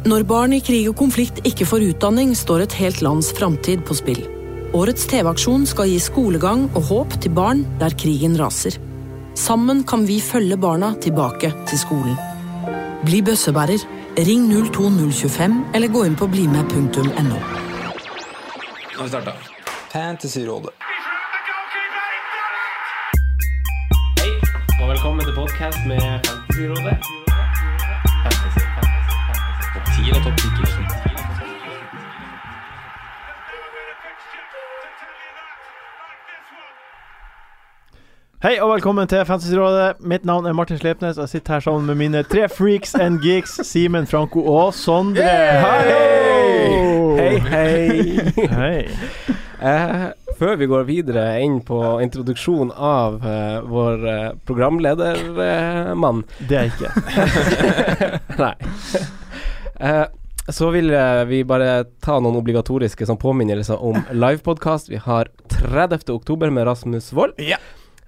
[0.00, 3.92] Når barn i krig og konflikt ikke får utdanning, står et helt lands framtid på
[3.98, 4.22] spill.
[4.72, 8.78] Årets TV-aksjon skal gi skolegang og håp til barn der krigen raser.
[9.36, 12.16] Sammen kan vi følge barna tilbake til skolen.
[13.04, 13.84] Bli bøssebærer.
[14.24, 17.22] Ring 02025 eller gå inn på blimed.no.
[17.28, 17.36] Nå
[18.96, 19.36] har vi starta.
[19.92, 20.72] Fantasyrådet.
[24.16, 24.32] Hei,
[24.80, 27.29] og velkommen til podcast med Fantasyrådet.
[30.00, 30.46] 10 og topp 10
[38.40, 40.00] Hei og velkommen til Fantasyrådet.
[40.00, 41.18] Mitt navn er Martin Slepnes.
[41.20, 45.28] Jeg sitter her sammen med mine tre freaks and geeks, Simen, Franco og Sondre.
[45.60, 48.00] Hei, hei.
[48.60, 48.86] Hei.
[49.60, 50.08] Eh,
[50.38, 56.72] før vi går videre inn på introduksjon av eh, vår eh, programledermann Det er jeg
[56.78, 56.90] ikke.
[58.46, 58.54] Nei.
[59.80, 60.04] Eh,
[60.48, 64.90] så vil eh, vi bare ta noen obligatoriske sånn, påminnelser om livepodkast.
[64.90, 66.10] Vi har 30.
[66.14, 67.38] oktober med Rasmus Wold.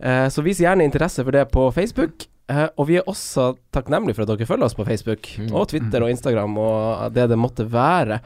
[0.03, 2.27] Eh, så vis gjerne interesse for det på Facebook.
[2.51, 6.03] Eh, og vi er også takknemlige for at dere følger oss på Facebook og Twitter
[6.03, 8.19] og Instagram og det det måtte være.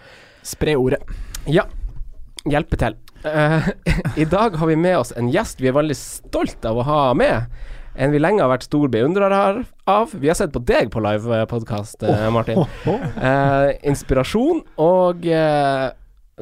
[0.47, 1.03] Spre ordet.
[1.51, 1.67] Ja,
[2.47, 2.97] hjelpe til.
[4.23, 7.01] I dag har vi med oss en gjest vi er veldig stolt av å ha
[7.19, 7.51] med.
[7.97, 10.13] En vi lenge har vært stor beundrer her av.
[10.13, 12.61] Vi har sett på deg på livepodkast, oh, Martin.
[12.87, 15.87] Eh, inspirasjon og eh,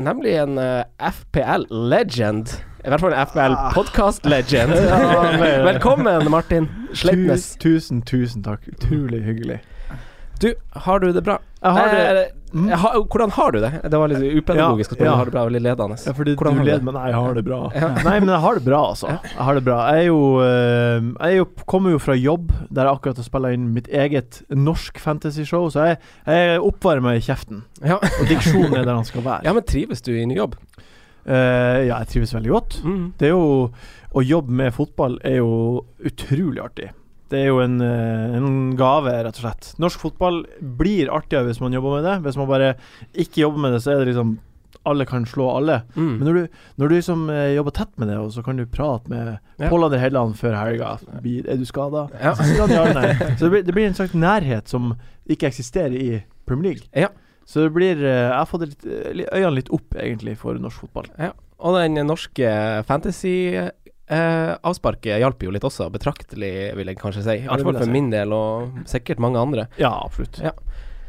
[0.03, 2.57] nemlig en eh, FPL legend.
[2.83, 4.75] I hvert fall en FPL podcast legend.
[5.71, 7.53] Velkommen, Martin Sleipnes.
[7.63, 8.67] Tusen, tusen takk.
[8.75, 9.61] Utrolig hyggelig.
[10.43, 10.51] Du,
[10.83, 11.39] har du det bra?
[11.65, 13.83] Jeg har det jeg har- hvordan har du det?
[13.91, 15.05] Det var litt upedagogisk å spørre.
[15.09, 15.15] Ja.
[15.17, 15.45] Har du det bra?
[15.49, 15.97] Veldig ledende.
[16.07, 16.85] Ja, fordi Hvordan du leder, det?
[16.85, 17.59] men jeg har det bra.
[17.75, 17.89] Ja.
[18.05, 19.09] Nei, men jeg har det bra, altså.
[19.11, 19.79] Jeg har det bra.
[19.91, 23.27] Jeg er jo eh, Jeg er jo, kommer jo fra jobb, der jeg akkurat har
[23.27, 25.99] spilla inn mitt eget norsk fantasy-show, så jeg,
[26.31, 27.65] jeg oppvarmer i kjeften.
[27.83, 27.99] Ja.
[27.99, 29.43] Og diksjonen er der han skal være.
[29.49, 30.55] ja, men trives du i ny jobb?
[31.27, 32.79] Uh, ja, jeg trives veldig godt.
[32.85, 33.05] Mm.
[33.19, 33.71] Det er jo
[34.15, 36.93] Å jobbe med fotball er jo utrolig artig.
[37.33, 39.71] Det er jo en, eh, en gave, rett og slett.
[39.83, 42.17] Norsk fotball blir artigere hvis man jobber med det.
[42.27, 42.75] Hvis man bare
[43.15, 44.37] ikke jobber med det, så er det liksom
[44.85, 45.79] Alle kan slå alle.
[45.97, 46.19] Mm.
[46.19, 47.21] Men når du, når du liksom
[47.57, 49.71] jobber tett med det, og så kan du prate med Ja.
[49.71, 52.09] Pål André Helland før helga Er du skada?
[52.21, 52.35] Ja.
[52.35, 52.85] Så ja
[53.41, 54.93] det blir, det blir en slags nærhet som
[55.25, 56.85] ikke eksisterer i Premier League.
[56.93, 57.09] Ja.
[57.47, 61.09] Så det blir eh, Jeg har fått litt, øynene litt opp, egentlig, for norsk fotball.
[61.65, 62.51] Og den norske
[64.09, 67.37] fantasy-avsparket hjalp jo litt også, betraktelig, vil jeg kanskje si.
[67.43, 69.69] I hvert fall for min del, og sikkert mange andre.
[69.79, 70.39] Ja, absolutt.
[70.43, 70.53] Ja.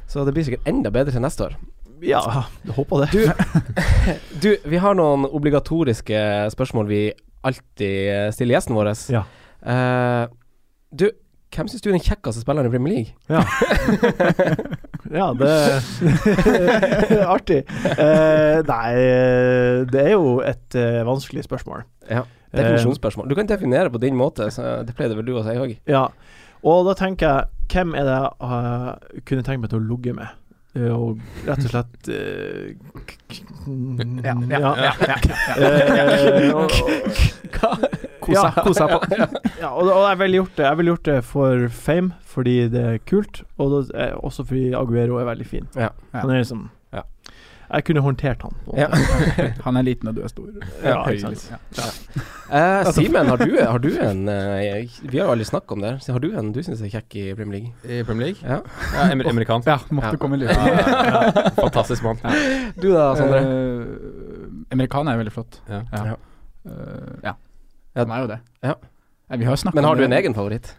[0.07, 1.57] Så det blir sikkert enda bedre til neste år.
[2.03, 2.21] Ja,
[2.65, 3.11] jeg håper det.
[3.11, 3.21] Du,
[4.43, 7.03] du vi har noen obligatoriske spørsmål vi
[7.45, 8.91] alltid eh, stiller gjesten vår.
[9.13, 9.23] Ja.
[9.65, 10.25] Eh,
[10.91, 11.09] du,
[11.55, 13.13] hvem syns du er den kjekkeste spilleren i Premier League?
[13.31, 13.41] Ja,
[15.19, 15.51] ja det
[17.15, 17.61] er artig.
[17.95, 18.87] Eh, nei,
[19.91, 21.85] det er jo et eh, vanskelig spørsmål.
[22.11, 22.25] Ja.
[22.59, 23.29] Definisjonsspørsmål.
[23.29, 25.75] Du kan definere på din måte, så det pleide vel du å si òg.
[25.89, 26.07] Ja,
[26.65, 30.13] og da tenker jeg Hvem er det jeg eh, kunne tenkt meg til å ligge
[30.13, 30.27] med?
[30.75, 32.75] Eh, og rett og slett eh,
[34.21, 34.93] Ja, ja, ja.
[35.01, 35.15] ja,
[35.57, 36.03] ja,
[36.45, 36.71] Eh, og-
[38.25, 38.51] Kosa,
[38.89, 38.99] på.
[39.61, 42.81] ja, og, og jeg ville gjort det Jeg ville gjort det for fame, fordi det
[42.91, 45.67] er kult, og eh, også fordi Aguero er veldig fin.
[45.77, 45.89] Ja.
[46.13, 47.03] Han er liksom Ja.
[47.69, 48.53] Jeg kunne håndtert han.
[48.77, 48.87] Ja.
[49.65, 50.49] Han er liten, og du er stor.
[50.83, 51.55] Ja, Høy, liksom.
[51.77, 51.87] Ja.
[52.55, 55.93] Eh, Simen, har, du- har du en eh, Vi har jo aldri snakket om det.
[56.05, 57.73] Så har du en du syns er kjekk i Premier League?
[57.89, 58.43] I Premier League?
[58.45, 58.59] Ja.
[58.93, 59.67] Ja, emer amerikansk.
[59.67, 60.21] Ja, måtte Ja.
[60.21, 61.49] komme litt Ja, ja, ja.
[61.57, 62.21] Fantastisk mann.
[62.77, 63.41] Du da, Sondre?
[63.41, 65.59] Uh, Amerikaner er veldig flott.
[65.69, 65.81] Ja.
[65.91, 66.05] Ja.
[66.13, 67.33] Ja.
[67.33, 67.33] Eh.
[68.03, 68.39] Han er jo det.
[69.39, 70.75] Vi har snakket Men har om du det- en egen favoritt?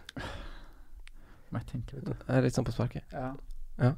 [1.51, 2.23] Jeg tenker litt.
[2.27, 3.03] Jeg er litt sånn på sparket.
[3.11, 3.33] Ja.
[3.81, 3.91] Ja.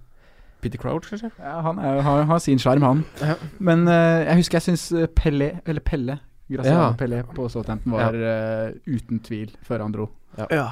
[0.61, 1.29] Peter Crouch, kanskje?
[1.39, 3.03] Ja, han er, har, har sin sjarm, han.
[3.21, 3.35] Ja.
[3.59, 6.93] Men uh, jeg husker jeg syns Pelle, eller Pelle Graciano Ja.
[6.97, 10.09] Pelle på Southampton var uh, uten tvil før han dro.
[10.37, 10.47] Ja.
[10.49, 10.69] Ja.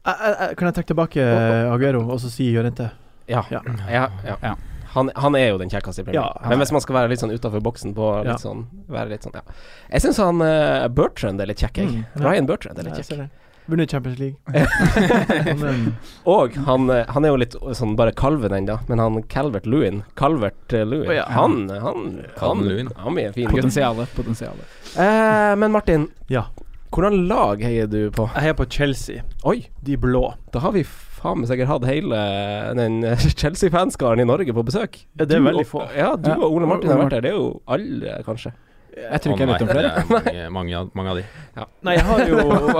[0.00, 2.86] Jeg, jeg, jeg, kan jeg trekke tilbake eh, Aguero og så si Jørente?
[3.28, 3.42] Ja.
[3.52, 3.60] Ja.
[3.90, 4.36] ja, ja.
[4.42, 4.54] Ja.
[4.94, 6.42] Han, han er jo den kjekkeste i Premier Ja, League.
[6.42, 8.38] Ja, Men hvis man skal være litt sånn utafor boksen på litt Ja.
[8.40, 9.44] sånn Være litt sånn, ja.
[9.92, 11.92] Jeg syns han uh, Bertrand er litt kjekk, jeg.
[11.92, 12.24] Mm, ja.
[12.24, 13.28] Ryan Bertrand er litt kjekk.
[13.66, 14.36] Vunnet Champions League.
[16.24, 20.02] Og han, eh, han er jo litt sånn bare kalven ennå, men han Calvert Lewin
[20.18, 21.26] Calvert eh, Lewin, Oh, ja.
[21.34, 22.08] han, han,
[22.40, 22.90] han, Lewin.
[22.96, 23.50] han er en fin.
[23.50, 24.10] Potensialet.
[24.16, 24.80] Potensialet.
[24.96, 26.46] Eh, men Martin, ja.
[26.94, 28.28] hvordan lag heier du på?
[28.34, 29.22] Jeg heier på Chelsea.
[29.46, 30.24] Oi, De blå.
[30.52, 30.84] da har vi
[31.20, 32.20] faen meg sikkert hatt hele
[32.78, 35.02] den eh, Chelsea-fanskaren i Norge på besøk.
[35.18, 35.86] Ja, det er Du veldig og- få.
[35.96, 37.26] Ja, du Ja, og Ole Martin har vært der.
[37.28, 38.54] Det er jo alle, kanskje.
[39.00, 39.90] Jeg tror ikke jeg vet om flere.
[39.90, 41.24] det er Mange, mange, av- mange av de.
[41.86, 42.36] Nei, jeg har jo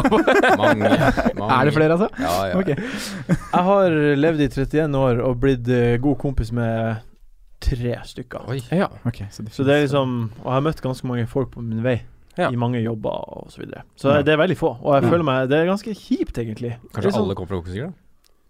[0.62, 0.90] Mange,
[1.38, 1.52] mange.
[1.56, 2.08] Er det flere, altså?
[2.20, 2.58] Ja, ja.
[2.60, 2.76] Okay.
[3.36, 7.00] Jeg har levd i 31 år og blitt eh, god kompis med
[7.60, 8.46] tre stykker.
[8.48, 8.60] Oi.
[8.72, 8.86] Ja.
[9.04, 11.60] okay, så det, Så det er liksom Og jeg har møtt ganske mange folk på
[11.64, 11.98] min vei.
[12.38, 12.48] Ja.
[12.48, 13.82] I mange jobber og så videre.
[14.00, 14.22] Så Ja.
[14.22, 14.70] det er veldig få.
[14.80, 15.10] Og jeg Ja.
[15.10, 16.76] føler meg Det er ganske kjipt, egentlig.
[16.94, 17.92] Kanskje sånn- alle kommer fra Kongsvinger, da?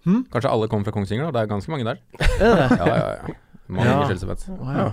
[0.04, 0.24] Hmm?
[0.32, 1.30] Kanskje alle kommer fra Kongsvinger, da?
[1.32, 1.96] Det er ganske mange der.
[2.40, 2.78] Er det?
[2.78, 3.34] Ja, ja, ja.
[3.68, 4.08] Mange Ja.
[4.08, 4.76] ja.
[4.78, 4.92] Ja.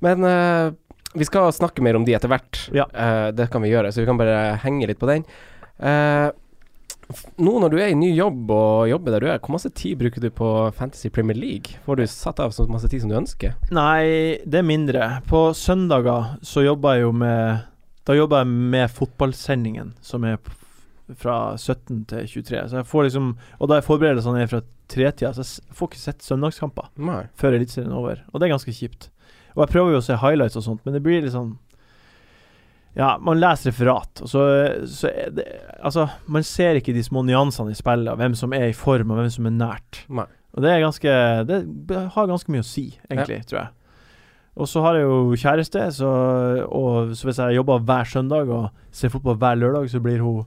[0.00, 0.70] Men eh,
[1.16, 2.66] vi skal snakke mer om de etter hvert.
[2.76, 2.86] Ja.
[2.92, 5.24] Uh, det kan vi gjøre, så vi kan bare henge litt på den.
[5.80, 6.32] Uh,
[7.38, 9.98] nå når du er i ny jobb og jobber der du er, hvor masse tid
[10.00, 11.78] bruker du på Fantasy Premier League?
[11.86, 13.54] Får du satt av så masse tid som du ønsker?
[13.74, 15.10] Nei, det er mindre.
[15.30, 17.66] På søndager så jobber jeg jo med
[18.06, 20.38] Da jobber jeg med fotballsendingen, som er
[21.18, 22.64] fra 17 til 23.
[22.70, 26.02] Så jeg får liksom Og da er forberedelsene er fra tretida, så jeg får ikke
[26.02, 27.24] sett søndagskamper Nei.
[27.38, 28.24] før Eliteserien er over.
[28.32, 29.10] Og det er ganske kjipt.
[29.56, 31.54] Og jeg prøver jo å se highlights og sånt, men det blir sånn
[32.96, 34.42] Ja, man leser referat, og så,
[34.88, 35.46] så det
[35.80, 39.20] Altså, man ser ikke de små nyansene i spillet, hvem som er i form, og
[39.20, 40.04] hvem som er nært.
[40.08, 40.28] Nei.
[40.56, 41.16] Og det er ganske
[41.48, 41.58] Det
[42.14, 43.72] har ganske mye å si, egentlig, tror jeg.
[44.56, 46.10] Og så har jeg jo kjæreste, så,
[46.72, 50.46] og så hvis jeg jobber hver søndag og ser fotball hver lørdag, så blir hun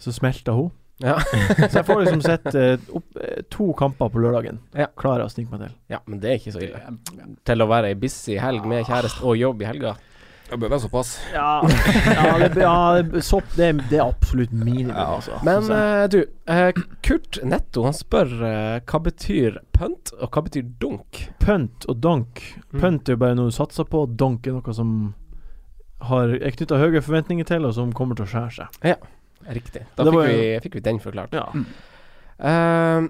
[0.00, 0.70] Så smelter hun.
[1.00, 1.16] Ja.
[1.70, 4.60] Så jeg får liksom sett eh, opp, eh, to kamper på lørdagen.
[4.76, 4.90] Ja.
[5.00, 5.74] Klarer å snike meg til.
[5.94, 6.80] ja, men det er ikke så ille.
[7.48, 9.96] Til å være ei busy helg med kjæreste og jobb i helga.
[10.50, 11.10] Det bør være såpass.
[11.30, 11.60] Ja,
[12.10, 15.04] ja, det, ja det, sopp, det, det er absolutt minimum, Ja.
[15.14, 15.38] altså.
[15.46, 16.18] Men uh, eh, du,
[16.50, 21.22] uh, Kurt Netto han spør uh, hva betyr punt, og hva betyr dunk?
[21.38, 22.42] Punt og donk.
[22.72, 22.80] Mm.
[22.80, 24.92] Punt er jo bare noe du satser på, donk er noe som
[26.10, 28.82] har, er knytta høye forventninger til, og som kommer til å skjære seg.
[29.48, 29.86] Riktig.
[29.96, 31.34] Da fikk var vi, fikk vi den forklart.
[31.36, 31.46] Ja.
[32.50, 33.08] Eh,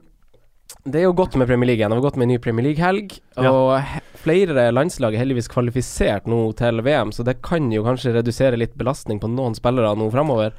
[0.86, 1.92] det er jo godt med Premier League igjen.
[1.92, 3.16] Det var godt med en ny Premier League-helg.
[3.36, 3.50] Ja.
[3.50, 8.60] Og flere landslag er heldigvis kvalifisert nå til VM, så det kan jo kanskje redusere
[8.60, 10.54] litt belastning på noen spillere nå framover.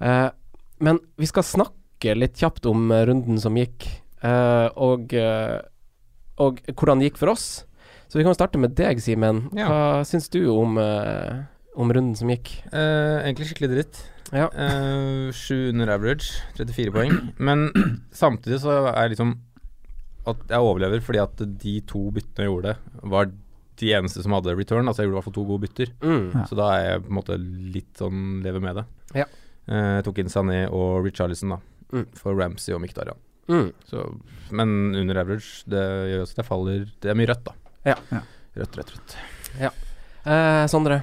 [0.00, 0.30] Uh,
[0.80, 3.84] men vi skal snakke litt kjapt om eh, runden som gikk,
[4.24, 5.58] uh, og, eh,
[6.40, 7.50] og hvordan det gikk for oss.
[8.10, 9.44] Så vi kan starte med deg, Simen.
[9.54, 9.68] Ja.
[9.70, 11.44] Hva syns du om, eh,
[11.78, 12.48] om runden som gikk?
[12.72, 14.00] Eh, egentlig skikkelig dritt.
[14.30, 14.46] Ja.
[14.54, 17.14] Uh, Sju under average, 34 poeng.
[17.38, 17.70] Men
[18.22, 19.36] samtidig så er jeg liksom
[20.30, 22.74] At jeg overlever fordi at de to byttene jeg gjorde,
[23.14, 23.30] var
[23.80, 24.86] de eneste som hadde return.
[24.86, 25.92] Altså jeg gjorde i hvert fall to gode bytter.
[26.04, 26.26] Mm.
[26.36, 26.44] Ja.
[26.46, 27.38] Så da er jeg på en måte
[27.76, 28.86] litt sånn lever med det.
[29.22, 29.26] Ja.
[29.70, 31.60] Uh, jeg tok inn Sané og Richarlison, da.
[31.90, 32.06] Mm.
[32.20, 33.18] For Ramsey og Miktarian.
[33.50, 33.70] Mm.
[33.88, 34.04] Så,
[34.54, 35.80] men under average, det
[36.12, 37.56] gjør også at jeg faller Det er mye rødt, da.
[37.88, 37.96] Ja.
[38.12, 38.20] Ja.
[38.60, 39.16] Rødt, rødt, rødt.
[40.26, 41.00] Eh, Sondre?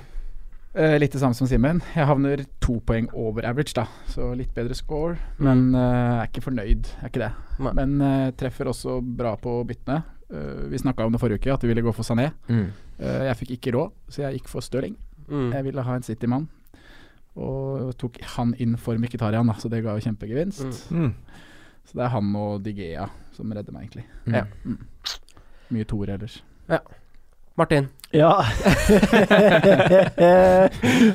[0.77, 1.79] Eh, litt det samme som Simen.
[1.95, 3.87] Jeg havner to poeng over average, da.
[4.13, 5.15] Så litt bedre score.
[5.41, 7.31] Men uh, er ikke fornøyd, er ikke det.
[7.65, 7.71] Nei.
[7.79, 10.03] Men uh, treffer også bra på byttene.
[10.27, 12.25] Vi snakka om det forrige uke, at vi ville gå for Sané.
[12.51, 12.65] Mm.
[12.99, 14.97] Jeg fikk ikke råd, så jeg gikk for Stirling.
[15.29, 15.53] Mm.
[15.55, 16.49] Jeg ville ha en City-mann.
[17.39, 20.91] Og tok han inn for Mkhitarian, da, så det ga jo kjempegevinst.
[20.91, 21.05] Mm.
[21.05, 21.47] Mm.
[21.87, 23.07] Så det er han og Digea
[23.37, 24.03] som redder meg, egentlig.
[24.27, 24.35] Mm.
[24.35, 24.43] Ja.
[25.71, 26.41] Mye toer ellers.
[27.55, 27.87] Martin?
[28.13, 28.33] Ja.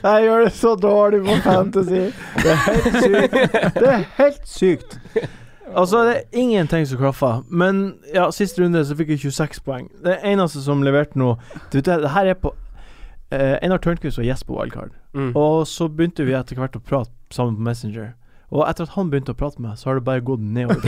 [0.02, 2.10] jeg gjør det så dårlig på Fantasy.
[2.42, 3.32] Det er helt sykt.
[3.78, 4.98] Det er helt sykt.
[5.76, 7.42] Altså, det er ingenting som klaffer.
[7.48, 9.88] Men ja, siste runde så fikk jeg 26 poeng.
[10.04, 11.38] Det eneste som leverte noe
[11.70, 12.52] Du vet, det det her er på
[13.32, 14.92] eh, Einar Tørnquist var gjest på Wildcard.
[15.14, 15.32] Mm.
[15.36, 18.12] Og så begynte vi etter hvert å prate sammen på Messenger.
[18.52, 20.84] Og etter at han begynte å prate med meg, så har det bare gått nedover.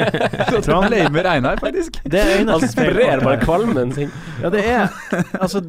[0.64, 1.98] Så han ble med Reinar, faktisk.
[2.06, 4.12] Det er Han eneste som sprer bare kvalmen sin.
[4.42, 4.92] Ja, det er
[5.42, 5.64] Altså,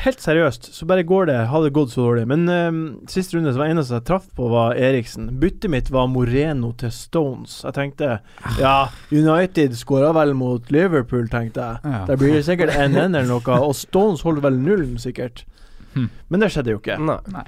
[0.00, 2.24] helt seriøst, så bare går det Har det gått så dårlig.
[2.30, 2.78] Men um,
[3.10, 5.28] siste runde så var det eneste jeg traff på, var Eriksen.
[5.42, 7.58] Byttet mitt var Moreno til Stones.
[7.66, 8.16] Jeg tenkte
[8.60, 11.84] Ja, United skåra vel mot Liverpool, tenkte jeg.
[11.84, 12.02] Ja.
[12.08, 15.44] Der blir det sikkert 1-1 eller noe, og Stones holder vel nullen, sikkert.
[15.92, 16.10] Hmm.
[16.28, 16.98] Men det skjedde jo ikke.
[17.00, 17.20] Nei.
[17.32, 17.46] Nei,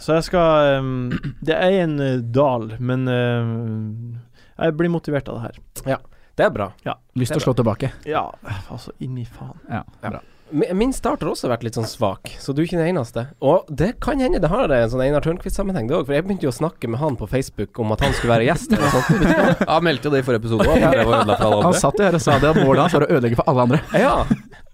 [0.00, 1.10] så jeg skal um,
[1.44, 4.16] Det er en uh, dal, men uh,
[4.58, 5.60] jeg blir motivert av det her.
[5.94, 5.98] Ja,
[6.38, 6.72] Det er bra.
[7.18, 7.92] Lyst til å slå tilbake.
[8.08, 8.26] Ja,
[8.70, 9.56] altså, inni faen.
[9.68, 10.16] Ja, Ja.
[10.16, 10.24] bra.
[10.50, 13.26] Min start har også vært litt sånn svak, så du er ikke den eneste.
[13.44, 16.06] Og det kan hende det har en sånn Einar Tørnquist-sammenheng, det òg.
[16.08, 18.46] For jeg begynte jo å snakke med han på Facebook om at han skulle være
[18.48, 18.72] gjest.
[18.72, 19.26] Eller sånt.
[19.68, 20.80] Han meldte jo det i forrige episode òg.
[20.80, 23.36] Var for Han satt jo her og sa det at målet hans var å ødelegge
[23.42, 23.82] for alle andre.
[23.92, 24.14] Ja.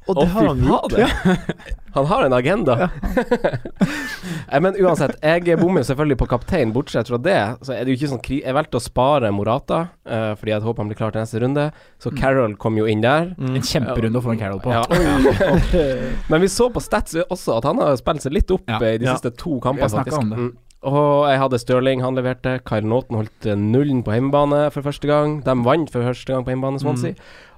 [0.08, 0.98] Og det har han gjort.
[0.98, 1.08] Ja.
[1.94, 2.74] Han har en agenda.
[2.74, 4.58] Ja.
[4.64, 6.72] Men uansett, jeg bommer jo selvfølgelig på kaptein.
[6.74, 9.78] Bortsett fra det, så er det jo ikke sånn kri Jeg valgte å spare Morata,
[10.10, 11.68] uh, fordi jeg hadde håpet han blir klar til neste runde.
[12.02, 12.18] Så Mm.
[12.20, 13.30] Carol kom jo inn der.
[13.38, 13.54] Mm.
[13.60, 14.74] En kjemperunde å få en Carol på.
[14.74, 14.82] Ja.
[16.30, 18.78] Men vi så på stats også at han har spilt seg litt opp Ja.
[18.82, 19.14] eh, i de Ja.
[19.14, 20.18] siste to kampene, faktisk.
[20.18, 20.38] om det.
[20.38, 20.52] Mm.
[20.84, 22.58] Og jeg hadde Stirling, han leverte.
[22.66, 25.38] Kyle Naughton holdt eh, nullen på hjemmebane for første gang.
[25.46, 27.14] De vant for første gang på hjemmebane, Swansea.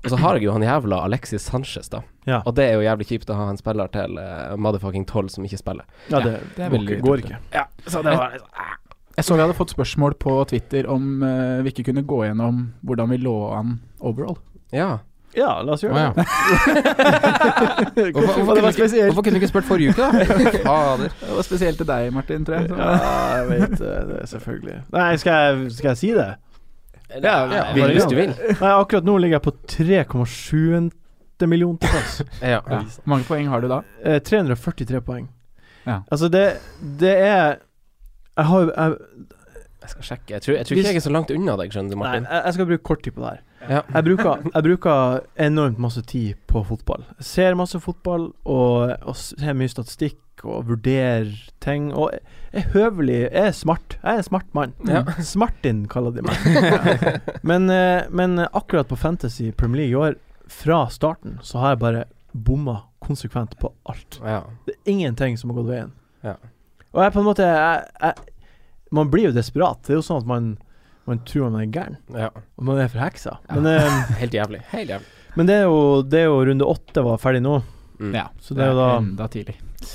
[0.06, 2.02] Og så har jeg jo han jævla Alexis Sanchez, da.
[2.26, 2.40] Ja.
[2.46, 5.46] Og det er jo jævlig kjipt å ha en spiller til uh, motherfucking 12 som
[5.46, 5.86] ikke spiller.
[6.12, 7.40] Ja, det, det går, ikke, går ikke.
[7.54, 8.38] Ja, så det var
[9.16, 12.68] Jeg så vi hadde fått spørsmål på Twitter om uh, vi ikke kunne gå gjennom
[12.86, 14.38] hvordan vi lå an overall.
[14.74, 14.98] Ja.
[15.36, 16.24] Ja, la oss gjøre det.
[18.16, 20.08] Hvorfor, Hvorfor, hvorfor, kunne du ikke, hvorfor kunne du ikke spurt forrige uke, da?
[20.64, 21.10] Fader.
[21.20, 22.68] det var spesielt til deg, Martin, tror jeg.
[22.70, 22.78] Så.
[22.80, 22.94] Ja,
[23.36, 26.28] jeg vet det, det selvfølgelig Nei, skal jeg, skal jeg si det?
[27.10, 28.32] Ja, ja, vil, hvis du vil.
[28.34, 32.22] Nei, akkurat nå ligger jeg på 3,7 millioner plass.
[32.42, 32.60] Ja.
[32.66, 32.80] Ja.
[32.82, 33.80] Hvor mange poeng har du da?
[34.02, 35.28] Eh, 343 poeng.
[35.86, 36.00] Ja.
[36.10, 36.44] Altså, det,
[37.00, 37.58] det er
[38.36, 38.96] Jeg har jo jeg,
[39.82, 40.32] Jeg skal sjekke.
[40.34, 42.42] Jeg tror, jeg tror ikke jeg er så langt unna deg, skjønner du, Nei, jeg
[42.48, 43.42] jeg skal bruke kort tid på det her.
[43.64, 43.80] Ja.
[43.94, 47.02] Jeg bruker, jeg bruker enormt masse tid på fotball.
[47.18, 51.32] Jeg ser masse fotball og, og ser mye statistikk og vurderer
[51.64, 51.88] ting.
[51.94, 52.12] Og
[52.52, 53.96] er høvelig Jeg er smart.
[54.02, 54.74] Jeg er en smart mann.
[54.88, 55.02] Ja.
[55.24, 56.36] Smartin kaller de meg.
[57.50, 61.82] men, eh, men akkurat på Fantasy Premier League i år, fra starten, så har jeg
[61.82, 64.20] bare bomma konsekvent på alt.
[64.22, 64.44] Ja.
[64.66, 65.92] Det er ingenting som har gått veien.
[66.22, 66.36] Ja.
[66.94, 68.32] Og jeg på en måte jeg, jeg,
[68.94, 69.82] Man blir jo desperat.
[69.84, 70.52] Det er jo sånn at man,
[71.06, 71.96] man tror man er gæren.
[72.14, 72.28] ja.
[72.58, 73.36] Og man er forheksa.
[73.54, 74.60] Men, um, Helt jævlig.
[74.72, 75.06] Helt jævlig.
[75.36, 77.60] men det er jo, det er jo runde åtte var ferdig nå.
[78.00, 78.12] Mm.
[78.14, 79.54] Ja, Så det er jo da enda tidlig.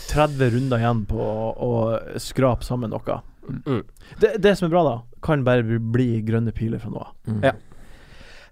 [0.10, 3.20] 30 runder igjen på å, å skrape sammen noe.
[3.66, 3.82] Mm.
[4.22, 7.12] Det, det som er bra, da, kan bare bli- bli grønne piler fra nå av.
[7.28, 7.44] Mm.
[7.46, 7.54] Ja.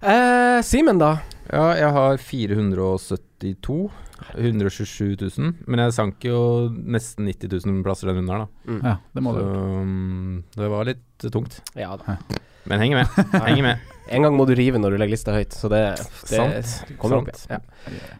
[0.00, 1.16] Eh, Simen, da?
[1.50, 3.90] Ja, jeg har 472.
[4.36, 5.54] 127 000.
[5.66, 6.38] Men jeg sank jo
[6.70, 8.70] nesten 90 000 plasser den runden her, da.
[8.70, 8.80] Mm.
[8.84, 9.58] Ja, det må Så du.
[9.80, 11.60] um, det var litt tungt.
[11.78, 12.18] Ja da.
[12.68, 13.06] Men henger med.
[13.46, 13.78] Henger med.
[14.10, 15.80] En gang må du rive når du legger lista høyt, så det,
[16.28, 16.96] det Sant.
[16.98, 17.28] kommer opp.
[17.48, 17.60] Ja.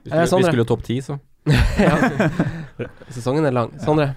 [0.04, 1.18] Vi Eh, skulle, jo topp ti, så.
[3.10, 3.72] Sesongen er lang.
[3.82, 4.12] Sondre?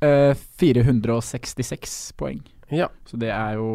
[0.00, 2.40] Eh, 466 poeng.
[2.72, 2.88] Ja.
[3.06, 3.68] Så det er jo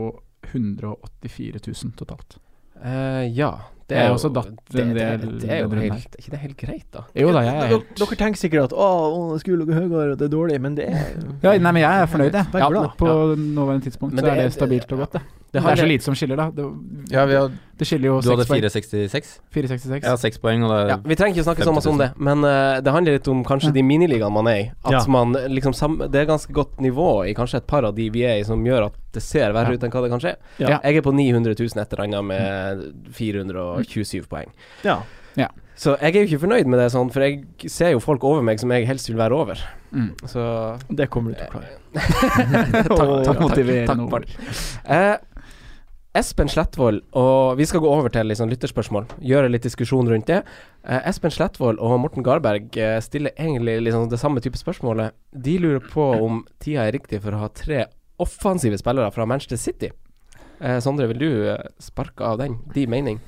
[0.51, 2.37] 184 000 totalt.
[2.83, 3.53] Eh, ja.
[3.85, 6.39] Det er, jo- også datt det, en det, del det er jo helt ikke det
[6.41, 7.03] helt greit, da?
[7.13, 10.25] Jo da, jeg er helt Dere tenker sikkert at å, å skulle ligget høyere, det
[10.25, 11.11] er dårlig, men det er
[11.43, 12.49] ja, Nei, men jeg er fornøyd, jeg.
[12.63, 13.35] Ja, på ja.
[13.37, 15.21] nåværende tidspunkt Men så det er er- det stabilt og godt, det.
[15.55, 16.49] Det Det er så lite som skiller, da.
[16.51, 16.65] Det,
[17.13, 19.39] Ja, vi har, det skiller jo du hadde 466.
[19.55, 20.03] 466.
[20.03, 22.81] Jeg har seks poeng, Ja, vi trenger ikke snakke så mye om det, men uh,
[22.83, 23.77] det handler litt om kanskje Ja.
[23.77, 24.71] de miniligaene man er i.
[24.83, 25.03] At Ja.
[25.07, 28.23] man liksom sam Det er ganske godt nivå i kanskje et par av de vi
[28.27, 29.79] er i, som gjør at det ser verre Ja.
[29.79, 30.35] ut enn hva det kan skje.
[30.59, 30.79] Ja.
[30.83, 34.51] Jeg er på 900 000 et eller annet med 427 poeng.
[34.83, 34.99] Ja.
[35.75, 38.41] Så jeg er jo ikke fornøyd med det sånn, for jeg ser jo folk over
[38.41, 39.59] meg som jeg helst vil være over.
[39.91, 40.13] Mm.
[40.23, 41.67] Så Det kommer du til å klare.
[41.95, 45.34] takk, takk, takk, takk, takk, Martin.
[46.15, 49.09] Espen Slettvold, og vi skal gå over til liksom lytterspørsmål.
[49.27, 50.37] Gjøre litt diskusjon rundt det.
[50.87, 55.15] Eh, Espen Slettvold og Morten Garberg eh, stiller egentlig liksom det samme type spørsmålet.
[55.35, 57.83] De lurer på om tida er riktig for å ha tre
[58.23, 59.91] offensive spillere fra Manchester City.
[60.61, 62.61] Eh, Sondre, vil du eh, sparke av den?
[62.75, 63.19] De mening?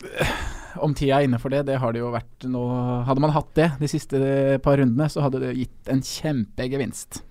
[0.86, 2.60] Om tida er inne for det, det har det jo vært nå
[3.08, 4.20] Hadde man hatt det de siste
[4.62, 7.24] par rundene, så hadde det gitt en kjempegevinst.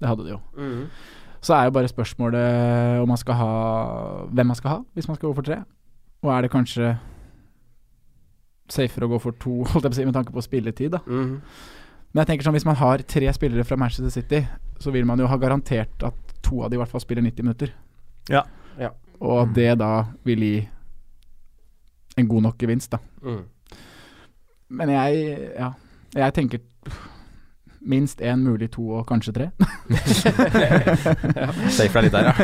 [0.00, 0.40] Det hadde det jo.
[1.46, 3.50] Så er jo bare spørsmålet om man skal ha
[4.34, 5.60] hvem man skal ha, hvis man skal gå for tre.
[6.26, 6.90] Og er det kanskje
[8.72, 11.02] safere å gå for to, holdt jeg på å si, med tanke på spilletid, da.
[11.06, 11.40] Mhm.
[12.14, 14.38] Men jeg tenker sånn, hvis man har tre spillere fra Manchester City,
[14.80, 17.44] så vil man jo ha garantert at to av de i hvert fall spiller 90
[17.44, 17.74] minutter.
[18.32, 18.40] Ja.
[18.80, 18.88] Ja.
[19.20, 19.90] Og at det da
[20.24, 20.54] vil gi
[22.16, 23.02] en god nok gevinst, da.
[23.20, 23.42] Mm.
[24.80, 25.68] Men jeg, ja
[26.16, 26.62] Jeg tenker
[27.86, 29.46] minst én, mulig to og kanskje tre.
[31.76, 32.34] Safe deg litt der, ja.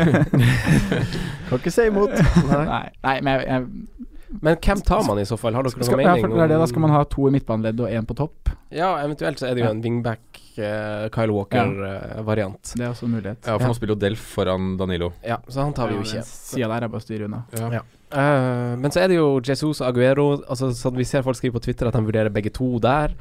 [1.48, 2.14] Kan ikke si imot.
[2.48, 5.54] Nei, nei men jeg, jeg Men hvem tar man i så fall?
[5.58, 6.24] Har dere skal, noen ja, mening?
[6.24, 8.52] for det er det, Da skal man ha to i midtbaneleddet og én på topp.
[8.72, 10.22] Ja, eventuelt så er det jo en wingback,
[10.56, 12.72] uh, Kyle Walker-variant.
[12.72, 13.42] Det er også en mulighet.
[13.44, 15.12] Ja, for nå spiller jo Delf foran Danilo.
[15.26, 16.24] ja, så han tar vi jo ikke.
[16.24, 17.44] Sida der er bare å styre unna.
[17.52, 17.82] Ja.
[18.12, 20.26] Eh, men så er det jo Jesus og Aguero.
[20.48, 23.14] Altså, sånn vi ser folk skrive på Twitter at de vurderer begge to der.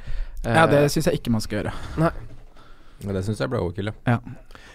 [0.45, 1.73] Uh, Ja, det syns jeg ikke man skal gjøre.
[3.01, 4.17] Ja, det syns jeg ble overkill, ja.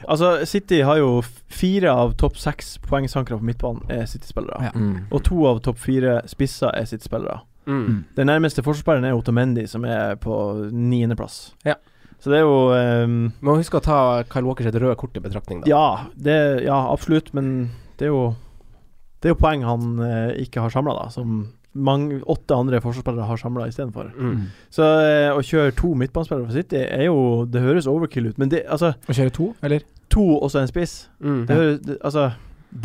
[0.07, 4.69] Altså, City har jo fire av topp seks poengsankere på midtbanen er City-spillere.
[4.69, 4.73] Ja.
[4.75, 5.07] Mm.
[5.11, 7.41] Og to av topp fire spisser er City-spillere.
[7.67, 8.05] mm.
[8.17, 10.35] Den nærmeste forsvarsspilleren er Otamendi, som er på
[10.71, 11.55] niendeplass.
[11.65, 11.75] Ja.
[12.21, 15.21] Så det er jo Man Må huske å ta Kyle Walker sitt røde kort i
[15.21, 15.69] betraktning, da.
[15.69, 18.35] Ja, det, ja, absolutt, men det er jo
[19.27, 21.09] Det er jo poeng han eh, ikke har samla.
[21.11, 21.41] Som
[21.77, 24.13] mange, åtte andre forsvarsspillere har samla istedenfor.
[24.15, 24.47] Mm.
[24.73, 28.49] Så eh, å kjøre to midtbanespillere for City er jo Det høres overkill ut, men
[28.55, 29.83] det altså Å kjøre to, eller?
[30.15, 31.09] To og så en spiss.
[31.19, 31.41] Mm.
[31.51, 32.29] Det, høres, det, altså,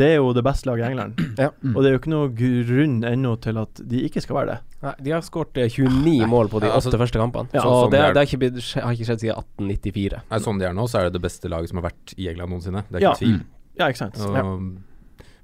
[0.01, 1.21] det er jo det beste laget i England.
[1.61, 1.75] Mm.
[1.75, 4.57] Og det er jo ikke noe grunn ennå til at de ikke skal være det.
[4.81, 7.53] Nei, de har skåret eh, 29 mål på de Ja, altså- åtte første kampene.
[7.53, 8.13] Ja, så sånn det, det er.
[8.17, 10.21] det har ikke, blitt, har ikke skjedd siden 1894.
[10.33, 12.27] Nei, sånn de er nå, så er det det beste laget som har vært i
[12.33, 12.83] England noensinne.
[12.89, 13.13] Det er Ja.
[13.13, 13.41] ikke tvil.
[13.79, 14.17] Ja, ikke sant.
[14.25, 14.43] Og, Ja.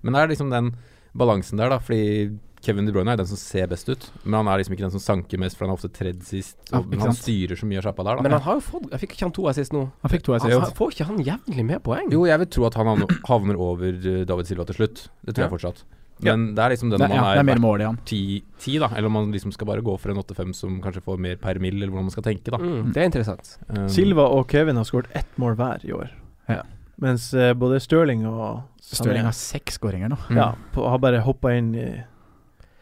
[0.07, 0.71] Men det er liksom den
[1.17, 1.79] balansen der, da.
[1.83, 4.87] Fordi Kevin De Bruyne er den som ser best ut, men han er liksom ikke
[4.87, 6.57] den som sanker mest, for han er ofte tredd sist.
[6.73, 8.25] Og, ja, han styrer så mye av sjappa der, da.
[8.25, 9.83] Men han har jo fått Jeg fikk ikke han to assist nå?
[10.01, 10.75] Han fikk to Altså, assist.
[10.79, 12.09] får ikke han jevnlig med poeng?
[12.11, 15.07] Jo, jeg vil tro at han havner- havner over eh, David Silva til slutt.
[15.23, 15.49] Det tror Ja.
[15.51, 15.83] jeg fortsatt.
[16.19, 16.33] Ja.
[16.35, 17.99] Men det er liksom den Det, man ja, er er mer mål i han.
[18.03, 18.87] 10, 10, da.
[18.97, 21.59] Eller om man liksom skal bare gå for en 8-5 som kanskje får mer per
[21.61, 22.57] mill, eller hvordan man skal tenke, da.
[22.57, 23.57] Mm, det er interessant.
[23.69, 26.09] Um, Silva og Kevin har skåret ett mål hver i år.
[26.49, 26.63] Ja.
[27.01, 30.17] Mens eh, både Stirling og Sané, Stirling har seks skåringer nå.
[30.29, 30.37] mm.
[30.39, 31.87] ja, på, har bare hoppa inn i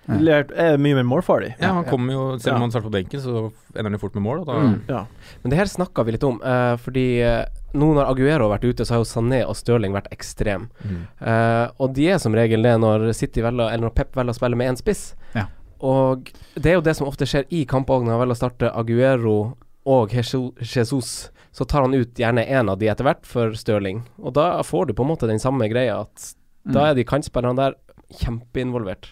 [0.05, 0.19] Ja.
[0.21, 1.55] Lært, Er mye mer målfarlig.
[1.57, 2.55] Ja, han kommer jo Selv Ja.
[2.59, 4.39] om han starter på benken, så ender han jo fort med mål.
[4.41, 4.81] Og da, Mm.
[4.87, 4.99] Ja.
[5.41, 8.69] Men det her snakka vi litt om, uh, fordi uh, nå når Aguero har vært
[8.69, 10.69] ute, så har jo Sané og Stirling vært ekstrem.
[10.85, 11.07] Mm.
[11.25, 14.37] uh, og de er som regel det når City velger Eller når Pep velger å
[14.37, 15.15] spille med én spiss.
[15.33, 15.47] Ja.
[15.81, 18.43] Og det er jo det som ofte skjer i kamper òg, når han velger å
[18.43, 19.55] starte Aguero
[19.87, 24.01] og Jesus, Jesus, så tar han ut gjerne én av de etter hvert for Stirling.
[24.19, 26.33] Og da får du på en måte den samme greia, at
[26.65, 26.89] da Mm.
[26.89, 27.75] er de kantspillerne der
[28.19, 29.11] kjempeinvolvert.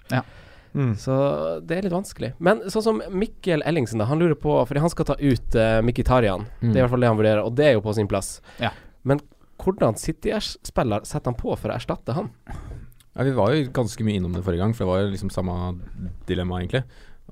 [0.73, 0.95] Mm.
[0.97, 1.13] Så
[1.61, 2.31] det er litt vanskelig.
[2.41, 4.07] Men sånn som Mikkel Ellingsen, da.
[4.09, 6.47] Han lurer på Fordi han skal ta ut uh, Mkhitarian.
[6.63, 6.71] Mm.
[6.73, 8.39] Det er i hvert fall det han vurderer, og det er jo på sin plass.
[8.59, 8.71] Ja.
[9.05, 9.21] Men
[9.61, 12.31] hvordan City-spiller setter han på for å erstatte han?
[13.13, 15.29] Ja, vi var jo ganske mye innom det forrige gang, for det var jo liksom
[15.31, 15.55] samme
[16.25, 16.83] dilemma, egentlig.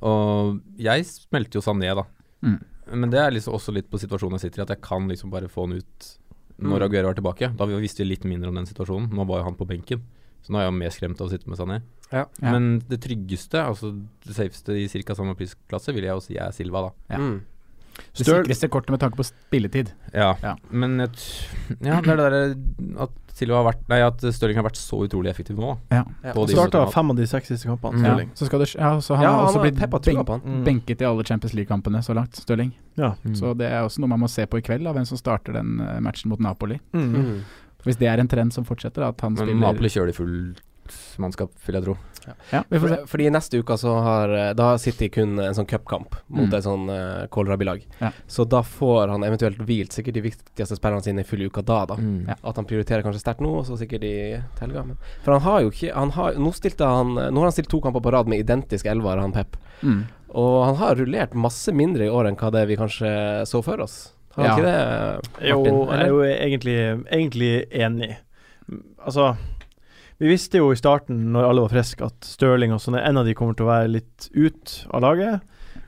[0.06, 2.06] Og jeg smelte jo Sané, da.
[2.46, 2.60] Mm.
[2.94, 5.32] Men det er liksom også litt på situasjonen jeg sitter i, at jeg kan liksom
[5.34, 6.10] bare få han ut
[6.62, 6.86] når Mm.
[6.86, 7.48] Aguero er tilbake.
[7.58, 9.10] Da visste vi litt mindre om den situasjonen.
[9.10, 10.04] Nå var jo han på benken,
[10.46, 11.82] så nå er jeg jo mer skremt av å sitte med Sané.
[12.12, 12.26] Ja.
[12.42, 12.52] Ja.
[12.52, 13.90] Men det tryggeste, altså
[14.26, 15.16] det safeste i ca.
[15.16, 16.92] samme prisklasse, vil jeg jo si er Silva, da.
[17.16, 17.18] Ja.
[17.18, 17.42] Mm.
[18.16, 19.92] Det sikreste kortet med tanke på spilletid.
[20.14, 20.56] Ja, Ja.
[20.70, 24.58] men jeg t Ja, det er det derre at Silva har vært Nei, at Stirling
[24.60, 25.72] har vært så utrolig effektiv nå.
[25.90, 26.02] da.
[26.02, 26.04] Ja.
[26.32, 26.46] Ja.
[26.52, 27.98] Starta fem av de seks siste kampene.
[27.98, 28.04] Mm.
[28.06, 28.30] Stirling.
[28.36, 30.44] Så skal det, ja, så han Ja, har han også har blitt benk.
[30.46, 30.64] Mm.
[30.68, 32.72] benket i alle Champions League-kampene så langt, Stirling.
[33.00, 33.14] Ja.
[33.24, 33.36] Mm.
[33.36, 35.54] Så det er også noe man må se på i kveld, da, hvem som starter
[35.54, 36.80] den eh, matchen mot Napoli.
[36.94, 37.16] Mm.
[37.16, 37.40] Mm.
[37.84, 40.62] Hvis det er en trend som fortsetter, at han Men spiller Napoli kjører de fullt
[41.22, 41.98] mannskap, vil jeg tro.
[42.52, 42.96] Ja, vi får se.
[43.02, 46.46] For, fordi neste uke så har eh, Da har City kun en sånn cupkamp mot
[46.52, 46.54] Mm.
[46.54, 47.82] et sånn uh, kålrabilag.
[48.00, 48.12] Ja.
[48.30, 51.80] Så da får han eventuelt hvilt sikkert de viktigste spillerne sine i full uka da,
[51.90, 51.96] da.
[51.98, 52.28] Mm.
[52.30, 52.36] Ja.
[52.44, 54.14] At han prioriterer kanskje sterkt nå, og så sikkert i
[54.60, 54.86] helga.
[55.26, 58.02] For han har jo ikke han har, Nå han Nå har han stilt to kamper
[58.06, 59.58] på rad med identisk elver, han Pep.
[59.82, 60.04] Mm.
[60.30, 63.10] Og han har rullert masse mindre i år enn hva det vi kanskje
[63.50, 64.14] så for oss.
[64.36, 64.56] Har han Ja.
[64.56, 66.78] ikke det, Jo, jeg er jo egentlig,
[67.12, 68.18] egentlig enig.
[69.06, 69.36] Altså
[70.22, 73.26] Vi visste jo i starten, når alle var friske, at Stirling og sånn en av
[73.26, 75.40] de kommer til å være litt ut av laget.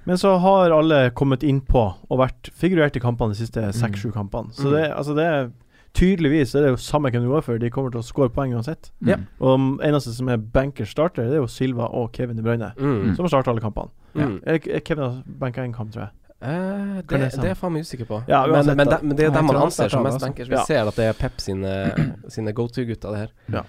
[0.10, 4.50] Men så har alle kommet innpå og vært figurert i kampene de siste seks-sju kampene.
[4.58, 4.74] Så Mm.
[4.74, 5.52] det, altså det er
[5.93, 8.56] tydeligvis er det jo samme hvem du går for, de kommer til å skåre poeng
[8.58, 8.89] uansett.
[9.06, 9.17] Ja.
[9.22, 9.28] Mm.
[9.39, 13.15] Og eneste som er bankers starter, det er jo Silva og Kevin De Bruyne, Mm.
[13.15, 13.89] som har starta alle kampene.
[14.15, 14.41] Mm.
[14.84, 16.10] Kevin har banka én kamp, tror jeg.
[16.41, 18.24] Eh, det, det det, er faen meg usikker på.
[18.28, 20.50] Ja, men, men, de, det, men det er dem man anser som mest bankers.
[20.50, 20.65] Vi ja.
[20.65, 21.72] ser at det er Pep sine,
[22.28, 23.63] sine go to-gutter, det her.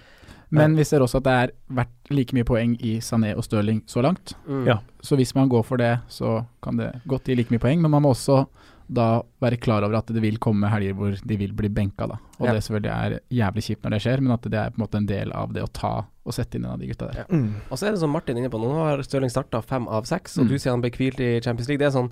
[0.50, 3.83] Men vi ser også at det er vært like mye poeng i Sané og Stirling
[3.87, 4.35] så langt.
[4.48, 4.66] Mm.
[4.66, 4.78] Ja.
[5.02, 7.80] Så hvis man går for det, så kan det godt gi like mye poeng.
[7.83, 8.46] Men man må også
[8.87, 12.18] da være klar over at det vil komme helger hvor de vil bli benka, da.
[12.38, 12.52] Og Ja.
[12.52, 14.96] det selvfølgelig er jævlig kjipt når det skjer, men at det er på en måte
[14.98, 17.24] en del av det å ta og sette inn en av de gutta der.
[17.24, 17.38] Ja.
[17.70, 20.04] Og så er det som Martin er inne på, nå har Stirling starta fem av
[20.04, 20.48] seks, og Mm.
[20.48, 21.78] du sier han ble hvilt i Champions League.
[21.78, 22.11] Det er sånn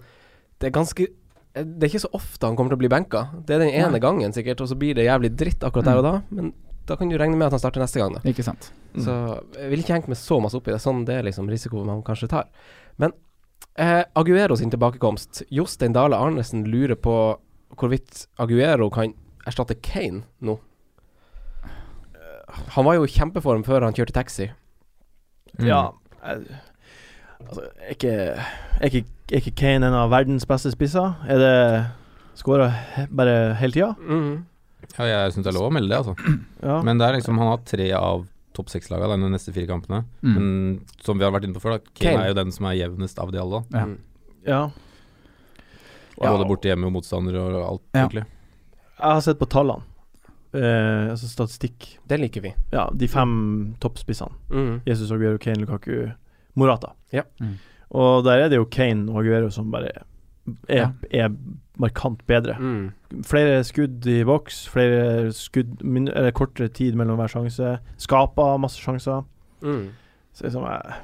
[0.61, 1.07] Det er ganske
[1.55, 3.29] Det er ikke så ofte han kommer til å bli benka.
[3.45, 3.99] Det er den ene Nei.
[4.01, 6.23] gangen, sikkert, og så blir det jævlig dritt akkurat der og da.
[6.31, 6.55] Men
[6.89, 8.23] da kan du regne med at han starter neste gang, da.
[8.29, 8.71] Ikke sant.
[8.93, 9.05] Mm.
[9.05, 9.15] Så
[9.57, 10.81] jeg vil ikke hengt meg så masse opp i det.
[10.83, 12.51] Sånn det er liksom risiko man kanskje tar.
[13.03, 13.15] Men
[13.79, 17.17] eh, Aguero sin tilbakekomst Jostein Dale Arnesen lurer på
[17.79, 19.15] hvorvidt Aguero kan
[19.49, 20.59] erstatte Kane nå.
[22.77, 24.51] Han var jo i kjempeform før han kjørte taxi.
[25.57, 25.67] Mm.
[25.69, 25.83] Ja
[26.23, 26.61] jeg,
[27.43, 28.13] Altså, er ikke,
[28.81, 31.17] er, ikke, er ikke Kane en av verdens beste spisser?
[31.27, 31.57] Er det
[32.39, 32.69] Skåra
[33.11, 33.89] bare hele tida?
[33.99, 34.45] Mm.
[34.99, 36.15] Ja, jeg syns det er lov å melde det, altså.
[36.69, 36.81] Ja.
[36.87, 40.03] Men det er liksom han har tre av topp seks-laga de neste fire kampene.
[40.23, 40.35] Mm.
[40.35, 40.49] Men
[41.01, 42.25] som vi har vært inne på før, da, Kane, Kane.
[42.25, 43.63] er jo den som er jevnest av de alle.
[43.71, 43.79] da.
[43.79, 43.85] Ja.
[43.87, 43.99] Mm.
[44.47, 44.63] ja.
[46.23, 48.03] Både borte hjemme og motstandere og alt, Ja.
[48.05, 48.27] egentlig.
[49.03, 49.83] Jeg har sett på tallene.
[50.55, 51.97] Eh, altså statistikk.
[52.07, 52.55] Det liker vi.
[52.71, 54.31] Ja, de fem toppspissene.
[54.53, 54.83] Mm.
[54.87, 56.11] Jesus Aguero, Kane, Lukaku,
[56.55, 56.93] Morata.
[57.11, 57.23] Ja.
[57.41, 57.57] Mm.
[57.97, 60.05] Og der er det jo Kane og Aguero som bare er,
[60.69, 60.93] Ja.
[61.11, 61.31] er
[61.81, 62.57] markant bedre.
[62.61, 63.23] Mm.
[63.29, 67.77] Flere skudd i boks, flere skudd min, eller kortere tid mellom hver sjanse.
[68.03, 69.25] Skaper masse sjanser.
[69.65, 69.91] Mm.
[70.33, 71.01] Så det er sånn eh,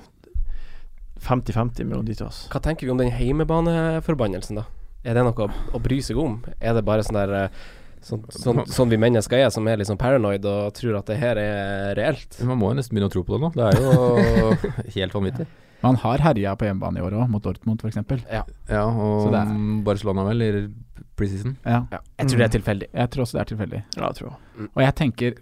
[1.24, 2.28] 50-50 mellom de to.
[2.52, 4.68] Hva tenker vi om den heimebaneforbannelsen, da?
[5.06, 6.40] Er det noe å, å bry seg om?
[6.58, 7.66] Er det bare sånn der eh,
[7.98, 11.40] Sånn, sånn, sånn vi mennesker er, som er sånn paranoid og tror at det her
[11.42, 12.36] er reelt?
[12.46, 13.50] Man må jo nesten begynne å tro på det nå.
[13.56, 14.52] Det er jo
[15.00, 15.48] helt vanvittig.
[15.82, 17.96] Man har herja på hjemmebane i år òg, mot Dortmund f.eks.
[18.32, 18.42] Ja.
[18.68, 20.68] Ja, og er- Barcelona vel i
[21.16, 21.56] preseason.
[21.64, 21.84] Ja.
[21.92, 21.98] ja.
[22.18, 22.88] Jeg tror det er tilfeldig.
[22.94, 23.82] Jeg tror også det er tilfeldig.
[23.96, 24.68] Ja, jeg tror jeg.
[24.74, 25.34] Og jeg tenker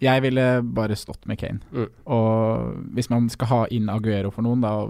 [0.00, 1.58] Jeg ville bare stått med Kane.
[1.72, 1.88] Mm.
[2.06, 4.86] Og hvis man skal ha inn Aguero for noen, da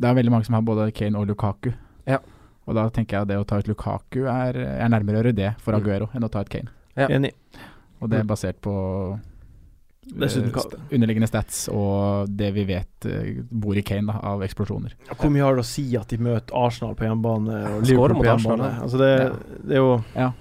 [0.00, 1.72] Det er veldig mange som har både Kane og Lukaku.
[2.08, 2.18] Ja.
[2.66, 5.34] Og da tenker jeg at det å ta ut Lukaku er, er nærmere å gjøre
[5.36, 5.80] det for Mm.
[5.82, 6.68] Aguero enn å ta ut Kane.
[6.96, 7.08] Ja.
[7.08, 7.32] Enig.
[8.00, 8.28] Og det er Mm.
[8.28, 13.82] basert på Dessuten eh, kan- st- underliggende stats og det vi vet eh, bor i
[13.86, 14.94] Kane da, av eksplosjoner.
[15.16, 18.32] Hvor mye har det å si at de møter Arsenal på hjemmebane og Liverpool på
[18.34, 18.82] Arsenal, hjemmebane?
[18.86, 19.58] Altså det, Ja.
[19.64, 20.32] det er jo Ja.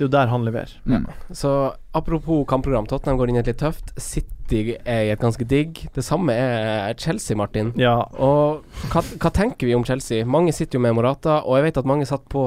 [0.00, 0.70] Det er jo der han leverer.
[0.88, 1.02] Mm.
[1.36, 2.86] Så apropos kampprogram.
[2.88, 3.90] Tottenham går inn i et litt tøft.
[4.00, 5.76] City er i et ganske digg.
[5.92, 7.74] Det samme er Chelsea, Martin.
[7.76, 7.98] Ja.
[8.16, 10.24] Og hva, hva tenker vi om Chelsea?
[10.24, 12.46] Mange sitter jo med Morata, og jeg vet at mange satt på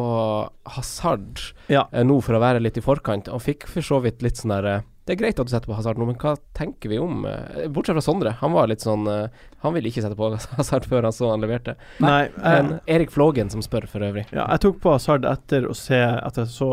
[0.66, 1.86] Hazard Ja.
[1.94, 4.56] eh, nå for å være litt i forkant, og fikk for så vidt litt sånn
[4.56, 7.00] der eh, Det er greit at du setter på Hazard nå, men hva tenker vi
[7.02, 8.36] om eh, Bortsett fra Sondre.
[8.40, 11.44] Han var litt sånn eh, Han ville ikke sette på Hazard før han så han
[11.44, 11.76] leverte.
[12.04, 14.28] Nei, Men jeg, Erik Flågen som spør, for øvrig.
[14.32, 16.70] ja, jeg tok på Hazard etter å se At jeg så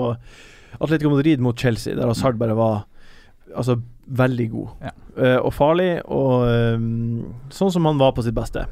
[0.79, 2.85] Atletico Madrid mot Chelsea, der Hazard bare var
[3.51, 4.69] Altså veldig god.
[4.85, 4.91] Ja.
[5.19, 6.45] uh, og farlig, og
[6.79, 8.63] um, sånn som han var på sitt beste.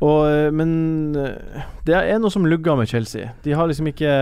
[0.00, 3.34] Og, eh, men eh, det er noe som lugger med Chelsea.
[3.44, 4.12] De har liksom ikke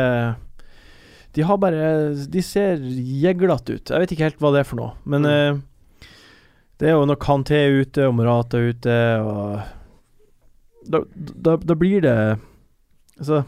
[1.36, 3.90] De har bare De ser jeglete ut.
[3.90, 5.30] Jeg vet ikke helt hva det er for noe, men Mm.
[5.32, 6.08] eh,
[6.78, 9.60] det er jo når Kanté er ute, og Morata er ute, og
[10.88, 12.16] da, da, da blir det
[13.18, 13.44] Altså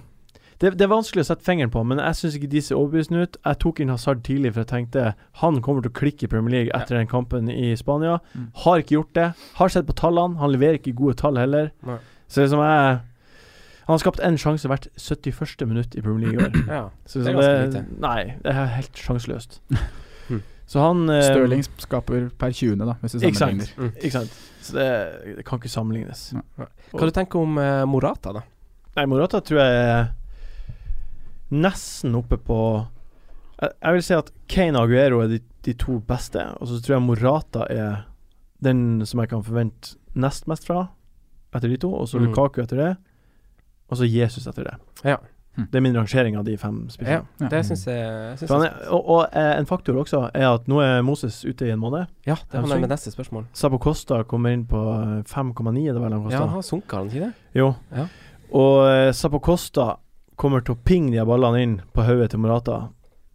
[0.61, 3.23] det, det er vanskelig å sette fingeren på, men jeg syns ikke de ser overbevisende
[3.25, 3.37] ut.
[3.47, 5.05] Jeg tok inn Hazard tidlig, for jeg tenkte
[5.41, 8.19] han kommer til å klikke i Premier League etter den kampen i Spania.
[8.37, 8.51] Mm.
[8.67, 9.29] Har ikke gjort det.
[9.57, 10.37] Har sett på tallene.
[10.37, 11.71] Han leverer ikke gode tall heller.
[11.89, 11.97] Nei.
[12.29, 13.01] Så liksom jeg
[13.91, 15.65] Han har skapt én sjanse hvert 71.
[15.67, 16.53] minutt i Premier League i år.
[16.77, 16.83] Ja.
[17.11, 17.83] Så Det er ganske lite.
[18.05, 19.59] nei, det er helt sjanseløst.
[20.31, 20.45] Hm.
[20.71, 23.65] Så han eh, Stirling skaper per 20., da, hvis du Ikke sant.
[23.75, 23.89] Mm.
[23.99, 24.37] Ikke sant.
[24.63, 24.85] Så det,
[25.41, 26.21] det kan ikke sammenlignes.
[26.39, 26.69] Nei.
[26.93, 28.45] Hva du tenker om eh, Morata, da?
[28.95, 30.05] Nei, Morata tror jeg er
[31.51, 32.59] nesten oppe på
[33.61, 36.79] jeg, jeg vil si at Kane og Aguero er de, de to beste, og så
[36.79, 38.05] tror jeg Morata er
[38.65, 40.87] den som jeg kan forvente nest mest fra,
[41.55, 42.29] etter de to, og så Mm.
[42.31, 42.91] Lukaku etter det,
[43.91, 44.79] og så Jesus etter det.
[45.05, 45.19] Ja.
[45.61, 47.25] Det er min rangering av de fem spissene.
[47.41, 47.49] Ja.
[47.51, 50.69] det syns jeg, jeg synes jeg er, og, og eh, en faktor også er at
[50.71, 52.07] nå er Moses ute i en måned.
[52.25, 53.49] Ja, det handler med neste spørsmål.
[53.53, 56.37] Sabo Costa kommer inn på eh, 5,9, er det vel han kosta?
[56.39, 57.61] Ja, han har sunket, har han ikke det?
[57.61, 57.73] Jo.
[57.91, 58.07] Ja.
[58.51, 59.91] Og Sabo Sapo Costa
[60.41, 62.79] kommer til å pinge de av ballene inn på hodet til Morata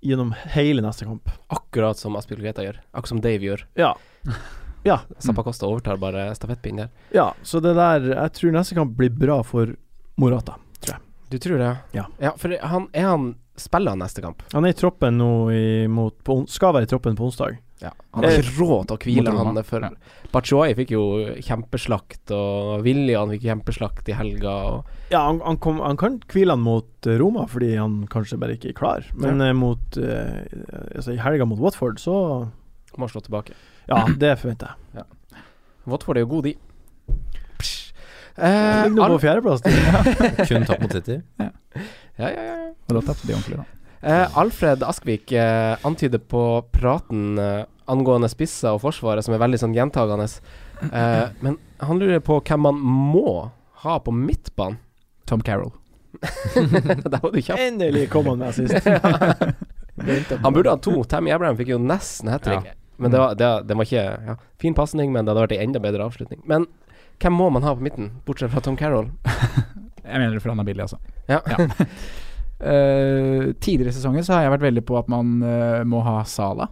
[0.06, 1.30] gjennom hele neste kamp.
[1.54, 2.80] Akkurat som Aspil Greta gjør.
[2.94, 3.68] Akkurat som Dave gjør.
[3.80, 3.96] Ja.
[4.86, 5.00] Ja.
[5.18, 6.90] Zappacosta overtar bare stafettpinnen der.
[7.10, 7.24] ja.
[7.42, 9.72] Så det der Jeg tror neste kamp blir bra for
[10.16, 10.58] Morata.
[10.80, 11.02] tror jeg.
[11.30, 11.74] Du tror det?
[11.98, 12.06] Ja.
[12.22, 14.42] ja for han, er han Spiller han neste kamp?
[14.52, 15.30] Han er i troppen nå
[15.86, 17.56] imot på, Skal være i troppen på onsdag.
[17.80, 17.92] Ja.
[18.12, 19.90] Han har Eh, ikke råd til å hvile han for Ja.
[20.32, 21.04] Batshuayi fikk jo
[21.44, 24.56] kjempeslakt, og William fikk kjempeslakt i helga.
[24.74, 28.40] Og Ja, han, han, kom, han kan hvile han mot eh, Roma fordi han kanskje
[28.40, 29.08] bare ikke er klar.
[29.16, 29.54] Men ja.
[29.54, 30.44] mot eh,
[30.96, 32.48] Altså i helga mot Watford, så
[32.98, 33.56] må slå tilbake.
[33.88, 35.06] Ja, det forventer jeg.
[35.86, 36.56] Watford er jo god, de.
[38.36, 39.62] Eh, ligger nå på fjerdeplass.
[40.50, 41.22] Kun tapt mot City.
[41.40, 41.50] ja,
[42.18, 42.58] ja, ja, ja.
[42.90, 43.66] Og da tapte de ordentlig, da.
[44.06, 46.44] Eh, Alfred Askvik eh, antyder på
[46.76, 50.28] praten eh, angående spisser og Forsvaret, som er veldig sånn gjentagende.
[50.92, 53.50] Eh, men han lurer på hvem man må
[53.86, 54.82] ha på midtbanen.
[55.26, 55.72] Tom Carroll.
[56.56, 57.58] Der var du kjapp.
[57.58, 58.78] Endelig kom han med sist.
[58.86, 61.00] Han burde ha to.
[61.10, 62.68] Tammy Abraham fikk jo nesten hat trick.
[63.02, 65.64] Men det var, det, det var ikke ja, Fin pasning, men det hadde vært en
[65.66, 66.44] enda bedre avslutning.
[66.48, 66.70] Men
[67.22, 69.10] hvem må man ha på midten, bortsett fra Tom Carroll?
[70.06, 71.02] Jeg mener det for han er billig, altså.
[71.32, 71.42] Ja.
[72.56, 76.22] Eh, tidligere i sesongen så har jeg vært veldig på at man uh, må ha
[76.24, 76.70] Sala.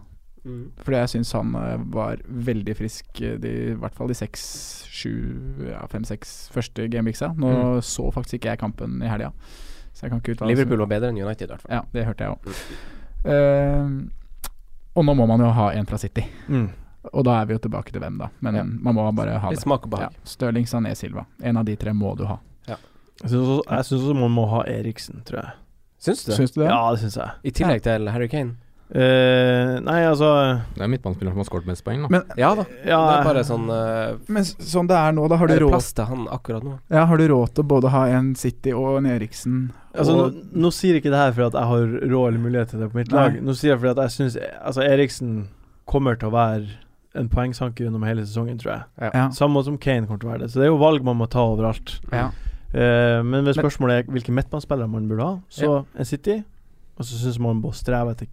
[0.80, 4.42] Fordi jeg syns han eh, var veldig frisk de, i hvert fall de seks,
[4.88, 5.12] sju,
[5.68, 7.30] ja, fem-seks første gameweeksa.
[7.36, 7.84] Nå Mm.
[7.84, 9.30] så faktisk ikke jeg kampen i helga,
[9.92, 11.76] så jeg kan ikke uttale Liverpool var bedre enn United, i hvert fall.
[11.76, 14.08] Ja, det hørte jeg òg.
[14.94, 16.26] og nå må man jo ha en fra City.
[16.48, 16.68] Mm.
[17.12, 18.30] Og da er vi jo tilbake til hvem, da.
[18.40, 18.62] Men Ja.
[18.64, 19.64] man må bare ha Litt det.
[19.66, 20.08] smak og Ja.
[20.24, 21.26] Stirling, Sané, Silva.
[21.42, 22.38] En av de tre må du ha.
[23.22, 25.52] Jeg syns også, man må ha Eriksen, tror jeg.
[26.04, 26.32] Syns du?
[26.32, 26.68] Syns du det?
[26.68, 27.30] Ja, det syns jeg.
[27.44, 28.56] I tillegg til Harry Kane?
[28.94, 32.08] Uh, nei, altså Det er midtbanespilleren som har skåret mest poeng, da.
[32.12, 32.66] Men Ja da.
[32.84, 35.86] Ja, det er bare sånn uh, Men sånn det er nå, da har du råd
[35.96, 36.74] til han akkurat nå?
[36.92, 39.56] Ja, har du råd til både å ha en City og en Eriksen?
[39.96, 42.74] Altså, nå, og, nå sier ikke det her for at jeg har råd eller mulighet
[42.74, 43.24] til det på mitt Nei.
[43.24, 43.40] lag.
[43.48, 45.34] Nå sier jeg fordi at jeg syns altså, Eriksen
[45.90, 46.68] kommer til å være
[47.14, 49.10] en poengsanker gjennom hele sesongen, tror jeg.
[49.14, 49.28] ja.
[49.34, 50.50] Samme som Kane kommer til å være det.
[50.52, 51.98] Så det er jo valg man må ta overalt.
[52.12, 52.30] ja.
[52.74, 56.40] Uh, men hvis spørsmålet er hvilke midtbanespillere man burde ha, så en City.
[56.98, 58.30] Og så syns man må streve etter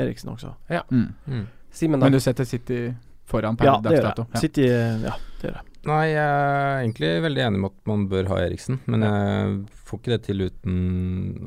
[0.00, 0.54] Eriksen også.
[0.88, 1.10] Mm.
[1.28, 1.42] Mm.
[1.72, 2.06] Simen, da?
[2.08, 2.86] Men du setter City
[3.28, 4.26] foran per Ja, det dags dato?
[4.32, 4.40] jeg.
[4.46, 5.68] City eh, Ja, det gjør jeg.
[5.90, 9.56] Nei, jeg er egentlig veldig enig med at man bør ha Eriksen, men jeg
[9.88, 10.76] får ikke det til uten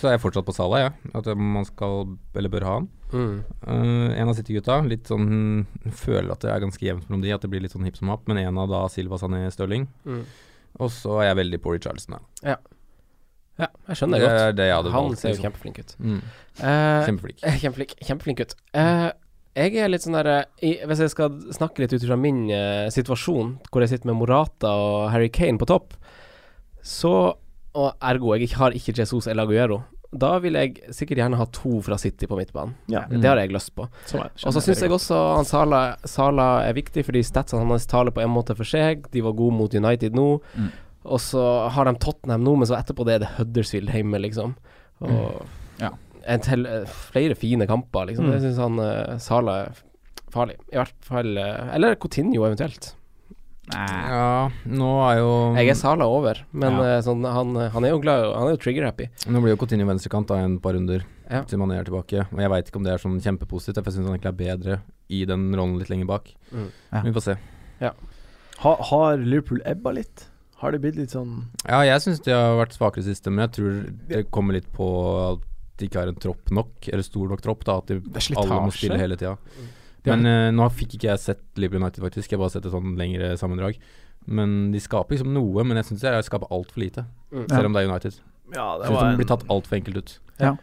[0.01, 0.89] så er jeg fortsatt på Salah, ja.
[1.13, 2.89] At man skal, eller bør ha han.
[3.13, 3.43] Mm.
[3.67, 4.79] Uh, en av City-gutta.
[4.87, 7.85] Litt sånn Føler at det er ganske jevnt mellom de, at det blir litt sånn
[7.85, 8.25] hipp som happ.
[8.31, 9.85] Men en av da Silva Sané Stirling.
[10.07, 10.23] Mm.
[10.81, 12.57] Og så er jeg veldig på Charleston, Ja.
[13.59, 14.55] Ja, jeg skjønner Det godt.
[14.57, 15.19] det Han valgt.
[15.19, 15.43] ser jo Liksom.
[15.51, 15.95] kjempeflink ut.
[15.99, 16.21] Mm.
[16.63, 17.41] Uh, Kjempeflink.
[17.61, 18.55] Kjempeflink, kjempeflink ut.
[18.73, 19.11] Uh,
[19.53, 22.87] jeg er litt sånn derre i- Hvis jeg skal snakke litt ut fra min uh,
[22.89, 25.93] situasjon, hvor jeg sitter med Morata og Harry Kane på topp,
[26.81, 27.35] så
[27.77, 29.81] Og ergo jeg har ikke Jesus eller Aguero,
[30.11, 32.73] da vil jeg sikkert gjerne ha to fra City på midtbanen.
[32.91, 33.05] Ja.
[33.07, 33.85] Det har jeg lyst på.
[34.09, 37.87] Sånn er Og så syns jeg også han Sala, Sala er viktig, fordi statsene hans
[37.87, 39.07] taler på en måte for seg.
[39.13, 40.27] De var gode mot United nå.
[40.59, 40.67] Mm.
[41.15, 44.57] Og så har de Tottenham nå, men så etterpå det er det Huddersfield hjemme, liksom.
[45.01, 45.45] Og
[45.79, 45.93] Ja.
[46.27, 48.27] en til, eh, flere fine kamper, liksom.
[48.27, 48.33] Mm.
[48.33, 49.71] Jeg syns han eh, Sala er
[50.29, 50.57] farlig.
[50.73, 52.95] I hvert fall eh, Eller Coutinho, eventuelt.
[53.71, 56.97] Ja, nå er jo Jeg er Sala over, men Ja.
[56.97, 59.07] eh, sånn, han, han er jo glad Han er jo trigger-happy.
[59.29, 61.43] Nå blir jo Coutinho venstrekant da en par runder Ja.
[61.43, 62.25] til Mané er tilbake.
[62.33, 64.39] Og jeg veit ikke om det er sånn kjempepositivt, for jeg syns han egentlig er
[64.57, 66.33] bedre i den rollen litt lenger bak.
[66.51, 66.67] Mm.
[66.91, 67.01] Ja.
[67.05, 67.37] Vi får se.
[68.61, 70.25] Ha, har Liverpool ebba litt?
[70.61, 73.53] Har det blitt litt sånn Ja, jeg syns de har vært svakere siste, men jeg
[73.57, 74.89] tror det kommer litt på
[75.33, 75.39] at
[75.77, 77.77] de ikke har en tropp nok, eller stor nok tropp, da.
[77.77, 77.95] At de,
[78.37, 79.37] alle må spille hele tida.
[79.37, 82.31] Har- Men uh, nå fikk ikke jeg sett Liverpool United, faktisk.
[82.31, 83.77] Jeg har bare sett et sånn lengre sammendrag.
[84.25, 87.05] Men de skaper liksom noe, men jeg syns de skaper altfor lite.
[87.33, 87.47] Mm.
[87.49, 88.19] Selv om det er United.
[88.51, 90.19] Ja, Jeg synes de blir tatt altfor enkelt ut.
[90.41, 90.55] Ja.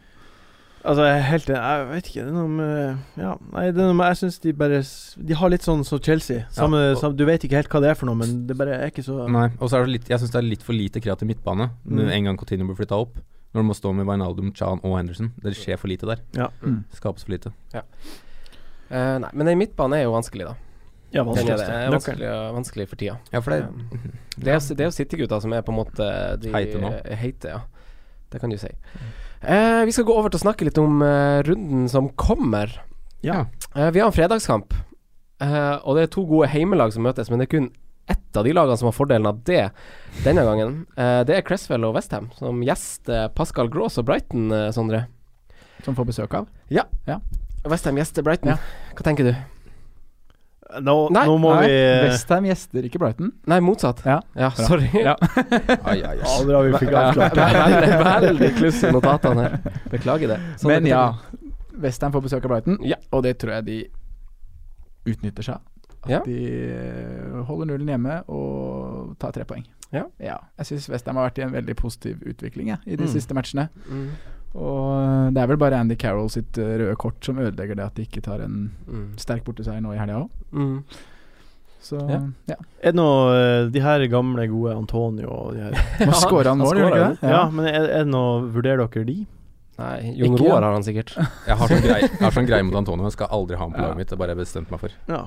[0.88, 1.58] Altså, jeg er helt enig.
[1.58, 2.24] Jeg vet ikke.
[2.24, 4.78] Det er noe med Ja, nei, det er noe med Jeg syns de bare
[5.26, 6.44] De har litt sånn som Chelsea.
[6.54, 8.78] Samme, og- samme, du vet ikke helt hva det er for noe, men det bare
[8.78, 10.72] er ikke så Nei, og så er det litt Jeg syns det er litt for
[10.72, 11.70] lite kreativ midtbane.
[11.84, 12.08] Mm.
[12.08, 13.18] En gang Coutinho blir flytta opp.
[13.54, 15.32] Når du må stå med Wijnaldum, Chan og Henderson.
[15.42, 16.20] Det skjer for lite der.
[16.36, 16.48] Ja.
[16.62, 16.84] Mm.
[16.92, 17.52] Skapes for lite.
[18.88, 20.54] Eh, nei, men den midtbanen er jo vanskelig, da.
[21.12, 21.66] Ja, er, det.
[21.72, 23.14] er vanskelig, vanskelig for tida.
[23.32, 23.62] Ja, for det
[24.36, 26.08] Det er, det er jo City-gutta som er på en måte
[26.42, 26.90] de Heite nå.
[27.00, 27.62] eh, Heite, ja.
[28.28, 28.68] Det kan du si.
[29.40, 32.74] Uh, vi skal gå over til å snakke litt om uh, runden som kommer.
[33.24, 33.46] Ja.
[33.74, 34.74] Eh, vi har en fredagskamp,
[35.40, 37.70] eh, og det er to gode heimelag som møtes, men det er kun
[38.08, 39.70] ett av de lagene som har fordelen av det
[40.24, 40.86] denne gangen.
[40.96, 45.06] Eh, det er Cresswell og Westham, som gjester Pascal Gross og Brighton, Sondre.
[45.84, 46.48] Som får besøk av.
[47.68, 48.54] Westham gjester Brighton.
[48.54, 48.58] Ja.
[48.96, 49.34] Hva tenker du?
[50.84, 51.76] Nå, Nei, nå må Nei, vi
[52.10, 53.30] Westham gjester ikke Brighton.
[53.48, 54.02] Nei, motsatt.
[54.04, 54.18] Ja.
[54.36, 54.90] ja sorry.
[54.92, 55.14] Ja.
[55.88, 56.52] Ai, ai, Ja, ai.
[56.52, 57.46] har vi fikk avklart det.
[58.26, 59.78] veldig, kluss i notatene her.
[59.94, 60.38] Beklager det.
[60.60, 60.92] Sånn Men det.
[60.92, 61.06] ja,
[61.80, 62.98] Westham får besøk av Brighton, Ja.
[63.12, 63.78] og det tror jeg de
[65.14, 65.64] utnytter seg.
[66.04, 66.20] At Ja.
[66.26, 66.36] de
[66.68, 69.64] eh, holder nullen hjemme og tar tre poeng.
[69.90, 70.04] Ja.
[70.20, 73.12] Jeg syns Westham har vært i en veldig positiv utvikling jeg, i de Mm.
[73.16, 73.70] siste matchene.
[73.88, 74.10] Mm.
[74.54, 77.94] Og det er vel bare Andy Carroll sitt eh, røde kort som ødelegger det at
[77.98, 79.12] de ikke tar en Mm.
[79.20, 80.30] sterk borteseier nå i helga òg.
[80.52, 80.82] Mm.
[81.80, 82.20] Så Ja.
[82.48, 82.56] ja.
[82.82, 85.76] Er det noe eh, De her gamle, gode Antonio og de her
[86.08, 87.30] Nå skårer han mål, gjør han ikke det?
[87.30, 89.18] Ja, men er, er det noe Vurderer dere de?
[89.78, 91.12] Nei, Jon Roar har han sikkert.
[91.46, 92.00] Jeg har sånn grei,
[92.34, 93.04] sånn grei mot Antonio.
[93.06, 93.84] Jeg skal aldri ha ham på Ja.
[93.92, 94.08] laget mitt.
[94.10, 94.90] Det bare jeg bestemt meg for.
[95.06, 95.20] Ja.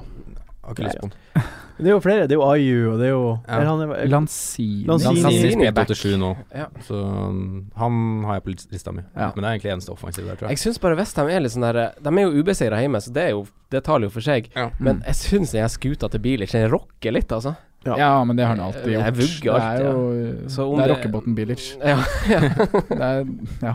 [0.63, 1.43] Har ikke lyst på den.
[1.81, 2.25] Det er jo flere.
[2.29, 3.55] Det er jo Ayu, og det er jo Ja.
[3.57, 4.83] er han, er, Lanzini.
[4.85, 5.21] Lanzini.
[5.21, 5.87] Lanzini Lanzini er back.
[5.89, 6.65] 87 nå, Ja.
[6.85, 7.95] så um, han
[8.27, 9.01] har jeg på lis- lista mi.
[9.15, 9.31] Ja.
[9.33, 10.59] Men det er egentlig eneste offensiv der, tror jeg.
[10.59, 13.23] Jeg syns bare Westham er litt sånn der De er jo ubeseira hjemme, så det
[13.23, 14.51] er jo Det taler jo for seg.
[14.55, 14.67] Ja.
[14.79, 17.55] Men jeg syns den skuta til Bilic Den rocker litt, altså.
[17.87, 17.95] Ja.
[17.97, 19.17] Ja, men det har han alltid gjort.
[19.17, 21.71] vugger det er jo Så om Det er rockebåten Bilic.
[21.81, 21.97] Ja.
[22.93, 23.25] Det er,
[23.63, 23.73] ja.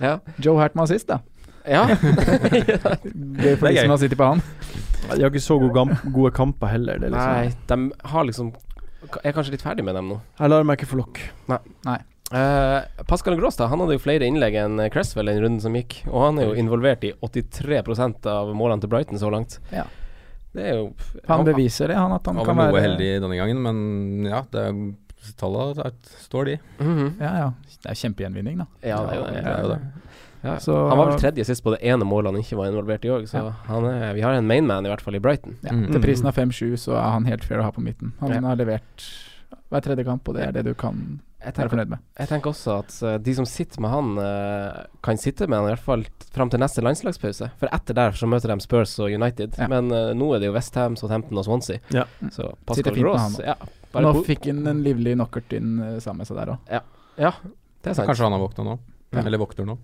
[0.00, 0.18] ja.
[0.44, 1.22] Joe Hartmann sist, da.
[1.64, 1.86] ja.
[1.96, 4.42] Gøy for Det de som har sittet på han.
[5.08, 7.00] De har ikke så gode, gam, gode kamper heller.
[7.00, 8.52] Det er Nei, liksom, de har liksom
[9.00, 10.20] Jeg Er kanskje litt ferdig med dem nå.
[10.38, 11.30] Jeg lar meg ikke forlokke.
[12.30, 16.28] Eh, Pascal Gråstad han hadde jo flere innlegg enn Cresswell den runden som gikk, og
[16.28, 19.56] han er jo involvert i 83% av målene til Brighton så langt.
[19.74, 19.88] Ja.
[20.54, 20.86] Det er jo
[21.28, 24.30] Han beviser det, han at han Han kan var noe være heldig denne gangen, men
[24.30, 24.78] ja, det er,
[25.38, 25.90] tallene
[26.26, 26.56] står de.
[26.78, 27.10] Mhm.
[27.20, 27.50] Ja, ja.
[27.80, 28.66] Det er kjempegjenvinning, da.
[28.82, 29.80] Ja, det er jo det er jo det.
[30.42, 30.56] Ja.
[30.58, 33.08] Så- han var vel tredje sist på det ene målet han ikke var involvert i
[33.08, 33.50] òg, så Ja.
[33.66, 35.56] han er, vi har en mainman i hvert fall i Brighton.
[35.62, 35.90] Ja, Mm.
[35.92, 38.12] Til prisen av 5-7 så er han helt fair å ha på midten.
[38.20, 38.40] Han Ja.
[38.40, 39.04] har levert
[39.70, 41.98] hver tredje kamp, og det er det du kan Jeg være tenker, fornøyd med.
[42.18, 45.66] jeg tenker også at eh, de som sitter med han, eh, kan sitte med han
[45.68, 47.50] i hvert fall fram til neste landslagspause.
[47.58, 49.54] For etter der så møter de Spurs og United.
[49.58, 49.66] Ja.
[49.68, 51.78] Men uh, nå er det jo Westham, Southampton og Swansea.
[51.90, 52.04] Ja.
[52.30, 53.54] Så Pascal Gross ja,
[53.94, 54.24] Nå god.
[54.26, 56.58] fikk han en livlig knockert inn sammen med seg der òg.
[57.18, 57.32] Ja,
[57.82, 58.08] det er sant.
[58.08, 58.78] Kanskje han har våkna nå?
[59.12, 59.20] Ja.
[59.22, 59.78] Eller våkner nå?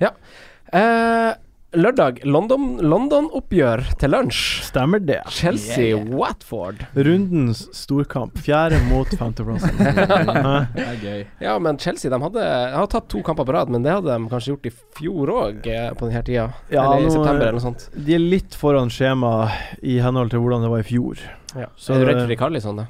[0.00, 1.34] Eh,
[1.74, 4.40] lørdag, London- London-oppgjør til lunsj.
[4.66, 5.20] Stemmer det.
[5.30, 6.80] Chelsea-Watford.
[6.96, 8.38] Rundens storkamp.
[8.42, 9.74] Fjerde mot femteplassen.
[10.74, 11.20] Det er gøy.
[11.42, 14.10] Ja, men Chelsea de hadde, de hadde tatt to kamper på rad, men det hadde
[14.16, 16.48] de kanskje gjort i fjor òg, eh, på denne tida.
[16.74, 17.86] Ja, eller i nå- september, eller noe sånt.
[17.94, 19.34] De er litt foran skjema
[19.82, 21.22] i henhold til hvordan det var i fjor.
[21.54, 21.70] Ja.
[21.78, 22.86] Så er du redd det- for Rikarlison, da?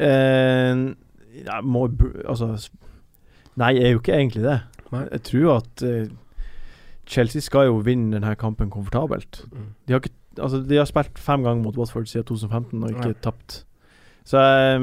[0.00, 0.74] Eh,
[1.44, 1.88] jeg må
[2.28, 2.68] Altså
[3.60, 4.60] Nei, jeg er jo ikke egentlig det.
[4.90, 5.04] Nei.
[5.12, 6.10] Jeg tror at eh,
[7.10, 9.44] Chelsea skal jo vinne denne kampen komfortabelt.
[9.86, 13.14] De har, ikke, altså, de har spilt fem ganger mot Watford siden 2015 og ikke
[13.22, 13.64] tapt.
[14.24, 14.78] Så eh,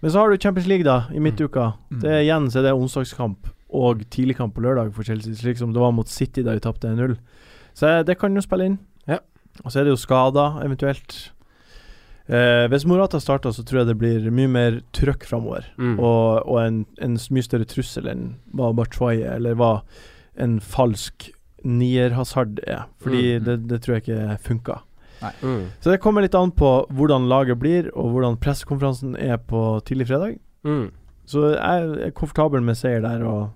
[0.00, 1.72] Men så har du Champions League, da, i midtuka.
[1.90, 2.00] Mm.
[2.00, 5.72] Det er Igjen så er det onsdagskamp og tidligkamp på lørdag for Chelsea, slik som
[5.72, 7.16] det var mot City da de tapte 1-0.
[7.74, 8.78] Så eh, det kan jo spille inn.
[9.08, 9.20] Ja.
[9.64, 11.32] Og så er det jo skader, eventuelt.
[12.30, 15.64] Eh, hvis Morata starter, så tror jeg det blir mye mer trøkk framover.
[15.82, 15.96] Mm.
[15.98, 19.80] Og, og en, en mye større trussel enn hva Batshuayi eller hva
[20.40, 21.30] en falsk
[21.66, 22.86] nier-hasard er.
[23.02, 23.44] Fordi Mm.
[23.44, 24.78] det, det tror jeg ikke funka.
[25.42, 25.66] Mm.
[25.82, 30.06] Så det kommer litt an på hvordan laget blir, og hvordan pressekonferansen er på tidlig
[30.08, 30.38] fredag.
[30.64, 30.86] Mm.
[31.28, 33.50] Så jeg er komfortabel med seier der, og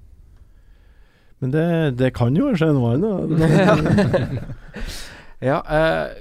[1.40, 1.64] Men det,
[1.98, 4.44] det kan jo skje noe annet.
[5.50, 6.12] ja, eh,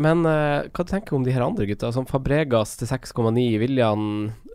[0.00, 1.90] men uh, hva tenker du om de her andre gutta?
[1.94, 4.06] Sånn Fabregas til 6,9, William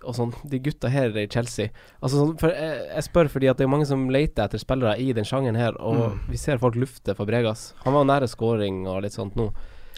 [0.05, 0.33] og sånn.
[0.49, 1.69] De gutta her i Chelsea.
[2.01, 4.97] Altså sånn, for jeg, jeg spør fordi at det er mange som leter etter spillere
[5.01, 6.19] i den sjangeren her, og Mm.
[6.33, 7.73] vi ser folk lufte Fabregas.
[7.85, 9.47] Han var nære scoring og litt sånt nå.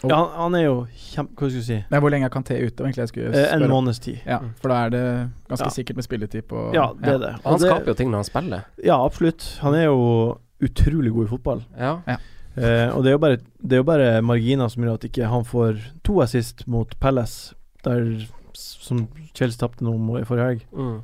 [0.06, 1.34] Ja, han, han er jo kjempe...
[1.34, 1.78] Hva skal du si?
[1.90, 2.84] Nei, hvor lenge kan Kanté ute?
[2.86, 4.20] egentlig jeg skulle Eh, en måneds tid.
[4.24, 5.04] Ja, for da er det
[5.50, 5.74] ganske Ja.
[5.74, 7.32] sikkert med spilletid på Ja, det er det.
[7.42, 8.64] Og han Og det- skaper jo ting når han spiller.
[8.84, 9.58] Ja, absolutt.
[9.60, 11.64] Han er jo utrolig god i fotball.
[11.76, 11.96] Ja.
[12.06, 12.16] Ja.
[12.58, 15.30] Eh, og det er, jo bare, det er jo bare marginer som gjør at ikke
[15.30, 17.54] han får to assist mot Palace,
[17.86, 18.26] der
[18.58, 19.04] som
[19.36, 20.64] Chelsea tapte nå i forrige helg.
[20.74, 20.96] Mm.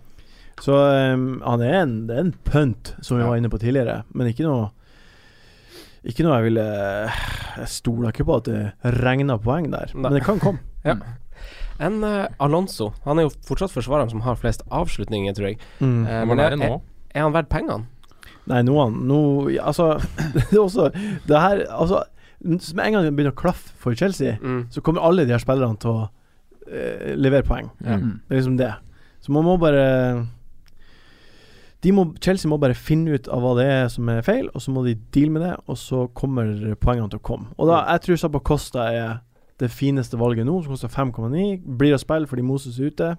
[0.63, 3.29] Så um, han er en, det er en punt, som vi Ja.
[3.29, 4.71] var inne på tidligere, men ikke noe
[6.05, 6.65] Ikke noe jeg ville
[7.57, 8.61] Jeg stoler ikke på at det
[9.01, 10.03] regner poeng der, Nei.
[10.03, 10.59] men det kan komme.
[10.85, 10.99] Ja.
[11.81, 12.93] En uh, Alonso.
[13.07, 15.59] Han er jo fortsatt forsvareren som har flest avslutninger, tror jeg.
[15.81, 16.05] Mm.
[16.07, 16.83] Uh, men er det er, nå?
[17.15, 17.87] er han verdt pengene?
[18.47, 19.19] Nei, noen nå,
[19.55, 19.95] ja, Altså,
[20.35, 20.91] det er også
[21.27, 22.03] Det her Altså,
[22.45, 24.67] med en gang det begynner å klaffe for Chelsea, Mm.
[24.71, 26.09] så kommer alle de her spillerne til å
[26.69, 27.71] eh, levere poeng.
[27.81, 28.21] Mm.
[28.29, 28.73] Det er liksom det.
[29.25, 30.27] Så man må bare
[31.85, 34.63] de må, Chelsea må bare finne ut av hva det er som er feil, og
[34.65, 36.49] så må de deale med det, og så kommer
[36.81, 37.51] poengene til å komme.
[37.61, 39.11] Og da, jeg tror Zappa Costa er
[39.61, 41.61] det fineste valget nå, som koster 5,9.
[41.79, 43.11] Blir å spille fordi Moses er ute,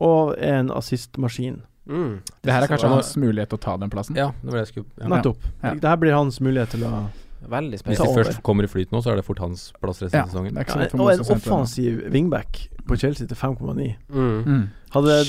[0.00, 1.60] og er en assistmaskin.
[1.88, 2.20] Mm.
[2.42, 4.16] Det her er kanskje Så- hans mulighet til å ta den plassen.
[4.16, 5.08] Ja, det var det jeg skulle ja.
[5.08, 5.36] Nettopp.
[5.62, 5.74] Ja.
[5.74, 7.08] Det her blir hans mulighet til å
[7.40, 10.18] Veldig Hvis de først kommer i flyt nå, så er det fort hans plass resten
[10.18, 10.52] Ja, av sesongen.
[10.54, 13.96] det er ja, Og en offensiv wingback på Chelsea til 5,9.
[14.12, 14.44] Mm.
[14.44, 14.68] Mm.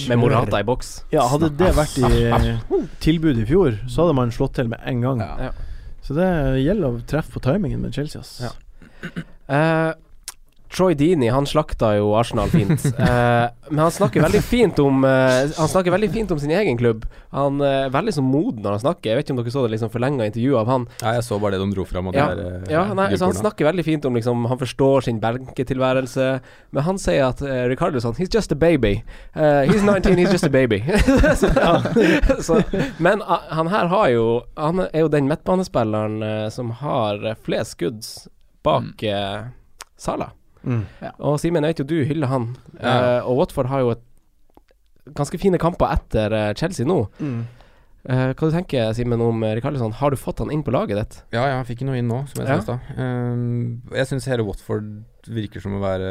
[0.10, 1.06] Med Morata i boks.
[1.10, 2.60] ja, hadde det vært i
[3.00, 5.20] tilbudet i fjor, så hadde man slått til med en gang.
[5.20, 5.38] Ja.
[5.40, 5.52] Ja.
[6.04, 6.28] Så det
[6.66, 8.20] gjelder å treffe på timingen med Chelsea.
[8.20, 8.42] Ass.
[8.42, 8.52] Ja.
[9.48, 9.94] Eh,
[10.72, 12.88] Troy Dini han slakta jo Arsenal fint.
[13.02, 16.78] Eh, men han snakker veldig fint om eh, Han snakker veldig fint om sin egen
[16.78, 17.06] klubb.
[17.34, 19.10] Han er veldig så moden når han snakker.
[19.10, 20.86] Jeg vet ikke om dere så det liksom forlenga intervjuet av han.
[21.02, 22.12] Ja, jeg så bare det de dro fram.
[22.14, 25.08] Ja, det er, eh, Ja, nei, så Han snakker veldig fint om liksom Han forstår
[25.08, 26.28] sin benketilværelse.
[26.72, 29.02] Men han sier at uh, Ricardo sånn He's just a baby.
[29.36, 30.84] Uh, he's 19, he's just a baby.
[31.42, 31.50] så,
[32.48, 32.62] så,
[32.98, 37.36] men uh, han her har jo Han er jo den midtbanespilleren uh, som har eh,
[37.44, 38.06] flest skudd
[38.64, 39.50] bak uh,
[39.98, 40.32] Sala.
[40.64, 40.84] Mm.
[41.20, 42.52] Og Simen, jeg vet jo du hyller han.
[42.78, 42.94] Ja.
[43.18, 44.04] Eh, og Watford har jo et
[45.18, 47.04] ganske fine kamper etter eh, Chelsea nå.
[47.20, 47.42] Mm.
[48.02, 49.92] Uh, hva du tenker Simen om uh, Rikarlison?
[50.00, 51.18] Har du fått han inn på laget ditt?
[51.36, 52.56] Ja, ja, jeg fikk noe inn nå, som jeg Ja.
[52.58, 53.92] sa i stad.
[53.94, 54.88] Jeg syns hele Watford
[55.30, 56.10] virker som å være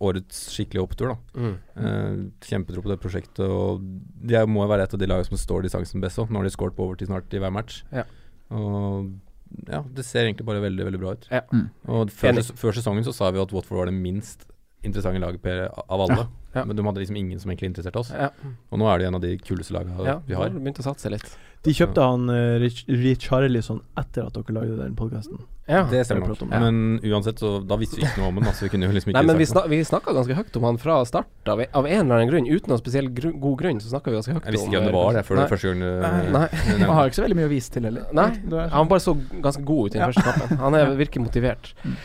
[0.00, 1.48] årets skikkelige opptur, da.
[1.74, 3.82] Uh, kjempetro på det prosjektet, og
[4.30, 6.30] de må jo være et av de lagene som står distansen best òg.
[6.30, 7.82] Nå har de skåret på overtid snart i hver match.
[7.90, 8.06] Ja.
[8.54, 9.10] Og
[9.70, 11.26] ja, det ser egentlig bare veldig, veldig bra ut.
[11.30, 11.40] Ja.
[11.52, 11.66] Mm.
[11.88, 14.46] Og før, ses- før sesongen så sa vi at Watford var det minst
[14.82, 16.28] interessante laget per, av alle.
[16.54, 16.64] Ja.
[16.64, 18.10] Men de hadde liksom ingen som egentlig interesserte oss.
[18.16, 18.30] Ja.
[18.70, 20.48] Og nå er det en av de kuleste lagene ja, vi nå har.
[20.50, 21.26] du begynt å satse litt.
[21.66, 25.42] De kjøpte han uh, Rich, Richarlison etter at dere lagde den podkasten.
[25.70, 25.84] Ja.
[25.90, 26.50] Det stemmer om.
[26.50, 26.58] Ja.
[26.64, 28.46] Men uansett, så da visste vi ikke noe om den.
[28.50, 30.66] Altså, vi kunne jo liksom ikke Nei, men vi, snak, vi snakka ganske høyt om
[30.66, 32.48] han fra start av, av en eller annen grunn.
[32.48, 34.80] Uten noen spesiell gru god grunn, så snakka vi ganske høyt om Jeg visste ikke
[34.80, 35.44] hvem det var det før Nei.
[35.44, 36.24] det første gang Nei.
[36.38, 36.48] Nei.
[36.80, 38.08] Han har ikke så veldig mye å vise til heller.
[38.18, 38.26] Nei,
[38.74, 39.14] han bare så
[39.46, 40.10] ganske god ut i den Ja.
[40.10, 40.64] første kampen.
[40.64, 41.70] Han er, virker motivert.
[41.84, 42.00] Mm.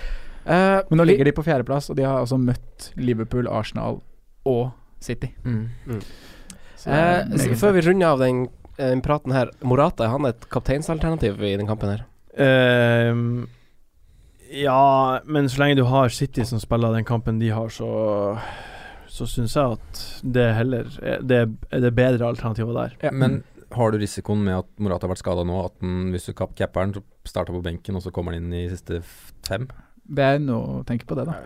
[0.46, 4.04] Eh, Men nå ligger de på fjerdeplass, og de har altså møtt Liverpool, Arsenal
[4.46, 4.70] og
[5.02, 5.32] City.
[5.46, 6.04] Mm.
[6.78, 8.46] Så uh, eh, Før vi runder av eh, den
[8.78, 12.04] praten her, Morata, er han et kapteinsalternativ i den kampen her?
[12.38, 13.48] Ehm,
[14.52, 18.38] ja, men så lenge du har City som spiller den kampen de har, så
[19.16, 21.38] Så syns jeg at det heller er det,
[21.72, 22.96] er det bedre alternativet der.
[23.04, 23.12] Ja.
[23.16, 26.34] Men har du risikoen med at Morata har vært skada nå, at den, hvis du
[26.34, 29.00] capper den, så starter på benken, og så kommer han inn i siste
[29.48, 29.70] fem?
[30.04, 31.38] Det er noe å tenke på, det, da.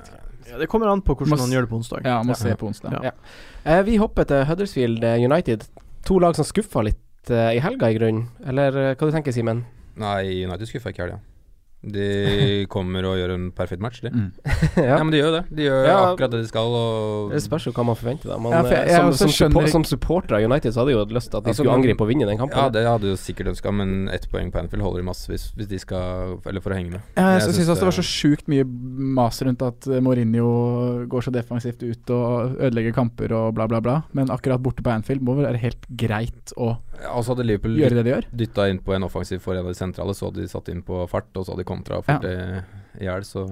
[0.49, 2.01] Ja, det kommer an på hvordan Må han gjør det på onsdag.
[2.09, 2.39] Ja, må Ja.
[2.41, 2.91] se på onsdag.
[2.97, 3.11] Ja.
[3.11, 3.11] Ja.
[3.77, 5.67] Eh, vi hopper til Huddersfield eh, United.
[6.09, 6.97] To lag som skuffa litt
[7.29, 8.27] eh, i helga, i grunnen.
[8.47, 9.65] Eller eh, hva du tenker Simen?
[9.99, 11.19] Nei, United skuffa ikke i helga.
[11.79, 14.09] De kommer og gjør en perfekt match, de.
[14.11, 14.31] Mm.
[14.79, 14.97] Ja.
[14.97, 15.03] ja.
[15.03, 15.43] men de gjør jo det.
[15.55, 15.93] De gjør Ja.
[16.09, 16.73] akkurat det de skal.
[16.75, 18.37] Og Det spørs jo hva man forventer, da.
[18.37, 20.91] Man, Ja, for jeg- eh, jeg som, som, skjønner som supporter av United så hadde
[20.91, 22.59] jeg jo lyst til at de Altså, skulle angripe og vinne den kampen.
[22.59, 25.47] Ja, det hadde jo sikkert ønska, men ett poeng på Anfield holder i masse hvis
[25.71, 27.01] de skal Eller for å henge med.
[27.15, 31.21] Ja, jeg, Jeg syns også det var så sjukt mye mas rundt at Mourinho går
[31.29, 34.01] så defensivt ut og ødelegger kamper og bla, bla, bla.
[34.11, 37.47] Men akkurat borte på Anfield må vel være helt greit å Ja, Og så hadde
[37.47, 38.29] Liverpool gjøre det de gjør.
[38.43, 40.81] dytta inn på en offensiv for en av de sentrale, så hadde de satt inn
[40.85, 42.63] på fart, og så hadde de kontra og fått det
[42.99, 43.45] i hjel, så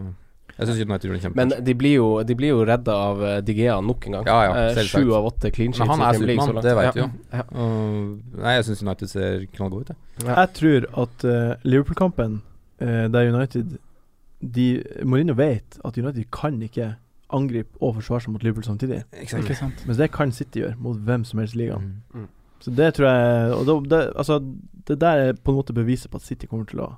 [0.57, 3.75] Jeg syns United gjorde en Men de blir jo, de blir jo redda av Digea
[3.81, 4.25] nok en gang.
[4.25, 5.03] Ja, ja, Eh, selvsagt.
[5.03, 7.05] Sju av åtte clean sheets Men han er Supermann, det vet vi ja.
[7.05, 7.09] jo.
[7.31, 7.43] Ja.
[7.53, 10.25] Uh, nei, jeg syns United ser knallgode ut, jeg.
[10.25, 10.39] Ja.
[10.39, 12.41] Jeg tror at uh, Liverpool-kampen,
[12.81, 13.77] uh, der United
[14.41, 16.95] de, Mourinho vet at United kan ikke
[17.33, 19.03] angripe og forsvare seg mot Liverpool samtidig.
[19.21, 19.85] Ikke sant?
[19.85, 21.89] Mens det kan City gjøre mot hvem som helst i ligaen.
[22.13, 22.27] Mm.
[22.63, 24.39] Så det tror jeg Og det, det, altså,
[24.87, 26.91] det der er på en måte beviset på at City kommer til å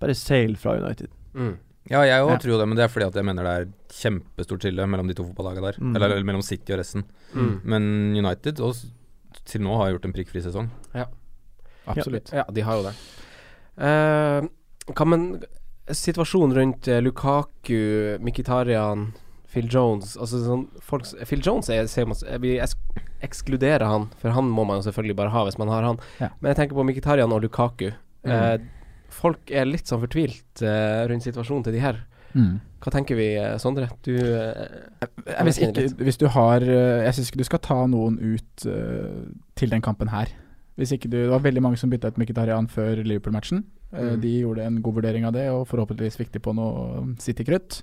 [0.00, 1.08] bare seile fra United.
[1.34, 1.54] Mm.
[1.88, 2.38] Ja, jeg òg Ja.
[2.42, 5.14] tror det, men det er fordi at jeg mener det er kjempestort skille mellom de
[5.14, 5.78] to fotballagene der.
[5.80, 5.94] Mm.
[5.96, 7.04] Eller, eller mellom City og resten.
[7.32, 7.60] Mm.
[7.64, 7.82] Men
[8.18, 8.74] United og
[9.46, 10.68] til nå har gjort en prikkfri sesong.
[10.94, 11.06] Ja,
[11.86, 12.32] Absolutt.
[12.34, 12.94] Ja, de har jo det.
[13.78, 15.26] Uh, kan man
[15.86, 19.12] Situasjonen rundt eh, Lukaku, Mkhitarian,
[19.56, 22.54] Phil Jones Altså sånn folk, Phil Jones er, ser man, s- Vi
[23.24, 25.98] ekskluderer han, for han må man jo selvfølgelig bare ha hvis man har han.
[26.20, 26.28] Ja.
[26.40, 27.90] Men jeg tenker på Mkhitarian og Lukaku.
[28.26, 28.32] Mm.
[28.34, 32.02] Eh, folk er litt sånn fortvilt eh, rundt situasjonen til de her.
[32.36, 32.58] Mm.
[32.84, 33.88] Hva tenker vi, eh, Sondre?
[34.04, 34.66] Du eh,
[35.00, 38.66] Jeg, hvis, ikke, hvis du har eh, Jeg syns ikke du skal ta noen ut
[38.68, 39.22] eh,
[39.56, 40.28] til den kampen her.
[40.76, 43.64] Hvis ikke du, Det var veldig mange som bytta ut Mkhitarian før Liverpool-matchen.
[43.96, 44.20] Mm.
[44.20, 47.80] De gjorde en god vurdering av det, og forhåpentligvis fikk de på noe City-krutt.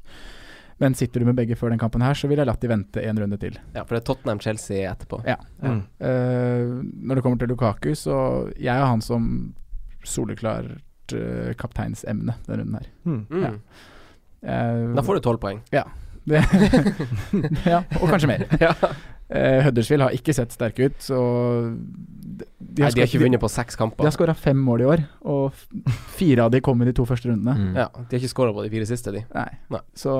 [0.82, 3.04] Men sitter du med begge før den kampen her, så ville jeg latt de vente
[3.04, 3.58] en runde til.
[3.76, 5.22] Ja, for det er Tottenham-Chelsea etterpå.
[5.28, 5.38] Ja.
[5.62, 5.82] Mm.
[6.02, 8.18] Uh, når det kommer til Lukaku, så
[8.58, 9.28] jeg har han som
[10.04, 10.72] soleklart
[11.16, 12.88] uh, kapteinsemne denne runden her.
[13.06, 13.26] Mm.
[13.30, 13.44] Mm.
[13.44, 13.52] Ja.
[14.44, 15.62] Uh, Da får du tolv poeng.
[15.72, 15.86] Ja.
[17.68, 18.46] Ja, og kanskje mer.
[18.64, 18.72] ja.
[19.34, 21.18] Uh, Huddersfield har ikke sett sterke ut, så
[21.74, 24.04] de, de Nei, har de har ikke vunnet på seks kamper.
[24.04, 25.58] De har skåra fem mål i år, og
[26.20, 27.56] fire av de kom i de to første rundene.
[27.58, 27.72] Mm.
[27.82, 29.24] Ja, de har ikke skåra på de fire siste, de.
[29.34, 29.48] Nei.
[29.74, 29.82] Nei.
[29.98, 30.14] Så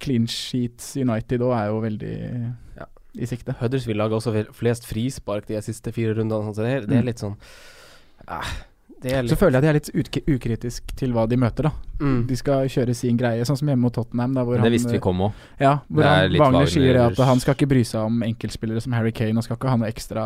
[0.00, 2.14] clean sheets United òg er jo veldig
[2.80, 2.88] Ja.
[3.20, 3.52] i sikte.
[3.60, 7.10] Huddersfield lager også flest frispark de siste fire rundene, så det er, det er Mm.
[7.12, 7.36] litt sånn
[8.28, 8.56] er
[9.02, 11.70] Så litt føler jeg at de er litt utk ukritisk til hva de møter, da.
[12.00, 12.26] mm.
[12.28, 14.34] De skal kjøre sin greie, sånn som hjemme mot Tottenham.
[14.34, 15.32] Da, hvor det han, visste vi kom òg.
[15.60, 18.92] Ja, hvor han Wagner sier det at han skal ikke bry seg om enkeltspillere som
[18.92, 20.24] Harry Kane, og skal ikke ha noe ekstra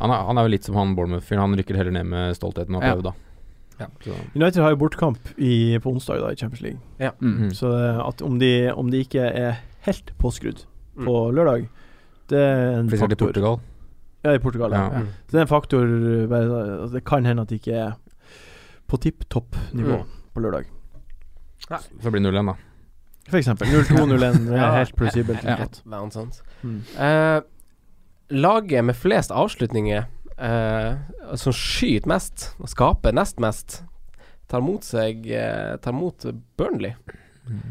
[0.00, 1.40] Han, er- han er jo litt som han Bournemouth-fyren.
[1.44, 2.94] Han rykker heller ned med stoltheten og Ja.
[2.96, 3.12] da.
[3.80, 3.86] Ja.
[4.04, 6.80] Så, United har jo bortkamp i, på onsdag da, i Champions League.
[7.20, 7.38] mm.
[7.38, 7.50] -hmm.
[7.54, 10.64] Så eh, at om de, om de ikke er helt påskrudd
[10.96, 11.04] Mm.
[11.06, 11.68] på lørdag,
[12.28, 13.08] det er en faktor.
[13.08, 13.26] til.
[13.26, 13.60] Portugal.
[14.22, 14.72] Ja, i Portugal.
[14.72, 14.82] Ja.
[14.92, 15.00] Ja.
[15.04, 15.12] Mm.
[15.26, 17.92] Så det er en faktor altså, Det kan hende at de ikke er
[18.90, 20.06] på tipp topp nivå Mm.
[20.34, 20.64] på lørdag.
[22.02, 22.54] Så blir det 0-1, da.
[23.30, 25.44] For eksempel 0-2-0-1 er helt plausibelt.
[25.44, 25.56] Ja.
[25.60, 25.66] ja.
[25.66, 26.42] Det.
[26.62, 26.80] Mm.
[26.98, 27.40] Uh,
[28.30, 30.04] laget med flest avslutninger,
[30.40, 33.82] uh, som skyter mest og skaper nest mest,
[34.50, 36.26] tar mot seg uh, Tar mot
[36.58, 36.96] Burnley.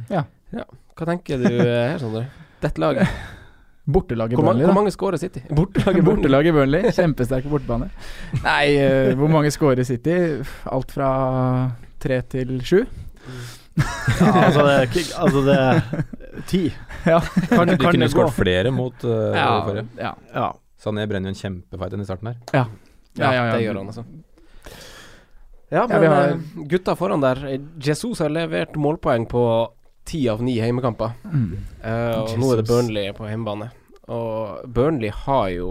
[0.09, 0.23] Ja.
[0.95, 2.25] Hva tenker du her, Sondre?
[2.63, 3.07] Dette laget.
[3.89, 5.39] Bortelaget Hvor, Burnley, hvor mange skårer City?
[5.57, 6.15] Bortelaget Burnley.
[6.21, 6.91] Bortelaget Burnley.
[6.93, 7.87] Kjempesterk bortebane.
[8.43, 10.17] Nei, uh, hvor mange scorer City?
[10.69, 11.09] Alt fra
[11.99, 12.83] tre til sju?
[14.19, 15.81] Ja, altså det, er kick- altså det er
[16.49, 16.61] ti.
[17.07, 17.19] Ja.
[17.49, 19.85] Kan, De kan kunne skåret flere mot uh, Ja, forrige.
[20.01, 20.13] ja.
[20.35, 20.47] Ja.
[20.79, 22.37] Sané brenner jo en kjempefight i starten her.
[22.55, 22.65] Ja,
[23.19, 23.43] ja, ja.
[23.55, 24.03] Det gjør han, altså.
[25.69, 27.41] Ja, men vi har- eh, gutta foran der
[27.83, 29.43] Jesus har levert målpoeng på
[30.09, 31.11] ti av ni heimekamper.
[31.29, 31.51] Mm.
[31.83, 33.67] Uh, og nå er det Burnley på hjemmebane.
[34.10, 35.70] Og Burnley har jo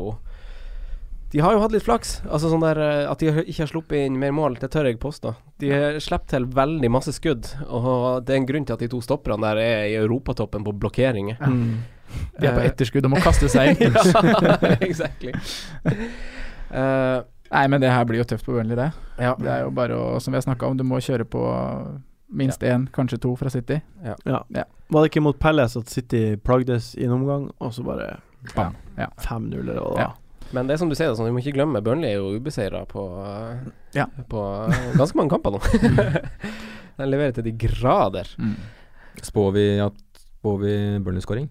[1.33, 2.23] De har jo hatt litt flaks.
[2.31, 5.01] Altså sånn der eh, At de ikke har sluppet inn mer mål, det tør jeg
[5.03, 5.35] påstå.
[5.61, 8.89] De har sluppet til veldig masse skudd, og det er en grunn til at de
[8.95, 11.37] to stopperne der er i europatoppen på blokkeringer.
[11.43, 11.81] Mm.
[12.39, 13.93] De er på Eh, etterskudd og må kaste seg inn.
[13.93, 15.35] ja, exactly.
[16.73, 18.91] uh, Nei, men det her blir jo tøft på Burnley, det.
[19.21, 19.35] ja.
[19.41, 21.41] Det er jo bare å, som vi har snakka om, du må kjøre på
[22.29, 23.79] minst én, kanskje to fra City.
[24.05, 24.17] Ja.
[24.29, 24.65] Ja.
[24.93, 28.19] Var det ikke mot Palace at City plagdes i en omgang, og så bare
[28.55, 28.77] Bam.
[28.99, 29.09] Ja.
[29.25, 30.09] 5-0 eller hva det Ja.
[30.09, 30.17] var?
[30.53, 32.87] Men det er som du sier, sånn, vi må ikke glemme Burnley er jo ubeseira
[32.89, 33.03] på,
[33.95, 34.07] Ja.
[34.31, 35.61] på eh, ganske mange kamper nå.
[36.99, 38.27] De leverer til de grader.
[38.41, 38.55] Mm.
[39.23, 39.67] Spår vi
[40.63, 40.73] vi
[41.05, 41.49] Burnley-skåring?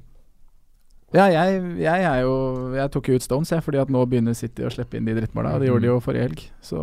[1.16, 4.34] Ja, jeg, jeg er jo Jeg tok jo ut Stones, jeg, fordi at nå begynner
[4.36, 5.54] City å slippe inn de drittmåla.
[5.62, 6.82] Det gjorde de jo forrige helg, så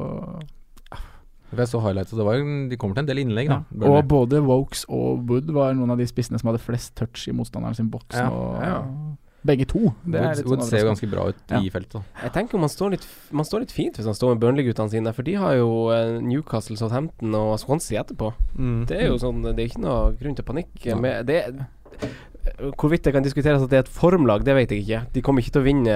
[1.55, 2.41] Jeg så highlights, og det var
[2.71, 3.59] de kommer til en del innlegg, da.
[3.75, 3.91] ja.
[3.91, 7.35] Og både Wokes og Wood var noen av de spissene som hadde flest touch i
[7.37, 8.79] motstanderen sin boks Ja, Og, ja.
[9.45, 9.91] Begge to.
[10.09, 11.59] Det er Woods, litt sånn ser jo ganske bra ut Ja.
[11.61, 12.03] i feltet.
[12.23, 15.13] Jeg tenker man står litt, man står litt fint hvis man står med Burnley-guttene sine,
[15.13, 18.33] for de har jo eh, Newcastle, Southampton og Swansea etterpå.
[18.57, 18.87] Mm.
[18.89, 20.73] Det er jo sånn Det er ikke noe grunn til panikk.
[20.89, 20.97] Ja.
[20.97, 21.43] Med det
[22.77, 24.99] Hvorvidt det kan diskuteres at det er et formlag, det vet jeg ikke.
[25.15, 25.95] De kommer ikke til å vinne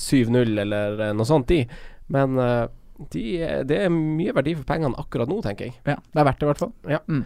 [0.00, 1.62] 7-0 eller eh, noe sånt, de.
[2.12, 2.66] Men eh,
[3.12, 3.24] de,
[3.68, 5.74] det er mye verdi for pengene akkurat nå, tenker jeg.
[5.84, 7.24] Ja, det er verdt det, i hvert fall.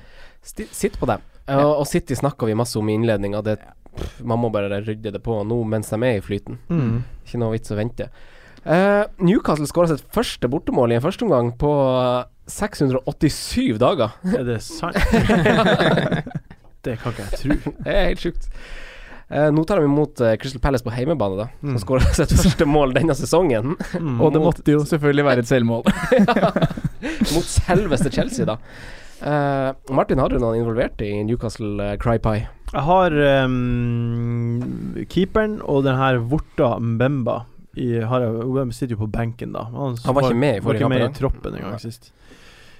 [0.49, 1.23] Sti, sitt på dem.
[1.49, 3.43] Eh, Og, og City snakka vi masse om i innledninga.
[4.23, 6.59] Man må bare rydde det på nå mens de er i flyten.
[6.71, 6.99] Mm.
[7.27, 8.11] Ikke noe vits å vente.
[8.69, 14.13] Uh, Newcastle skåra sitt første bortemål i en førsteomgang på eh, 687 dager.
[14.35, 14.99] Er det sant?
[16.85, 17.57] det kan ikke jeg tro.
[17.85, 18.49] Det er helt sjukt.
[19.29, 21.47] Uh, nå tar de imot uh, Crystal Palace på heimebane, da.
[21.61, 21.81] Som Mm.
[21.83, 23.75] skåra sitt første mål denne sesongen.
[23.93, 24.21] Mm.
[24.25, 25.83] Og det måtte jo selvfølgelig være et selvmål.
[27.35, 28.57] mot selveste Chelsea, da.
[29.19, 32.47] Eh, Martin, har du noen involvert i Newcastle uh, Cry Pie?
[32.71, 33.15] Jeg har
[33.47, 34.61] um,
[35.11, 37.41] keeperen og den her Vorta Mbemba.
[37.79, 39.69] I, har jeg, sitter jo på benken, da.
[39.71, 42.13] Han, Han var ikke med i var forrige ikke med kamp i troppen engang sist.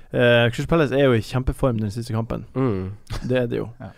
[0.09, 2.47] Uh, Crystal Palace er jo i kjempeform den siste kampen.
[2.55, 2.95] Mm.
[3.29, 3.69] Det er det jo.
[3.81, 3.93] Ja.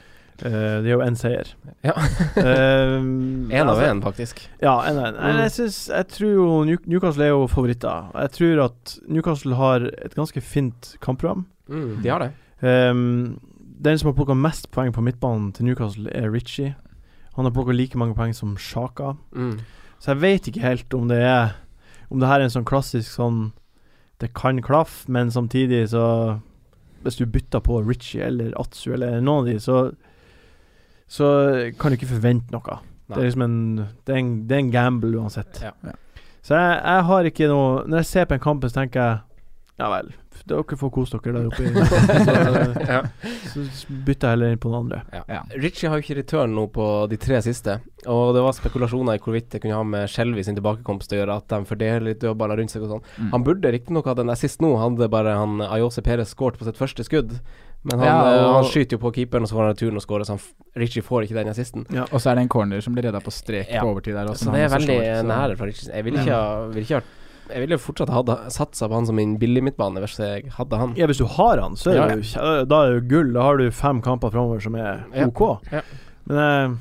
[0.47, 1.53] Eh, det er jo én seier.
[1.85, 1.95] Ja.
[2.41, 4.41] Én uh, av én, faktisk.
[4.63, 5.19] Ja, en av en.
[5.21, 5.41] Mm.
[5.45, 8.11] Jeg, synes, jeg tror jo Newcastle er jo favoritter.
[8.15, 11.45] Jeg tror at Newcastle har et ganske fint kampprogram.
[11.69, 12.31] Mm, de har det.
[12.61, 13.41] Um,
[13.81, 16.75] den som har plukka mest poeng på midtbanen til Newcastle, er Ritchie.
[17.37, 19.15] Han har plukka like mange poeng som Sjaka.
[19.37, 19.61] Mm.
[20.01, 21.57] Så jeg vet ikke helt om det er
[22.11, 23.51] Om det her er en sånn klassisk sånn
[24.21, 26.41] Det kan klaffe, men samtidig så
[27.05, 29.77] Hvis du bytter på Ritchie eller Atsu eller noen av de, så
[31.11, 31.27] Så
[31.81, 32.79] kan du ikke forvente noe.
[33.11, 33.59] Det er liksom en
[34.07, 35.61] Det er en, det er en gamble uansett.
[35.63, 35.75] Ja.
[35.83, 35.97] Ja.
[36.43, 39.19] Så jeg, jeg har ikke noe Når jeg ser på en kamp, så tenker jeg
[39.81, 40.13] Ja vel,
[40.49, 41.63] dere får kose dere der oppe.
[43.51, 44.99] så, så bytter jeg heller inn på den andre.
[45.15, 45.41] Ja.
[45.55, 49.23] Ritchie har jo ikke return nå på de tre siste, og det var spekulasjoner i
[49.23, 52.61] hvorvidt det kunne ha med Shelby sin tilbakekomst å gjøre, at de fordeler litt dødballer
[52.61, 53.07] rundt seg og sånn.
[53.17, 53.33] Mm.
[53.35, 56.81] Han burde riktignok hatt en assist nå, hadde bare han Ayose Perez skåret på sitt
[56.81, 57.37] første skudd.
[57.83, 59.97] Men han, Ja, eh, og- han skyter jo på keeperen, og så får han returen
[59.97, 60.41] og skårer, så han
[60.77, 61.87] Richie får ikke den assisten.
[62.13, 63.81] Og så er det en corner som blir redda på strek Ja.
[63.81, 64.45] på overtid der også.
[64.45, 65.95] Så det er veldig slår, nære fra Richie.
[65.95, 67.03] Jeg ville ikke vil ikke ha
[67.53, 70.95] Jeg ville fortsatt hadde satsa på han som min billig midtbane, hvis jeg hadde han.
[70.95, 73.33] Ja, hvis du har han, så er Ja, det jo Da er det jo gull.
[73.33, 75.59] Da har du fem kamper framover som er OK.
[75.73, 75.81] Ja.
[76.29, 76.77] Men eh,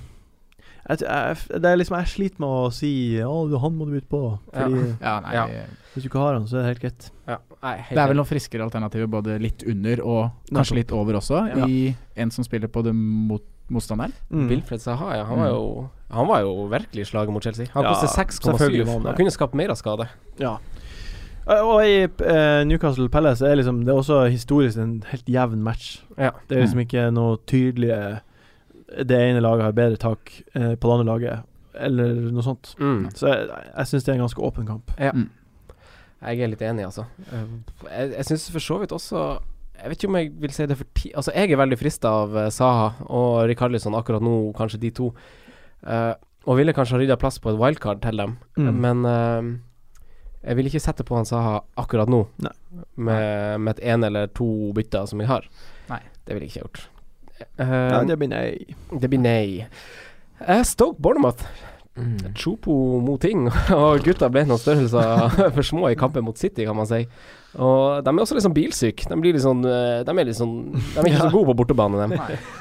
[0.89, 4.09] jeg, jeg, det er liksom Jeg sliter med å si Å, han må du bytte
[4.09, 4.39] på.
[4.53, 5.47] Fordi Ja, nei Ja.
[5.95, 7.09] hvis du ikke har han, så er det helt greit.
[7.27, 11.41] Ja, Det er vel noen friskere alternativer både litt under og kanskje litt over også,
[11.57, 11.65] Ja.
[11.67, 14.13] i en som spiller på det mot motstanderen.
[14.31, 14.47] Mm.
[14.49, 15.23] Wilfred Saha, ja.
[15.25, 17.67] Han var jo Han var jo virkelig i slaget mot Chelsea.
[17.73, 18.85] Han Ja, koster 6,7.
[19.05, 20.07] han kunne skapt mer av skade.
[20.39, 20.57] Ja.
[21.47, 25.61] Eh, Og i uh, Newcastle Palace er liksom Det er også historisk en helt jevn
[25.61, 26.01] match.
[26.17, 26.31] Ja.
[26.47, 28.21] Det er liksom ikke noe tydelige
[29.05, 31.39] Det ene laget har bedre tak uh, på det andre laget,
[31.75, 32.75] eller noe sånt.
[32.79, 33.09] Mm.
[33.13, 33.47] Så jeg,
[33.77, 34.91] jeg syns det er en ganske åpen kamp.
[34.97, 35.11] Ja.
[35.13, 35.29] Mm.
[36.21, 37.05] Jeg er litt enig, altså.
[37.31, 37.45] Eh,
[37.87, 39.21] Jeg, jeg syns for så vidt også
[39.79, 41.11] Jeg vet ikke om jeg vil si det for ti...
[41.15, 45.13] Altså, jeg er veldig frista av eh, Saha og Rikarlison akkurat nå, kanskje de to.
[45.87, 46.11] Uh,
[46.49, 48.75] og ville kanskje ha rydda plass på et wildcard til dem, Mm.
[48.83, 49.57] men uh,
[50.43, 52.25] jeg vil ikke sette på han Saha akkurat nå,
[52.99, 55.47] med, med et en eller to bytter som jeg har.
[55.89, 56.01] Nei.
[56.27, 56.81] Det ville jeg ikke gjort.
[57.39, 58.75] Ja, Eh, det blir nei.
[58.99, 59.67] det blir nei.
[60.67, 61.43] Stoke Bournemouth.
[61.99, 62.33] Mm.
[62.39, 62.73] Chopo
[63.03, 67.01] Moting og gutta ble noen størrelser for små i kampen mot City, kan man si.
[67.59, 69.07] Og de er også litt sånn bilsyke.
[69.09, 71.57] De, blir litt sånn, eh, de er litt sånn De er ikke så gode på
[71.63, 72.13] bortebane, dem.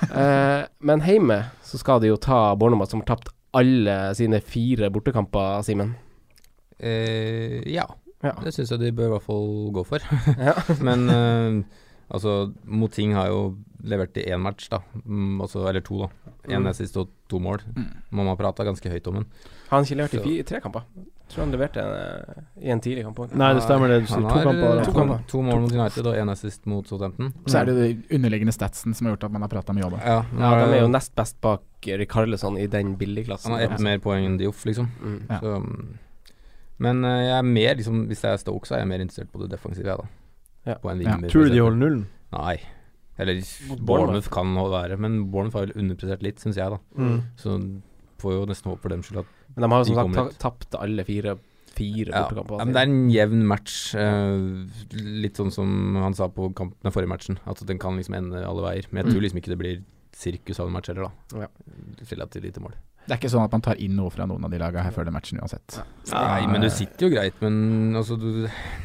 [0.08, 3.28] Eh, men hjemme så skal de jo ta Bournemouth, som har tapt
[3.58, 5.94] alle sine fire bortekamper, Simen.
[6.78, 7.86] Eh, ja,
[8.22, 8.32] Ja.
[8.42, 10.02] det syns jeg de bør i hvert fall gå for.
[10.38, 10.54] Ja.
[10.82, 11.62] Men eh,
[12.10, 13.40] altså, Moting har jo
[13.84, 14.80] levert i én match, da.
[15.04, 16.32] Mm, altså, eller to, da.
[16.48, 16.66] Én Mm.
[16.70, 17.60] assist og to mål.
[17.76, 17.86] Mm.
[18.10, 19.26] Mamma prata ganske høyt om den.
[19.70, 20.82] Han har ikke levert i tre kamper.
[21.28, 23.34] Tror han leverte en, i en tidlig kamp òg.
[23.36, 23.98] Nei, det stemmer det.
[24.00, 24.78] Du sier to har kamper.
[24.78, 24.84] eh.
[24.86, 25.18] To to, kamper.
[25.28, 27.34] to mål mot United og én assist mot Southampton.
[27.46, 29.92] Så er det de underliggende statsen som har gjort at man har prata mye om
[29.92, 30.00] det.
[30.06, 33.52] Ja, Ja, de er jo nest best bak Rikarlesson i den billigklassen.
[33.52, 34.88] Han har ett mer poeng enn Dioff, liksom.
[35.02, 35.26] Mm.
[35.28, 35.38] Ja.
[35.40, 35.98] Så, mm.
[36.78, 39.30] men eh, jeg er mer, liksom, hvis jeg er Stoke, så er jeg mer interessert
[39.30, 40.08] på det defensive, jeg, da.
[40.64, 40.74] Ja.
[40.80, 41.16] På en Ja.
[41.28, 42.06] Tror du de holder nullen?
[42.32, 42.56] Nei.
[43.18, 43.42] Eller
[43.80, 44.28] Bournemouth.
[44.30, 46.78] Kan det være, men Bournemouth har vel underprestert litt, syns jeg, da.
[46.96, 47.20] Mm.
[47.36, 47.56] Så
[48.18, 50.74] får jo nesten håpe for dem skyld at Men de har jo som sagt tapt
[50.78, 51.36] alle fire,
[51.78, 52.58] fire ja, bortekamper.
[52.58, 53.94] ja, men Det er en jevn match.
[53.94, 58.14] eh, litt sånn som han sa på kampen, den forrige matchen, at den kan liksom
[58.18, 58.86] ende alle veier.
[58.90, 59.22] Men jeg tror Mm.
[59.26, 61.40] liksom ikke det blir sirkus av en match heller, da.
[61.40, 61.46] Ja.
[62.10, 62.74] Relativt lite mål.
[63.08, 64.92] Det er ikke sånn at man tar inn noe fra noen av de lagene her
[64.92, 65.78] før den matchen uansett.
[66.12, 68.26] Nei, men du sitter jo greit, men altså du,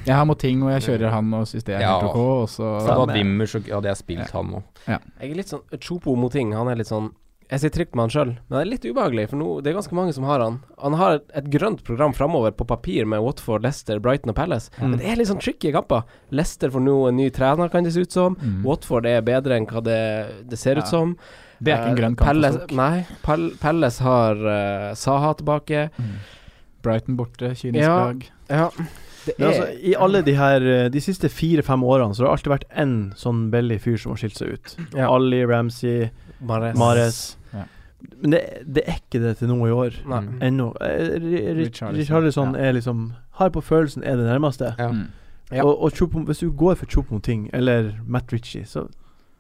[0.06, 1.98] Jeg har mot ting, og jeg kjører han og syns det er Ja.
[2.00, 2.16] helt ok.
[2.16, 4.64] Og så Hadde hatt Wimmer, så hadde jeg spilt han òg.
[4.88, 7.12] Jeg er litt sånn Chopo Moting, han er litt sånn
[7.52, 9.76] Jeg sitter trygt med han sjøl, men det er litt ubehagelig, for nå, det er
[9.78, 10.62] ganske mange som har han.
[10.82, 14.72] Han har et, et grønt program framover på papir med Watford, Leicester, Brighton og Palace.
[14.80, 14.90] Mm.
[14.90, 16.08] Men det er litt sånn tricky kamper.
[16.32, 18.38] Leicester får nå en ny trener, kan det se ut som.
[18.42, 18.64] Mm.
[18.66, 20.00] Watford er bedre enn hva det,
[20.50, 21.18] det ser ut som.
[21.60, 22.76] Det er ikke en Eh, grønn kamp Pelles, for Stoke.
[22.76, 23.56] Nei.
[23.62, 25.90] Palace har uh, Saha tilbake.
[26.00, 26.14] Mm.
[26.84, 27.96] Brighton borte, kynisk Ja.
[28.06, 28.26] lag.
[28.50, 28.70] Ja.
[29.26, 32.32] Det er altså, I alle de her eh, De siste fire-fem årene Så har det
[32.34, 34.74] alltid vært én sånn billig fyr som har skilt seg ut.
[34.98, 35.08] Ja.
[35.08, 36.10] Ali, Ramsey,
[36.42, 36.76] Mares.
[36.78, 37.22] Mares.
[37.54, 37.64] Ja.
[38.20, 39.96] Men det, det er ikke det til noe i år.
[40.04, 40.28] Mm.
[40.44, 40.74] Ennå.
[40.76, 41.56] Ri- Ri-
[41.96, 42.66] Richarlison, ja.
[42.68, 44.74] er liksom Har på følelsen er det nærmeste.
[44.78, 44.90] Ja.
[44.92, 45.08] Mm.
[45.54, 45.64] Ja.
[45.64, 48.90] Og, og Choupo- hvis du går for Choupo-ting eller Matt Ritchie, så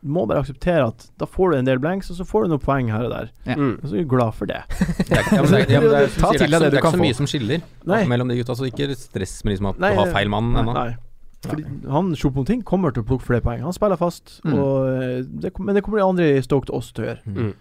[0.03, 2.53] du må bare akseptere at da får du en del blanks, og så får du
[2.53, 3.29] noen poeng her og der.
[3.47, 3.55] Ja.
[3.55, 3.77] Mm.
[3.81, 4.59] Og så er du glad for det.
[5.07, 8.03] Det er, ikke så- det du det er ikke så mye som skiller Nei.
[8.11, 8.55] mellom de gutta.
[8.59, 10.75] Så ikke stress med liksom at Nei, du har feil mann ennå.
[11.43, 13.63] Fordi han Choupo-ting kommer til å plukke flere poeng.
[13.65, 14.53] Han spiller fast, Mm.
[14.59, 17.23] og, eh, det, men det kommer de andre i Stoke til oss til å gjøre.
[17.25, 17.53] Mm.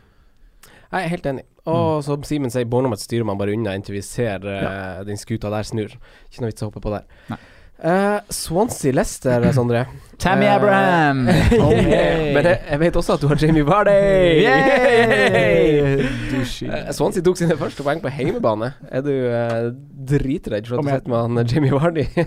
[0.93, 1.43] Jeg er helt enig.
[1.66, 5.49] Og som Simen sier, Bournemouth styrer man bare unna inntil vi ser eh, den skuta
[5.51, 5.95] der snur.
[6.28, 7.07] Ikke noe vits å hoppe på der.
[7.30, 7.38] Nei.
[7.83, 9.89] Uh, Swansea-Lester, Sondre.
[10.22, 11.24] Tammy uh, Abraham!
[11.28, 12.30] yeah.
[12.30, 13.93] Men jeg, jeg vet også at du har Jamie Vardy.
[16.33, 16.41] Du.
[16.43, 18.68] Eh, Swansea tok sine første poeng på hjemmebane.
[18.91, 19.72] Er du uh,
[20.09, 22.05] dritredd for at du sitter med han eh, Jamie Vardy?
[22.16, 22.20] Eh,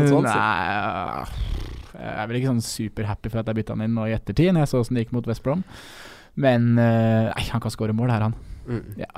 [0.00, 0.36] Mot Swansea.
[0.36, 1.24] Nei
[2.00, 4.48] Jeg er vel ikke sånn superhappy for at jeg bytta han inn nå i ettertid,
[4.54, 5.62] når jeg så åssen det gikk mot West Brom.
[6.40, 8.34] Men eh, nei, han kan skåre mål her, han.
[8.66, 8.84] Mm.
[9.00, 9.10] Ja,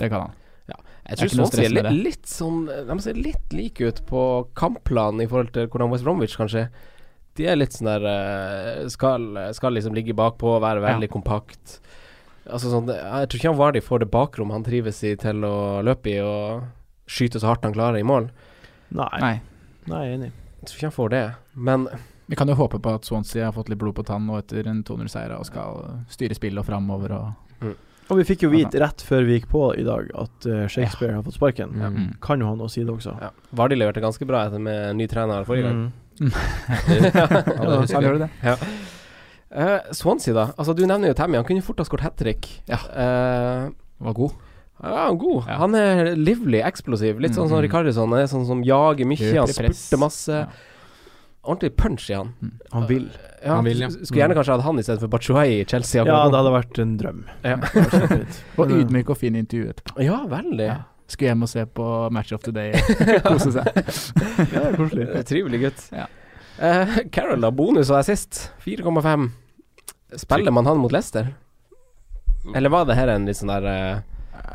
[0.00, 0.36] det kan han.
[1.08, 4.22] Jeg tror Swansea er litt, litt sånn De ser litt like ut på
[4.58, 6.66] kampplanen i forhold til hvordan West Bromwich kanskje
[7.38, 9.24] De er litt sånn der eh, skal,
[9.56, 11.78] skal liksom ligge bakpå, være veldig kompakt.
[12.50, 15.80] Altså sånn Jeg tror ikke han Vardi får det bakrom han trives i til å
[15.86, 16.68] løpe i og
[17.10, 18.28] skyte så hardt han klarer i mål.
[18.94, 19.34] Nei, Nei.
[19.90, 20.32] nei jeg er enig.
[20.60, 21.24] Jeg tror ikke han får det.
[21.54, 21.86] Men
[22.30, 24.68] Vi kan jo håpe på at Swansea har fått litt blod på tann nå etter
[24.70, 25.80] en 2-0-seier og skal
[26.12, 27.72] styre spillet og framover og
[28.10, 31.14] Og vi fikk jo vite rett før vi gikk på i dag at eh, Shakespeare
[31.14, 31.70] har fått sparken.
[31.70, 31.94] Mm.
[31.96, 32.08] Mm.
[32.20, 33.14] Kan jo ha noe å si det også.
[33.22, 35.82] ja, Vardi leverte ganske bra etter med ny trener forrige gang.
[35.86, 35.96] Mm.
[37.16, 38.30] Ja, det husker han gjør det.
[39.50, 40.44] Eh, Swansea, da.
[40.60, 41.38] Altså Du nevner jo Tammy.
[41.40, 42.48] Han kunne fort ha skåret hat trick.
[42.70, 42.78] Ja.
[42.90, 43.70] Uh,
[44.04, 44.34] Var god.
[44.80, 45.44] Ja, han god.
[45.48, 45.56] Ja.
[45.60, 47.18] Han er livlig, eksplosiv.
[47.20, 47.64] Litt sånn som Mhm.
[47.66, 48.08] Rikarlison.
[48.14, 50.32] Han er sånn som jager mye, han spurter masse.
[50.44, 50.46] Ja.
[51.42, 52.34] Ordentlig punch i han.
[52.74, 53.06] Han vil.
[53.44, 53.88] Ja, Han vil, ja.
[53.90, 56.02] Skulle gjerne kanskje hatt han i stedet for Bachuay i Chelsea.
[56.04, 57.22] Ja, det hadde vært en drøm.
[57.46, 57.56] Ja.
[58.60, 59.96] Og ydmyk og fin intervju etterpå.
[60.04, 60.66] ja, veldig.
[60.68, 60.78] Ja.
[61.10, 61.84] Skulle hjem og se på
[62.14, 62.70] Match of the Day.
[63.26, 63.70] Kose seg.
[64.54, 65.08] Ja, koselig.
[65.08, 65.80] Eh, Trivelig gutt.
[65.96, 66.04] Ja.
[66.60, 67.50] Uh, Carol da.
[67.50, 68.50] Bonus og assist.
[68.66, 69.30] 4,5.
[70.20, 71.32] Spiller man han mot Leicester?
[72.54, 74.04] Eller var det her en litt sånn der eh,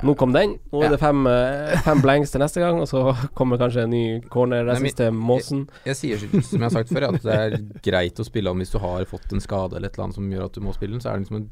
[0.03, 0.57] Nå kom den.
[0.73, 3.05] Nå er det fem, eh, fem blanks til neste gang, og så
[3.37, 5.65] kommer kanskje en ny corner Nei, assist til Måsen.
[5.87, 8.73] Jeg sier som jeg har sagt før, at det er greit å spille om hvis
[8.73, 10.97] du har fått en skade eller et eller annet som gjør at du må spille
[10.97, 11.03] den.
[11.03, 11.47] Så er det liksom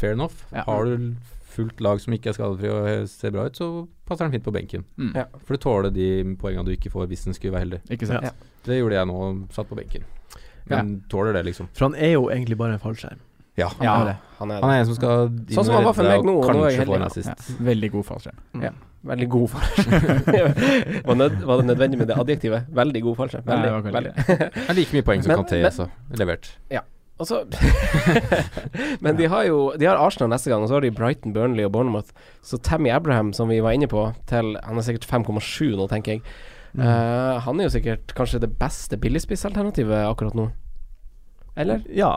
[0.00, 0.46] fair enough.
[0.54, 0.64] Ja.
[0.66, 1.12] Har du
[1.52, 3.68] fullt lag som ikke er skadefri og ser bra ut, så
[4.08, 4.86] passer den fint på benken.
[4.96, 5.12] Mm.
[5.20, 5.26] Ja.
[5.44, 6.08] For du tåler de
[6.40, 7.82] poengene du ikke får hvis den skulle være heldig.
[7.92, 8.24] Ikke sant.
[8.24, 8.32] Ja.
[8.66, 9.18] Det gjorde jeg nå,
[9.52, 10.08] satt på benken.
[10.70, 11.68] Men tåler det, liksom.
[11.74, 13.20] For han er jo egentlig bare en fallskjerm.
[13.56, 13.68] Ja.
[13.84, 14.16] Ja, det.
[14.38, 14.76] Han er Han det.
[14.76, 16.78] er en som skal Sånn som han var for meg nå, og nå er jeg
[16.80, 17.10] kanskje få en heldig.
[17.10, 17.50] assist.
[17.60, 17.66] Ja.
[17.68, 18.38] Veldig god fallskjerm.
[18.62, 18.70] Ja.
[19.12, 21.04] Veldig god fallskjerm.
[21.08, 22.66] var, nød, var det nødvendig med det adjektivet?
[22.80, 23.44] Veldig god fallskjerm.
[23.46, 24.48] Nei, Veldig, det var veldig veldig.
[24.56, 25.88] Det er like mye poeng som Men- Kanté, men- så
[26.22, 26.50] levert.
[27.20, 27.44] Og så
[29.04, 31.64] Men de har jo De har Arsenal neste gang, og så har de Brighton, Burnley
[31.68, 32.08] og Bournemouth.
[32.42, 36.16] Så Tammy Abraham, som vi var inne på, til Han er sikkert 5,7 nå, tenker
[36.16, 36.22] jeg.
[36.74, 36.80] Mm.
[36.88, 40.48] Eh, han er jo sikkert kanskje det beste billigspissalternativet akkurat nå.
[41.54, 41.82] Eller?
[41.92, 42.08] Ja,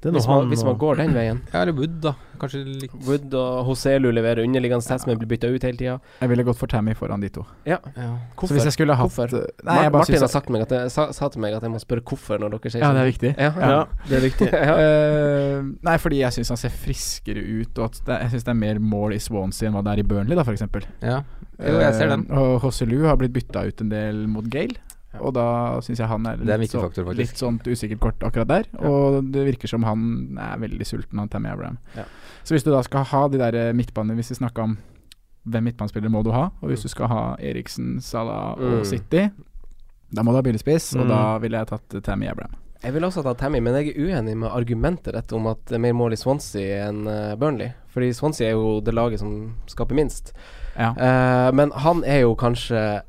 [0.00, 1.40] er Hvis man, han hvis man går den veien.
[1.52, 2.14] Ja, eller Wood, da.
[2.40, 5.98] Kanskje litt Wood og Hoselu leverer underliggende stats, men blir bytta ut hele tida.
[6.22, 7.44] Jeg ville gått for Tammy foran de to.
[7.68, 7.78] Ja.
[7.96, 8.08] ja.
[8.40, 9.34] Så hvis jeg skulle hatt Hvorfor?
[9.66, 11.74] Nei, jeg bare Martin har sagt meg at jeg, sa, sa til meg at jeg
[11.74, 13.12] må spørre hvorfor når dere sier Ja, det er sånn.
[13.12, 13.32] viktig.
[13.36, 14.48] Ja, Ja, det er viktig.
[14.70, 14.78] ja.
[14.86, 15.58] Eh,
[15.90, 18.60] nei, fordi jeg syns han ser friskere ut, og at det, jeg syns det er
[18.64, 20.64] mer mål i Swansea enn hva det er i Burnley, da, f.eks.
[21.04, 21.20] ja.
[21.62, 22.24] Jo, jeg ser den.
[22.32, 24.80] Uh, og Hoselu har blitt bytta ut en del mot Gale.
[25.20, 28.48] Og da syns jeg han er er litt, så, faktor, litt sånn usikkert kort akkurat
[28.48, 28.64] der.
[28.80, 31.78] Og det virker som han er veldig sulten, han Tammy Abraham.
[31.96, 32.04] Ja.
[32.44, 34.78] Så hvis du da skal ha de der eh, midtbanene Hvis vi snakka om
[35.44, 38.84] hvem midtbanespillere må du ha, og hvis du skal ha Eriksen, Salah og Mm.
[38.86, 39.30] City,
[40.14, 41.08] da må du ha billigspiss, og Mm.
[41.08, 42.54] da ville jeg tatt eh, Tammy Abraham.
[42.82, 45.74] Jeg ville også tatt Tammy, men jeg er uenig med argumentet ditt om at det
[45.76, 47.72] er mer mål i Swansea enn eh, Burnley.
[47.92, 50.32] Fordi Swansea er jo det laget som skaper minst.
[50.76, 50.90] Ja.
[50.96, 53.02] Uh, men han er jo kanskje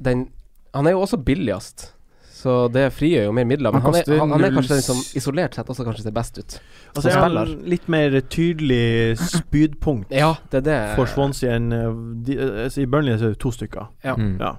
[0.00, 0.28] den
[0.74, 1.92] Han er jo også billigst.
[2.38, 3.72] Så det frigjør jo mer midler.
[3.74, 6.14] Men Han han, er, han, han er kanskje den som isolert sett også kanskje ser
[6.14, 6.54] best ut.
[6.94, 7.50] Og så er han spiller.
[7.72, 10.76] litt mer tydelig spydpunkt Ja, det er det.
[10.94, 11.88] for Swansea enn eh,
[12.36, 13.88] eh, altså, I Burnley er det to stykker.
[14.06, 14.36] Ja, Mm.
[14.38, 14.52] Ja.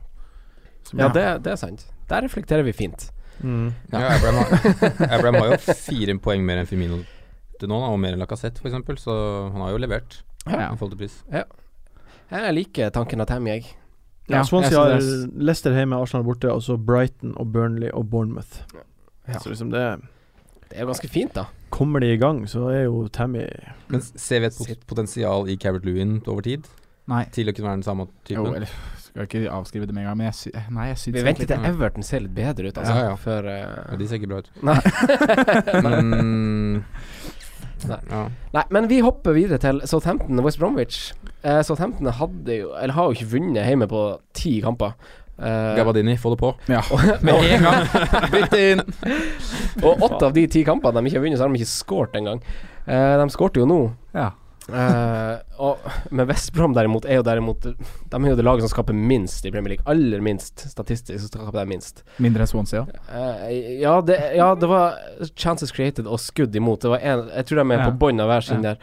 [0.97, 1.85] Ja det, det er sant.
[2.09, 3.11] Der reflekterer vi fint.
[3.39, 3.69] Mm.
[3.93, 4.83] Ja, Abraham, har,
[5.15, 6.99] Abraham har jo fire poeng mer enn Firmino
[7.59, 9.15] til nå, og mer enn Lacassette f.eks., så
[9.53, 10.73] han har jo levert Ja.
[10.73, 11.21] i forhold til pris.
[11.31, 13.69] Jeg liker tanken av Tammy, jeg.
[14.29, 18.61] Ja, Swansea jeg har Leicester hjemme, Arsenal borte, og så Brighton og Burnley og Bournemouth.
[19.27, 19.39] Ja.
[19.39, 19.83] Så liksom det
[20.69, 21.45] Det er jo ganske fint, da.
[21.73, 23.43] Kommer de i gang, så er jo Tammy
[23.89, 26.67] Men ser vi et pot- potensial i Carrot Lewin over tid,
[27.07, 27.23] Nei.
[27.33, 28.55] til å kunne være den samme Jo, typen?
[28.55, 28.67] eller
[29.09, 31.45] skal ikke avskrive det med en gang, men jeg sy Nei, jeg syns Vi venter
[31.49, 32.93] til Everton ser litt bedre ut, altså.
[32.93, 33.15] Ja, ja.
[33.17, 34.49] Før Ja, eh, de ser ikke bra ut.
[34.61, 34.79] Nei.
[35.85, 36.83] Men
[37.89, 37.99] Nei.
[38.11, 38.23] ja.
[38.53, 41.13] Nei, men vi hopper videre til Southampton og West Bromwich.
[41.43, 44.01] Eh, Southampton hadde jo Eller har jo ikke vunnet hjemme på
[44.35, 44.91] ti kamper.
[45.39, 46.49] Eh, Gabadini, få det på.
[46.67, 46.81] Ja.
[47.23, 47.87] Med en gang!
[48.33, 48.81] Bytt inn!
[49.85, 52.17] og åtte av de ti kampene de ikke har vunnet, så har de ikke skåret
[52.19, 52.41] engang.
[52.85, 53.81] Eh, de skårte jo nå.
[54.17, 54.31] ja.
[54.69, 55.79] Eh, og
[56.13, 59.47] Men West Brom derimot er jo derimot De er jo det laget som skaper minst
[59.47, 59.85] i Premier League.
[59.89, 62.03] Aller minst statistisk så skaper de minst.
[62.21, 62.83] Mindre enn Swansea.
[63.09, 64.99] Eh, ja, det, ja, det var
[65.33, 66.83] chances created og skudd imot.
[66.85, 67.87] Det var en, jeg tror de er Ja.
[67.89, 68.75] på bånn av hver sin Ja.
[68.75, 68.77] der.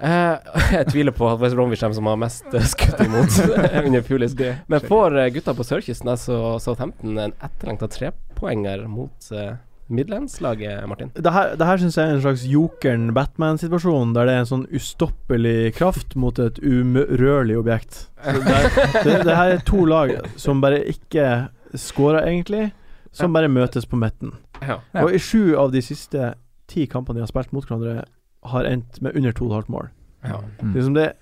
[0.00, 3.34] Eh, jeg tviler på at West Bromwich er de som har mest eh, skudd imot
[3.86, 4.36] under Pulis.
[4.70, 9.58] Men får eh, gutta på sørkysten, altså Southampton, en etterlengta trepoenger mot uh,
[9.90, 11.10] Midlandslaget, Martin?
[11.16, 14.66] Det her, det her syns jeg er en slags Jokeren-Batman-situasjon, der det er en sånn
[14.76, 18.04] ustoppelig kraft mot et urørlig objekt.
[18.22, 21.26] Så det, er- det, det her er to lag som bare ikke
[21.74, 22.70] scorer, egentlig,
[23.14, 24.32] som bare møtes på midten.
[24.62, 24.78] Ja.
[24.94, 25.02] Ja.
[25.04, 26.32] Og i sju av de siste
[26.70, 28.04] ti kampene de har spilt mot hverandre,
[28.42, 29.90] har endt med under 2,5 mål.
[30.24, 30.40] Ja.
[30.60, 30.72] Mm.
[30.74, 31.12] Liksom det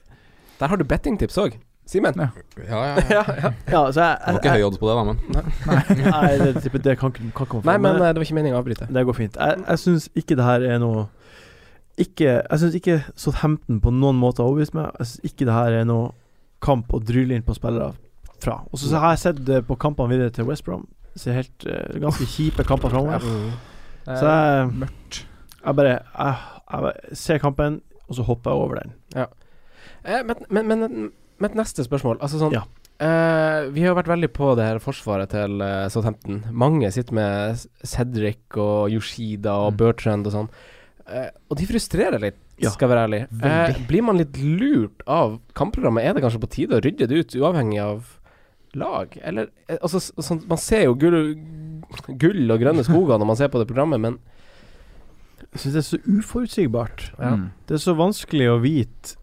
[0.58, 1.58] Der har du bettingtips òg.
[1.88, 2.14] Simen?
[2.16, 2.28] Ja.
[2.68, 3.24] Ja, ja, ja.
[3.40, 3.92] ja, ja.
[3.92, 5.20] Så jeg, var ikke høy odds på det, da, men
[6.10, 8.36] Nei, det, det, det kan ikke kan komme Nei, men Men eh, det var ikke
[8.36, 8.88] meningen å avbryte.
[8.92, 9.38] det går fint.
[9.40, 11.06] Jeg, jeg syns ikke det her er noe
[11.98, 14.92] ikke, Jeg syns ikke Southampton på noen måte har overbevist meg.
[15.00, 16.12] Jeg syns ikke det her er noe
[16.62, 17.94] kamp å drylle inn på spillere
[18.42, 18.60] fra.
[18.70, 20.84] Og så har jeg sett det på kampene videre til West Brom.
[21.14, 23.24] Det ser helt uh, ganske kjipe kamper framover.
[24.06, 25.24] Så jeg, Mørkt.
[25.64, 26.36] jeg bare jeg,
[26.70, 28.92] jeg ser kampen, og så hopper jeg over den.
[30.04, 31.10] Eh, men, men, men,
[31.40, 32.18] men neste spørsmål.
[32.24, 32.62] Altså sånn Ja.
[33.00, 36.42] eh, Vi har vært veldig på det her forsvaret til uh, Southampton.
[36.52, 39.78] Mange sitter med Cedric og Yoshida og Mm.
[39.80, 40.48] Bertrand og sånn.
[41.08, 43.20] Eh, og de frustrerer litt, Ja, skal være ærlig.
[43.44, 46.04] Eh, blir man litt lurt av kampprogrammet?
[46.04, 48.04] Er det kanskje på tide å rydde det ut, uavhengig av
[48.74, 49.16] lag?
[49.22, 51.34] Eller eh, altså, sånn, Man ser jo gull,
[52.18, 54.18] gull og grønne skoger når man ser på det programmet, men
[55.58, 57.04] Jeg syns det er så uforutsigbart.
[57.18, 57.34] Ja.
[57.34, 57.46] Mm.
[57.66, 59.16] Det er så vanskelig å vite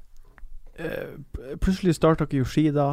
[0.76, 1.16] eh,
[1.64, 2.88] Plutselig starta ikke Yoshida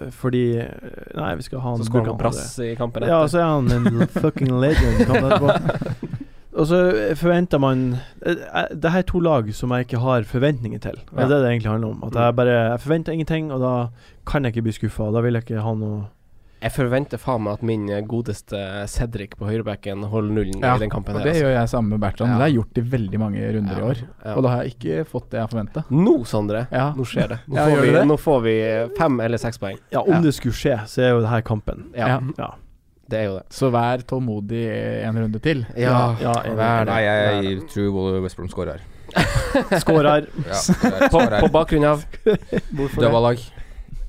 [0.00, 3.14] eh, fordi eh, Nei, vi skal ha han så skårer han brass i kampen etter.
[3.14, 5.06] Ja, så er han en fucking legend.
[6.50, 6.78] Og så
[7.14, 7.84] forventer man
[8.20, 10.98] Det her er to lag som jeg ikke har forventninger til.
[11.12, 12.08] Det er det det egentlig handler om.
[12.10, 13.74] At jeg bare Jeg forventer ingenting, og da
[14.26, 15.12] kan jeg ikke bli skuffa.
[15.14, 16.08] Da vil jeg ikke ha noe
[16.60, 18.58] Jeg forventer faen meg at min eh, godeste
[18.92, 21.16] Cedric på høyrebacken holder nullen Ja, i den kampen.
[21.16, 21.44] Her, det altså.
[21.46, 22.28] gjør jeg sammen med Bertrand.
[22.30, 22.36] Ja.
[22.36, 24.02] Det har jeg gjort i veldig mange runder i år.
[24.26, 24.34] ja.
[24.36, 25.84] Og da har jeg ikke fått det jeg forventa.
[25.90, 26.66] Nå, Sondre.
[26.70, 26.90] Ja.
[26.98, 27.38] Nå skjer det.
[27.46, 28.56] Nå, Ja, får, vi, det nå får vi
[28.98, 29.78] fem eller seks poeng.
[29.94, 30.20] Ja, om Ja.
[30.26, 31.86] det skulle skje, så er jo det her kampen.
[31.96, 32.20] Ja, Ja.
[32.38, 32.50] Ja.
[33.08, 33.46] det er jo det.
[33.56, 34.60] Så vær tålmodig
[35.08, 35.64] en runde til.
[35.76, 36.92] Ja, ja, vær det.
[36.92, 38.84] Nei, jeg, jeg, tror West Brom scorer her.
[39.82, 40.28] Skårer.
[40.46, 40.54] Ja,
[41.08, 42.04] skårer, På, på bakgrunn av
[42.94, 43.40] Dødballag.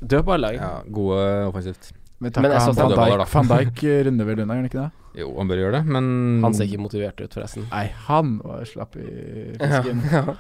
[0.04, 0.60] dødballag.
[0.60, 1.93] Ja, gode offensivt.
[2.22, 3.26] Men, Men jeg så Van Dijk, da.
[3.34, 4.89] Van Dijk runder vel unna, gjør han ikke det?
[5.22, 6.05] Jo, han bør gjøre det, men
[6.45, 7.65] Han ser ikke motivert ut, forresten.
[7.72, 9.09] Nei, han var slapp i
[9.57, 10.05] fisken.
[10.11, 10.26] Ja.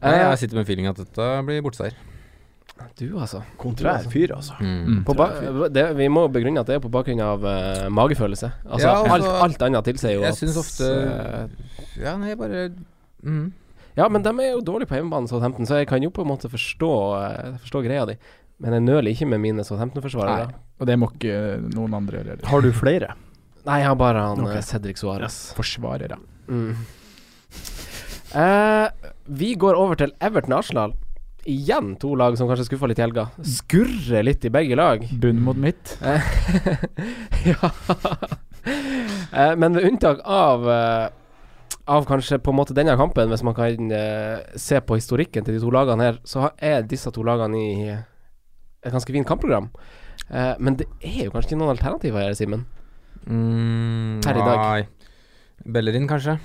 [0.00, 1.92] Eh, jeg sitter med en feeling at dette blir bortseier.
[2.96, 3.42] du, altså.
[3.60, 4.54] Kontrær fyr, altså.
[4.64, 5.02] Mm.
[5.04, 5.26] På ba
[5.68, 8.48] det, vi må begrunne at det er på bakgrunn av uh, magefølelse.
[8.64, 12.32] Altså, Ja, altså, alt, alt annet tilsier jo Jeg at syns ofte uh, Ja, nei,
[12.32, 12.70] bare
[13.20, 13.52] mm.
[14.00, 16.32] Ja, men de er jo dårlige på hjemmebane, Southampton, så jeg kan jo på en
[16.32, 18.16] måte forstå, uh, forstå greia di.
[18.60, 20.50] Men jeg nøler ikke med mine Southampton-forsvarere.
[20.80, 21.36] Og det må ikke
[21.72, 22.44] noen andre gjøre.
[22.48, 23.14] Har du flere?
[23.66, 24.54] Nei, jeg har bare han Ok.
[24.56, 25.38] eh, Cedric Suárez.
[25.56, 26.16] Forsvarere.
[26.48, 26.74] Mm.
[28.34, 28.88] Eh,
[29.26, 30.92] vi går over til Everton Arsenal.
[31.48, 33.28] Igjen to lag som kanskje skuffa litt i helga.
[33.42, 35.06] Skurrer litt i begge lag.
[35.20, 35.96] Bunn mot midt.
[37.48, 37.70] ja.
[39.32, 41.08] Eh, men ved unntak av eh,
[41.90, 45.56] Av kanskje på en måte denne kampen, hvis man kan eh, se på historikken til
[45.56, 47.94] de to lagene her, så er disse to lagene i
[48.84, 49.68] et ganske fint kampprogram.
[50.30, 52.64] Eh, men det er jo kanskje ikke noen alternativer her, Simen.
[53.26, 54.62] Mm, her i dag.
[54.62, 55.10] Nei.
[55.76, 56.38] Bellerin, kanskje.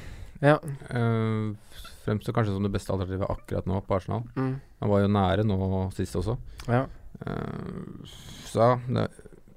[0.43, 0.57] Ja.
[0.91, 1.55] Uh,
[2.03, 4.25] fremstår kanskje som det beste alternativet akkurat nå på Arsenal.
[4.35, 4.55] Mm.
[4.83, 5.59] Han var jo nære nå
[5.95, 6.37] sist også.
[6.67, 6.85] ja.
[7.15, 8.03] Uh,
[8.43, 9.05] så det,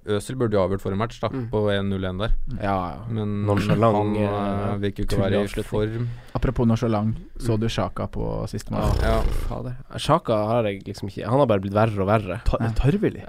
[0.08, 1.48] Øzil burde jo avgjort forrige match, da, Mm.
[1.52, 2.32] på 1-0-1 der.
[2.62, 3.04] Ja, ja.
[3.08, 6.08] Men Nonchalant, han eh, eh, virker ikke å være i form.
[6.34, 9.02] Apropos nonchalant, så du Sjaka på siste match?
[9.02, 9.20] Ja.
[9.48, 9.76] Fader.
[9.98, 12.40] Sjaka har jeg liksom ikke Han har bare blitt verre og verre.
[12.44, 13.24] Ta tarvelig.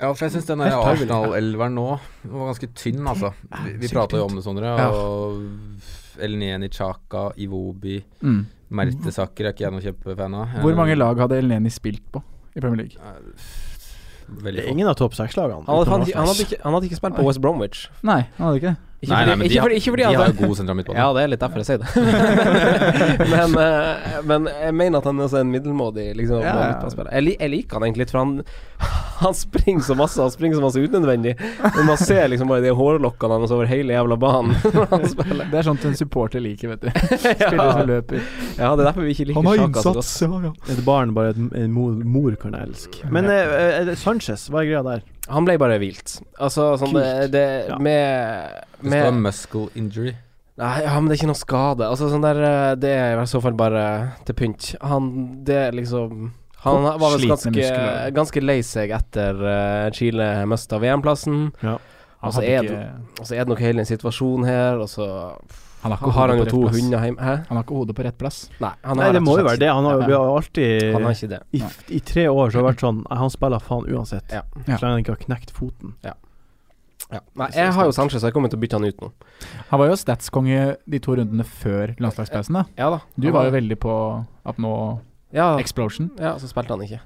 [0.00, 1.86] Ja, for jeg syns den Arsenal-elveren nå
[2.24, 3.32] var ganske tynn, altså.
[3.64, 4.64] Vi, vi prata jo om det, Sondre.
[4.78, 4.88] Ja.
[4.90, 8.46] Og Elneni, Chaka, Iwobi Mm.
[8.74, 10.48] Mertesaker er ikke jeg noen kjempefan av.
[10.62, 12.22] Hvor Eh, mange lag hadde Elneni spilt på
[12.56, 12.98] i Premier League?
[14.42, 14.70] Veldig få.
[14.74, 15.64] ingen av topp seks-lagene.
[15.66, 17.86] Han han, han, hadde ikke, han hadde ikke spilt på West Bromwich.
[18.02, 18.93] Nei, han hadde ikke det.
[19.04, 20.56] Ikke Nei, fordi, nei, men ikke de, har- fordi, ikke fordi de har jo god
[20.58, 20.98] sentral midtbane.
[20.98, 21.88] Ja, det er litt derfor jeg sier det.
[23.34, 26.68] men, eh, men jeg mener at han er også en middelmådig liksom, Ja, ja.
[26.72, 27.10] midtbanespiller.
[27.18, 28.32] Jeg, jeg liker han egentlig litt, for han,
[29.24, 31.34] han springer så masse Han springer så masse unødvendig.
[31.76, 35.50] Men man ser liksom bare de hårlokkene hans over hele jævla banen når han spiller.
[35.52, 36.90] Det er sånt en supporter liker, vet du.
[37.14, 38.22] Spiller som løper.
[38.58, 40.12] Ja, det er derfor vi ikke liker Sjaka så godt.
[40.24, 40.54] ja, ja.
[40.74, 43.04] Et barn bare et, en mor, mor kan elske.
[43.14, 45.04] Men eh, eh, Sanchez, hva er greia der?
[45.28, 46.18] Han ble bare hvilt.
[46.38, 47.32] Altså sånn det, Kult.
[47.32, 47.78] det Ja.
[47.78, 50.14] med, Det står muscle injury.
[50.56, 51.86] Nei, ja, men det er ikke noe skade.
[51.88, 54.74] Altså sånn der eh, Det er i så fall bare til pynt.
[54.82, 56.30] Han Det er liksom
[56.64, 61.52] Han var vel ganske, ganske lei seg etter uh, Chile mista VM-plassen.
[61.62, 61.74] Ja.
[62.24, 65.36] Og så er, det- og så er det nok hele den situasjonen her, og så
[65.84, 66.82] Han har ikke har han jo hodet på to rett plass.
[66.82, 67.20] hunder hjemme.
[67.20, 67.34] Hæ?
[67.48, 68.38] Han har ikke hodet på rett plass.
[68.64, 69.68] Nei, han Nei, det må jo være det.
[69.68, 70.20] Han har jo Ja.
[70.38, 71.40] alltid Han har ikke det.
[71.52, 71.62] i,
[71.96, 74.32] I tre år så har det vært sånn Han spiller faen uansett.
[74.32, 74.42] Ja.
[74.66, 74.76] Ja.
[74.78, 75.94] Så lenge han ikke har knekt foten.
[76.02, 76.14] Ja.
[77.36, 79.10] Nei, jeg har jo Sanchez, så jeg kommer til å bytte han ut nå.
[79.70, 82.54] Han var jo statskonge de to rundene før landslagspausen.
[82.54, 83.00] da Ja da.
[83.20, 85.00] Du var jo veldig på at nå
[85.32, 86.10] ja, Explosion.
[86.18, 87.00] ja, så spilte han ikke.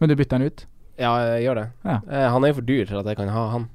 [0.00, 0.64] Men du bytter han ut?
[0.98, 1.68] Ja, jeg gjør det.
[1.84, 2.00] Ja.
[2.08, 3.68] Eh, han er jo for dyr til at jeg kan ha han.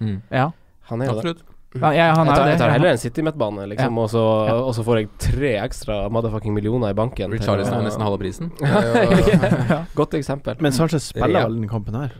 [0.00, 0.22] Mm.
[0.30, 0.50] Ja.
[0.88, 1.42] Han er jo det.
[1.72, 4.56] Ja, ja, han jeg, er tar, jeg tar heller en City-midtbane, liksom, og, så, Ja.
[4.60, 7.32] og så får jeg tre ekstra motherfucking millioner i banken.
[7.32, 8.50] Richarlison er nesten halve prisen.
[8.60, 10.56] Ja, Godt eksempel.
[10.60, 11.46] Men Sanchez spiller Ja.
[11.48, 12.12] vel den kampen her?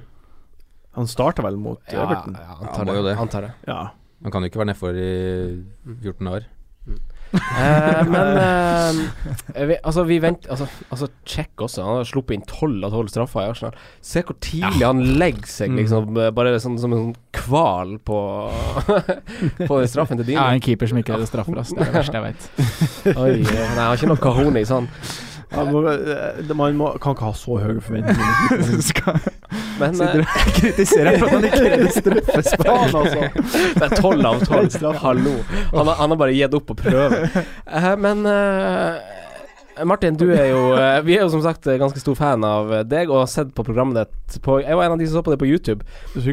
[0.97, 2.35] Han starter vel mot ja, Everton?
[2.37, 3.17] ja, han tar det.
[3.17, 3.53] Han, tar det.
[3.69, 3.91] Ja.
[4.23, 5.65] Han kan jo ikke være nedfor i
[6.03, 6.49] 14 år.
[7.33, 11.83] Eh, men eh, vi, Altså, vi venter Altså, altså check også.
[11.87, 13.77] Han har sluppet inn tolv av tolv straffer i Arsenal.
[14.05, 15.79] Se hvor tidlig han legger seg, Mm.
[15.81, 16.17] liksom.
[16.21, 18.19] eh, Bare sånn som en sånn kval på
[19.71, 21.73] På straffen til Ja, en keeper som ikke er straffer, ass.
[21.73, 22.49] Det er det verste jeg vet.
[23.13, 24.87] Eh, nei, han har ikke noe kahoni han.
[25.53, 28.83] Må, eh, man må, kan ikke ha så høye forventninger.
[28.91, 29.19] Skal
[29.81, 32.53] Men sitter eh, og kritiserer for at han ikke redder straffe.
[32.63, 33.49] Faen, altså.
[33.77, 34.95] det er tolv av tolv.
[35.03, 35.35] Hallo.
[35.75, 37.19] Han, har- han har bare gitt opp å prøve.
[37.37, 39.19] Eh, men eh,
[39.89, 40.59] Martin, du er jo
[41.07, 43.97] Vi er jo som sagt ganske stor fan av deg og har sett på programmet
[44.03, 45.85] ditt på Jeg var en av de som så på det på YouTube.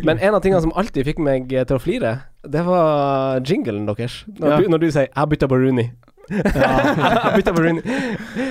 [0.03, 4.21] Men en av tingene som alltid fikk meg til å flire, det var jinglen deres.
[4.35, 4.57] Når, Ja.
[4.59, 5.89] du, når du sier 'jeg bytta på Rooney'.
[6.29, 7.83] Jeg bytta på Rooney.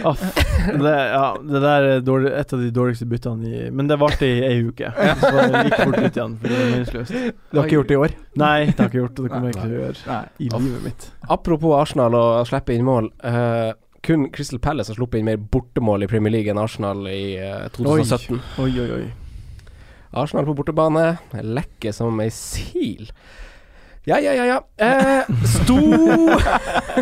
[0.08, 0.22] Oh,
[0.68, 4.26] Det, ja, det der er dårlig, et av de dårligste byttene i Men det varte
[4.28, 4.90] i ei uke.
[5.22, 7.12] Så det gikk fort ut igjen, for det var meningsløst.
[7.52, 8.16] Du har ikke gjort det i år?
[8.38, 10.22] Nei, det har jeg ikke gjort, og det kommer jeg ikke til å gjøre Nei.
[10.38, 11.08] i livet mitt.
[11.38, 13.10] Apropos Arsenal og å slippe inn mål.
[13.24, 13.70] Uh,
[14.08, 17.64] kun Crystal Palace har sluppet inn mer bortemål i Premier League enn Arsenal i eh,
[17.74, 18.38] 2017.
[18.62, 19.08] Oi, oi, oi.
[20.16, 21.18] Arsenal på bortebane.
[21.44, 23.10] Lekker som ei sil.
[24.08, 24.58] Ja, ja, ja, ja.
[24.80, 26.40] Eh, stor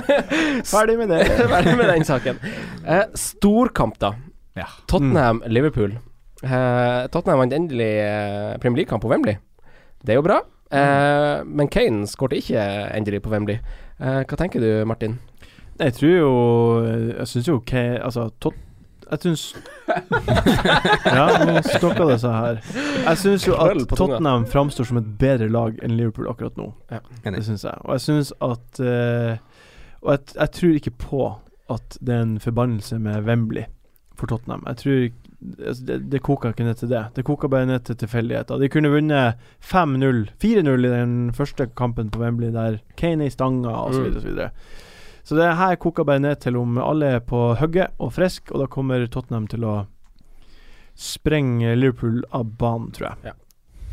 [0.73, 1.21] Ferdig med det.
[1.53, 2.41] Ferdig med den saken.
[2.83, 4.11] Eh, storkamp, da.
[4.59, 4.67] Ja.
[4.91, 5.95] Tottenham-Liverpool.
[6.43, 9.39] Eh, Tottenham vant endelig eh, Premier League-kamp på Wembley.
[10.03, 10.41] Det er jo bra.
[10.75, 12.67] Eh, men Kane skårte ikke
[12.99, 13.61] endelig på Wembley.
[14.03, 15.21] Eh, hva tenker du, Martin?
[15.79, 16.31] Jeg tror jo
[17.21, 18.59] Jeg syns jo Kane, Altså, tot...
[19.11, 19.43] Jeg syns
[21.17, 22.61] Ja, nå stokka det seg her.
[23.07, 23.85] Jeg syns jo at.
[23.93, 26.73] Tottenham framstår som et bedre lag enn Liverpool akkurat nå.
[27.23, 27.79] Det syns jeg.
[27.85, 29.37] Og jeg syns at uh,
[30.03, 31.23] Og jeg, jeg tror ikke på
[31.73, 33.67] at det er en forbannelse med Wembley
[34.17, 34.65] for Tottenham.
[34.67, 34.99] Jeg tror
[35.69, 37.05] altså, det, det koker ikke ned til det.
[37.17, 38.59] Det koker bare ned til tilfeldigheter.
[38.59, 43.35] De kunne vunnet 5-0, 4-0 i den første kampen på Wembley, der Kane er i
[43.35, 44.13] stanga, osv.
[45.27, 48.63] Så det her koker bare ned til om alle er på hugget og friske, og
[48.63, 49.75] da kommer Tottenham til å
[50.97, 53.35] sprenge Liverpool av banen, tror jeg.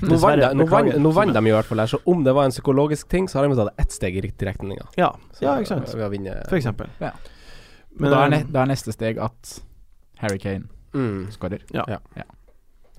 [0.04, 3.40] Nå vant de, i hvert fall her, så om det var en psykologisk ting, så
[3.40, 4.78] har de tatt ett steg i riktig retning.
[5.00, 5.10] Ja.
[5.42, 5.90] Ja, ikke sant.
[5.94, 6.38] Ved å vinne.
[6.50, 6.92] For eksempel.
[7.02, 7.14] Ja.
[7.94, 9.58] Men, da er, ne eh, da er neste steg at
[10.24, 11.32] Harry Kane Mm.
[11.34, 11.64] skårer.
[11.74, 11.88] Ja.
[11.90, 12.26] Ja.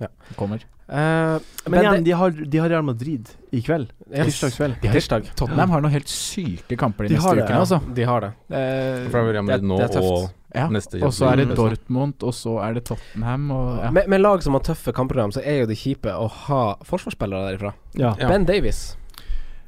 [0.01, 0.07] Ja.
[0.35, 0.59] Kommer.
[0.87, 3.89] Eh, Men igjen, det- de har, de har Real Madrid i kveld.
[4.11, 4.25] Yes.
[4.25, 4.75] Tirsdagskveld.
[4.81, 5.31] Tirsdag.
[5.35, 7.79] Tottenham har noen helt syke kamper de, De neste har det, ukene, altså.
[7.95, 8.31] De har det.
[8.51, 9.95] Uh, Fra Real Madrid nå tøft.
[10.03, 10.67] og ja.
[10.69, 13.89] neste Og så er det Dortmund, og så er det Tottenham, og ja.
[13.91, 17.49] Med, med lag som har tøffe kampprogram, så er jo det kjipe å ha forsvarsspillere
[17.49, 17.73] derifra.
[17.95, 18.13] Ja.
[18.19, 18.29] Ja.
[18.29, 18.95] Ben Davies.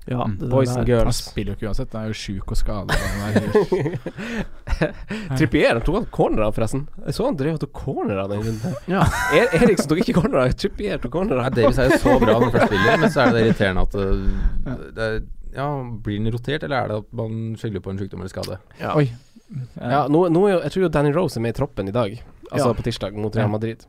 [0.07, 0.37] Ja Mm.
[0.49, 1.17] Boys and and Han girls.
[1.31, 2.95] spiller jo ikke uansett, han er jo sjuk og skada.
[3.27, 3.33] Er
[5.37, 6.85] Trippier han tok han cornerer, forresten.
[7.05, 8.75] Jeg så han drev og tok cornerer den runden.
[8.91, 9.03] Ja.
[9.35, 12.47] Er, Eriksen tok ikke cornerer, Trippier tok Nei, Ja, Davis er jo så bra når
[12.47, 15.09] han først spiller, men så er det irriterende at uh, det
[15.57, 15.67] Ja,
[16.05, 18.59] blir han rotert, eller er det at man skylder på en sykdom eller skade?
[18.81, 18.93] Ja.
[18.99, 19.07] Oi.
[19.79, 21.95] Ja, nå, nå er jo, jeg tror jo Danny Rose er med i troppen i
[21.95, 22.17] dag,
[22.51, 22.73] altså Ja.
[22.77, 23.51] på tirsdag, mot Real Ja.
[23.57, 23.85] Madrid.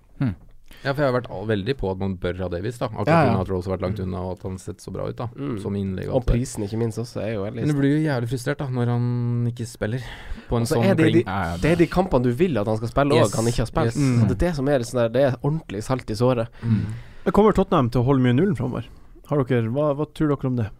[0.84, 2.86] Ja, for jeg har vært veldig på at man bør ha Davies, da.
[2.86, 3.32] Akkurat Ja, ja.
[3.34, 3.40] pga.
[3.42, 5.26] at Rose har vært langt unna, og at han sett så bra ut, da.
[5.34, 5.56] Mm.
[5.60, 7.80] Som innlegg og Og alt det prisen, ikke minst, også er jo veldig Men du
[7.80, 9.08] blir jo jævlig frustrert, da, når han
[9.50, 10.00] ikke spiller
[10.48, 11.24] på en Og sånn det de-.
[11.26, 13.44] Ja, ja, Det er de kampene du vil at han skal spille òg, Yes, han
[13.46, 13.86] ikke har spilt.
[13.86, 13.96] yes.
[13.98, 14.28] Mm.
[14.28, 16.48] Det er det som er litt sånn der Det er ordentlig salt i såret.
[16.62, 16.86] Mm.
[17.32, 18.84] Kommer Tottenham til å holde mye nullen framover?
[19.28, 20.70] Har dere, hva, hva tror dere om det?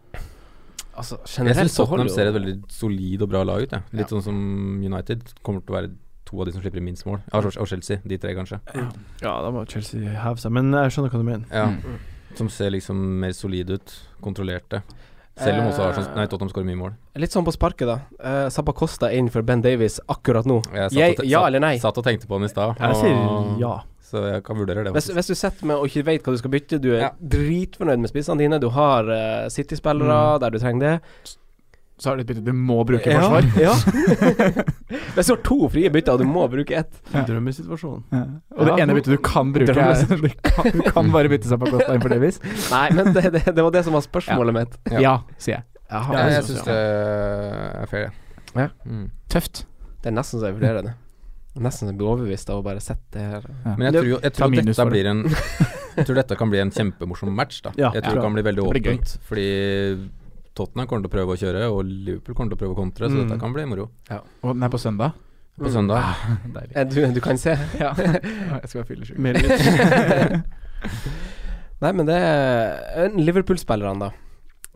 [0.97, 3.81] Altså, Jeg syns Tottenham ser et veldig solid og bra lag ut, jeg.
[3.93, 4.17] Litt Ja.
[4.17, 5.91] sånn som United kommer til å være
[6.29, 7.19] to av de som slipper minst mål.
[7.33, 8.59] Ja, Og Chelsea, de tre, kanskje.
[9.23, 11.45] Ja, da må Chelsea heve seg, men jeg skjønner hva du mener.
[11.51, 11.99] Ja, Mm.
[12.37, 13.91] Som ser liksom mer solide ut.
[14.21, 14.83] Kontrollerte.
[15.39, 16.91] Selv om også har Arsenal, nei, Tottenham skårer mye mål.
[17.17, 17.95] Litt sånn på sparket, da.
[18.19, 20.59] Uh, Zappa Costa er innenfor Ben Davies akkurat nå.
[20.75, 21.77] Jeg Jeg, ja eller nei?
[21.79, 22.75] Satt og tenkte på den i stad.
[22.77, 23.79] Jeg sier ja.
[24.09, 24.93] Så jeg kan vurdere det.
[24.93, 27.09] Hvis, hvis du sitter med og ikke vet hva du skal bytte, du er Ja.
[27.21, 31.35] dritfornøyd med spissene dine, du har uh, City-spillere der du trenger det
[31.99, 33.43] Så har du et bytte du må bruke i forsvar.
[33.59, 33.73] Ja.
[35.15, 37.25] Hvis du har to frie bytter, og du må bruke ett Ja.
[37.27, 38.03] Drømmesituasjon.
[38.13, 38.21] Ja.
[38.55, 38.83] Og det Ja.
[38.85, 41.93] ene byttet du kan bruke, er du kan, du kan bare bytte seg på Costa
[41.93, 42.39] inn for Davies.
[42.71, 44.77] Nei, men det, det, det var det som var spørsmålet mitt.
[44.91, 44.99] Ja.
[45.03, 45.63] Ja, sier jeg.
[45.89, 48.09] Jaha, ja, jeg syns det er fair.
[48.55, 48.67] Ja.
[48.85, 49.07] Mm.
[49.29, 49.63] Tøft.
[50.03, 50.93] Det er nesten så jeg vurderer det.
[51.59, 53.47] Nesten så jeg blir overbevist av å bare sette det her.
[53.65, 53.73] Ja.
[53.75, 55.23] Men jeg tror, jo- jeg tror dette blir en
[55.99, 57.57] Jeg tror dette kan bli en kjempemorsom match.
[57.65, 58.09] da Ja, Jeg ja.
[58.09, 59.17] tror det kan bli veldig Det åpent.
[59.27, 59.47] Fordi
[60.59, 63.07] Tottenham kommer til å prøve å kjøre, og Liverpool kommer til å prøve å kontre,
[63.09, 63.23] så Mm.
[63.29, 63.89] dette kan bli moro.
[64.43, 65.13] Og den er på søndag.
[65.59, 66.15] På søndag.
[66.55, 66.73] Deilig.
[66.75, 67.55] Eh, Du, du kan se.
[67.79, 67.93] Ja.
[67.95, 69.17] Jeg skal være fyllesyk.
[71.83, 74.09] Nei, men det er eh, Liverpool-spillerne, da.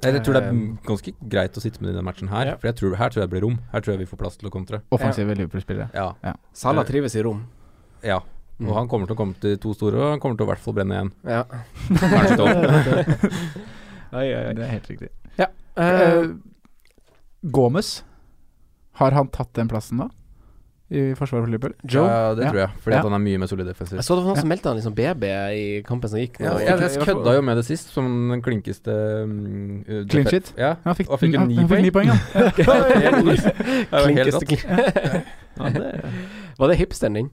[0.04, 2.56] Jeg, tror det er Um, ganske greit å sitte med i denne matchen her, Ja.
[2.58, 3.60] for jeg tror, her tror jeg det blir rom.
[3.72, 4.82] Her tror jeg vi får plass til å kontre.
[4.92, 5.90] Offensive Liverpool-spillere.
[5.94, 6.34] Ja.
[6.54, 7.46] Salah Eh, trives i rom.
[8.04, 8.20] ja.
[8.60, 8.68] Mm.
[8.70, 10.52] Og han kommer til å komme til to store, og han kommer til å i
[10.54, 11.12] hvert fall brenne igjen.
[11.26, 11.44] Ja.
[11.90, 12.46] Kanskje to.
[14.20, 14.54] Oi, oi, oi.
[14.54, 15.10] Det er helt riktig.
[15.78, 16.36] Eh, Uh,
[17.52, 18.04] Gomez,
[19.00, 20.10] har han tatt den plassen da?
[20.94, 21.74] I forsvaret for Liverpool?
[21.90, 22.06] Joe?
[22.06, 22.70] Ja, det tror jeg.
[22.84, 23.00] Fordi Ja.
[23.00, 23.98] at han er mye mer solid defensivt.
[23.98, 25.24] Jeg så det var noen som meldte han liksom BB
[25.58, 26.38] i kampen som gikk.
[26.40, 28.94] Ja, jeg, jeg kødda jo med det sist, som den klinkeste
[29.24, 30.54] um, uh, Clean shit?
[30.58, 30.76] Ja.
[30.86, 31.84] Han fikk, Og fikk jo han- ni han fikk poeng.
[31.84, 32.18] ni poeng, ja.
[34.06, 34.66] Klinkeste klink.
[35.58, 36.14] Ja, det
[36.60, 37.30] Var det hipsteren din?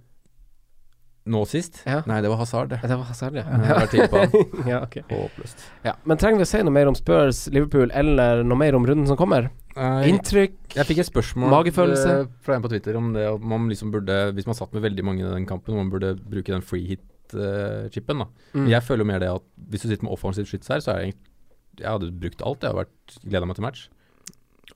[1.31, 1.83] Nå sist?
[1.85, 1.99] Ja.
[2.09, 2.79] Nei, det var Hazard, det.
[2.81, 3.45] Det var Hazard, ja.
[3.45, 4.33] Jeg på han.
[4.71, 5.03] ja, okay.
[5.11, 5.67] Håpløst.
[5.85, 5.93] ja.
[6.09, 9.07] Men trenger vi å si noe mer om Spurs, Liverpool, eller noe mer om runden
[9.11, 9.51] som kommer?
[9.77, 10.57] Uh, Inntrykk?
[10.75, 12.15] jeg fikk et spørsmål Magefølelse?
[12.25, 14.83] eh, fra en på Twitter om det om man liksom burde Hvis man satt med
[14.83, 18.25] veldig mange i den kampen, om man burde bruke den free hit-chipen.
[18.25, 18.67] da Mm.
[18.73, 20.99] Jeg føler jo mer det at hvis du sitter med offensivt skyts her, så er
[21.05, 22.63] jeg egentlig Jeg hadde brukt alt.
[22.67, 22.89] Jeg har
[23.23, 23.89] gleda meg til match.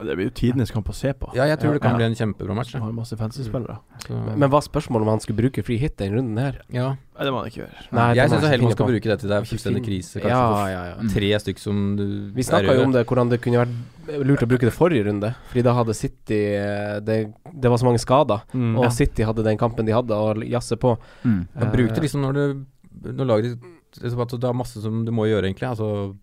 [0.01, 1.31] Det blir jo tidenes kamp å se på.
[1.37, 1.97] Ja, jeg tror det kan Ja.
[1.97, 2.73] bli en kjempebra match.
[2.75, 3.79] Har masse fantasy-spillere.
[4.07, 6.61] Så, Men var spørsmålet om han skulle bruke free hit den runden her?
[6.71, 6.97] ja.
[7.15, 7.83] Nei, det må han ikke gjøre.
[7.95, 8.91] Nei, jeg syns heller man skal på.
[8.91, 10.19] bruke det til det er fullstendig krise.
[10.19, 10.95] Kanskje Ja, for ja, ja.
[10.99, 11.11] Mm.
[11.15, 14.49] tre stykk som du Vi snakka jo om det, hvordan det kunne vært lurt å
[14.51, 15.31] bruke det forrige runde.
[15.53, 18.77] Fordi da hadde City eh, Det, det var så mange skader, Mm.
[18.81, 20.99] og City hadde den kampen de hadde å jazze på.
[21.25, 21.47] Mm.
[21.71, 22.67] Bruk det liksom når du
[23.15, 25.69] Når laget ditt at Det er masse som du må gjøre, egentlig.
[25.71, 26.17] Altså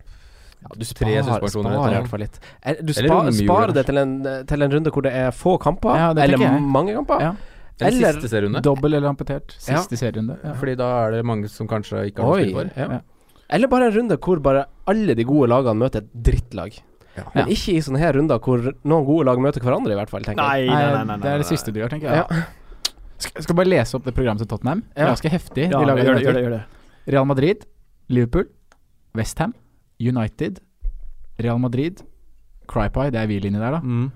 [0.62, 2.36] Ja, du sparer, sparer i hvert fall litt.
[2.62, 4.12] Eh, Du spa, sparer det til en,
[4.46, 7.20] til en runde hvor det er få kamper, Ja, eller mange kamper.
[7.20, 7.32] Ja.
[7.80, 8.62] Eller, Eller- siste serierunde.
[8.62, 9.56] Dobbel eller amputert.
[9.58, 10.36] Siste serierunde.
[10.44, 10.52] Ja.
[10.54, 12.70] Fordi da er det mange som kanskje ikke har noe Oi, for.
[12.76, 12.86] ja.
[12.92, 13.00] Ja.
[13.50, 16.78] Eller bare en runde hvor bare alle de gode lagene møter et drittlag.
[17.16, 17.24] Ja.
[17.34, 20.22] Men ikke i sånne her runder hvor noen gode lag møter hverandre, i hvert fall.
[20.22, 20.68] tenker jeg.
[20.70, 22.24] Nei, nei, nei, nei, det er det siste du gjør, tenker Ja.
[22.30, 22.44] jeg.
[23.18, 24.82] Skal, jeg skal bare lese opp det programmet til Tottenham.
[24.96, 25.06] Ja.
[25.10, 25.66] Ganske heftig.
[25.70, 26.42] Ja, De gjør det, det gjør det.
[26.46, 26.62] Gjør det.
[27.12, 27.66] Real Madrid,
[28.08, 28.46] Liverpool,
[29.14, 29.52] Westham,
[30.08, 30.58] United,
[31.42, 32.02] Real Madrid,
[32.68, 33.80] Crypie, det er vi inni der, da.
[33.82, 34.10] Mm.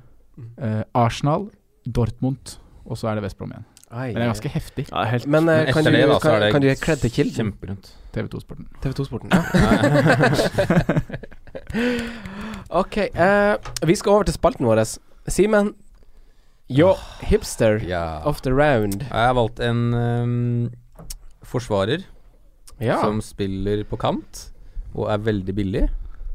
[0.58, 1.48] Uh, Arsenal,
[1.86, 3.64] Dortmund, og så er det West Brom igjen.
[3.90, 4.84] Ai, Men det er ganske heftig.
[4.90, 7.10] Ja, helt Men, Men kan, du, det, da, kan, det kan du gi kred til
[7.14, 7.36] kilden?
[7.36, 7.92] Kjemperundt.
[8.16, 8.66] TV2-sporten.
[8.82, 9.30] TV2-sporten.
[9.30, 9.42] ja.
[12.82, 13.54] ok, uh,
[13.86, 14.82] vi skal over til spalten vår.
[15.30, 15.72] Simen,
[16.70, 18.18] yo hipster Ja.
[18.26, 19.02] of the round.
[19.06, 20.70] Jeg har valgt en um,
[21.46, 22.02] forsvarer
[22.80, 22.98] Ja.
[23.00, 24.50] som spiller på kant
[24.96, 25.84] og er veldig billig.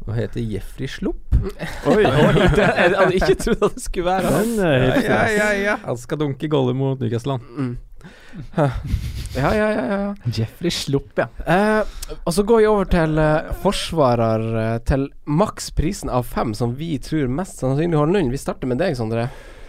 [0.08, 1.36] Og heter Jeffrey Slupp.
[1.86, 2.02] Oi,
[2.58, 4.54] det, jeg hadde ikke trodd at det skulle være han.
[4.66, 5.76] Er Ja, ja, ja.
[5.84, 7.38] Han skal dunke goller mot Newcastle.
[7.54, 7.76] Mm.
[8.58, 8.70] Ja,
[9.36, 10.32] ja, ja, ja, ja.
[10.34, 11.28] Jeffrey Slupp, ja.
[11.46, 16.74] Eh, og så går vi over til eh, forsvarer eh, til maksprisen av fem, som
[16.80, 18.34] vi tror mest sannsynlig holder Lund.
[18.34, 19.28] Vi starter med deg, Sondre.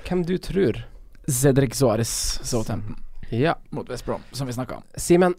[0.08, 0.80] Hvem du tror?
[1.28, 2.10] Cedric Suárez,
[2.42, 2.96] Southampton,
[3.30, 3.54] Ja.
[3.70, 4.88] mot West Brom, som vi snakka om.
[4.96, 5.36] Simen.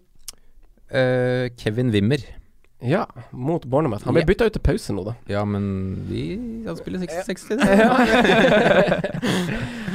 [0.94, 2.22] Eh, Kevin Wimmer.
[2.84, 4.04] Ja, mot Bournemouth.
[4.06, 4.28] Han ble Ja.
[4.28, 5.14] bytta ut til pause nå, da.
[5.32, 6.24] Ja, men vi
[6.68, 7.58] Han spiller 60.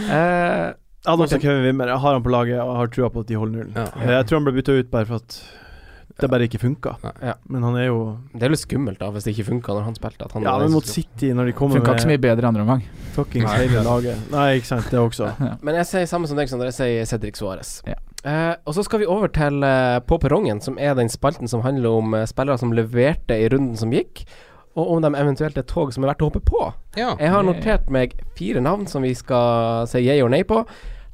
[0.08, 0.74] Eh,
[1.04, 1.86] Ja, hadde også Kevin Wimmer.
[1.92, 3.76] Jeg har han på laget og har trua på at de holder nullen.
[3.76, 3.86] Ja.
[4.18, 5.36] Jeg tror han ble bytta ut bare for at
[6.18, 6.96] det bare ikke funka.
[7.22, 7.34] Ja.
[7.48, 7.98] Men han er jo
[8.34, 10.26] det er litt skummelt da hvis det ikke funka når han spilte.
[10.26, 12.64] At han Ja, men mot City, når de kommer Funka ikke så mye bedre andre
[12.66, 12.82] omgang.
[13.14, 15.30] fuckings hele laget Nei, ikke sant, det også.
[15.64, 16.66] Men jeg sier samme som deg, Sondre.
[16.72, 17.70] Jeg sier Cedric Suárez.
[17.86, 17.94] Ja.
[18.24, 21.62] Eh, og så skal vi over til uh, På perrongen, som er den spalten som
[21.62, 24.24] handler om uh, spillere som leverte i runden som gikk,
[24.74, 26.64] og om de eventuelt er tog som er verdt å hoppe på.
[26.98, 27.14] Ja.
[27.18, 30.64] Jeg har notert meg fire navn som vi skal si yeah or nei på.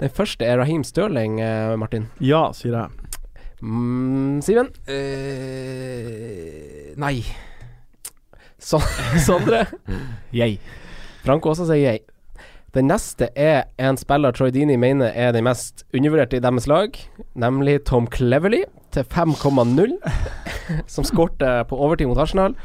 [0.00, 1.38] Den første er Raheem Stirling,
[1.80, 2.10] Martin.
[2.20, 3.04] Ja, sier jeg.
[3.64, 4.68] Mm, Simen?
[4.86, 7.24] Eh, nei.
[8.58, 8.82] Så,
[9.26, 9.64] Sondre?
[10.34, 10.58] Yay.
[11.24, 12.04] Frank også sier yay.
[12.74, 16.96] Den neste er en spiller Troy Dini mener er den mest undervurderte i deres lag,
[17.38, 18.64] nemlig Tom Cleverley
[18.94, 19.94] til 5,0,
[20.94, 22.56] som skårte på overtid mot Arsenal.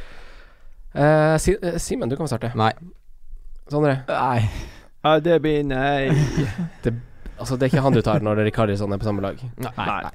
[0.96, 2.50] Eh, Si- eh, Simen, du kan få starte.
[2.58, 2.72] Nei.
[3.70, 4.00] Sondre?
[4.10, 4.50] Nei.
[5.06, 6.10] Ja, det blir nei.
[7.40, 9.38] Altså, det er ikke han du tar når Rikardisson er på samme lag.
[9.64, 10.10] nei.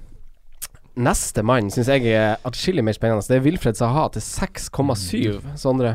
[1.00, 3.24] Neste mann syns jeg er atskillig mer spennende.
[3.26, 5.40] Det er Wilfred Saha til 6,7.
[5.56, 5.94] Sondre?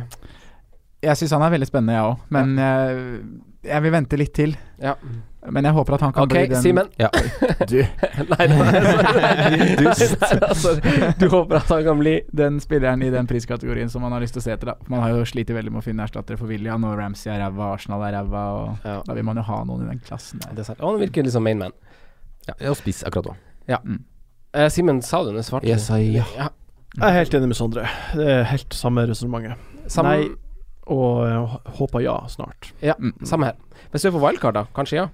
[1.02, 2.24] Jeg syns han er veldig spennende, jeg òg.
[2.36, 3.04] Men jeg,
[3.70, 4.56] jeg vil vente litt til.
[4.84, 4.96] Ja.
[5.48, 6.90] Men jeg håper at han kan okay, bli den Simen.
[7.00, 7.08] Ja.
[7.70, 7.78] Du.
[7.80, 10.74] Nei, nei, du, altså,
[11.20, 14.36] du håper at han kan bli Den spilleren i den priskategorien som man har lyst
[14.36, 14.74] til å se etter.
[14.74, 17.40] da Man har jo slitt veldig med å finne erstattere for William, og Ramsey er
[17.44, 19.00] ræva, Arsenal er ræva, og Ja.
[19.08, 20.56] da vil man jo ha noen i den klassen der.
[20.56, 20.82] Det er sant.
[20.82, 21.76] Og han virker liksom main man.
[22.48, 24.00] Ja, og spiss akkurat òg.
[24.54, 25.46] Eh, Simen, sa du det?
[25.46, 26.26] Svarte Jeg sa ja.
[26.36, 26.50] ja.
[26.98, 27.86] Jeg er helt enig med Sondre.
[28.18, 29.60] Det er helt samme resonnementet.
[29.94, 30.30] Samme, Nei,
[30.90, 32.72] og jeg håper ja snart.
[32.82, 33.14] ja, Mm.
[33.26, 33.56] samme her.
[33.92, 34.66] Hvis du får wildcard, da?
[34.76, 35.08] Kanskje ja?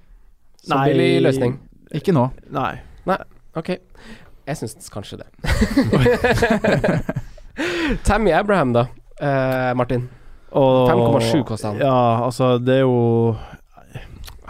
[0.63, 0.89] Som Nei.
[0.93, 1.59] billig løsning?
[1.93, 2.30] Ikke nå.
[2.51, 2.80] Nei.
[3.05, 3.17] Nei.
[3.55, 3.69] Ok.
[4.47, 5.28] Jeg syns kanskje det.
[8.03, 8.88] Tammy Abraham, da?
[9.19, 10.09] Eh, Martin?
[10.51, 11.78] 5,7 koster han.
[11.84, 13.36] Ja, altså, det er jo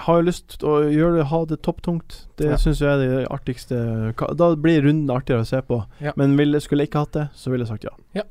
[0.05, 2.25] Har jo lyst til å gjøre det, ha det topptungt.
[2.37, 2.57] Det Ja.
[2.61, 5.83] syns jeg er det artigste Da blir runden artigere å se på.
[6.01, 6.11] Ja.
[6.15, 8.23] Men ville, skulle jeg ikke hatt det, så ville jeg sagt ja.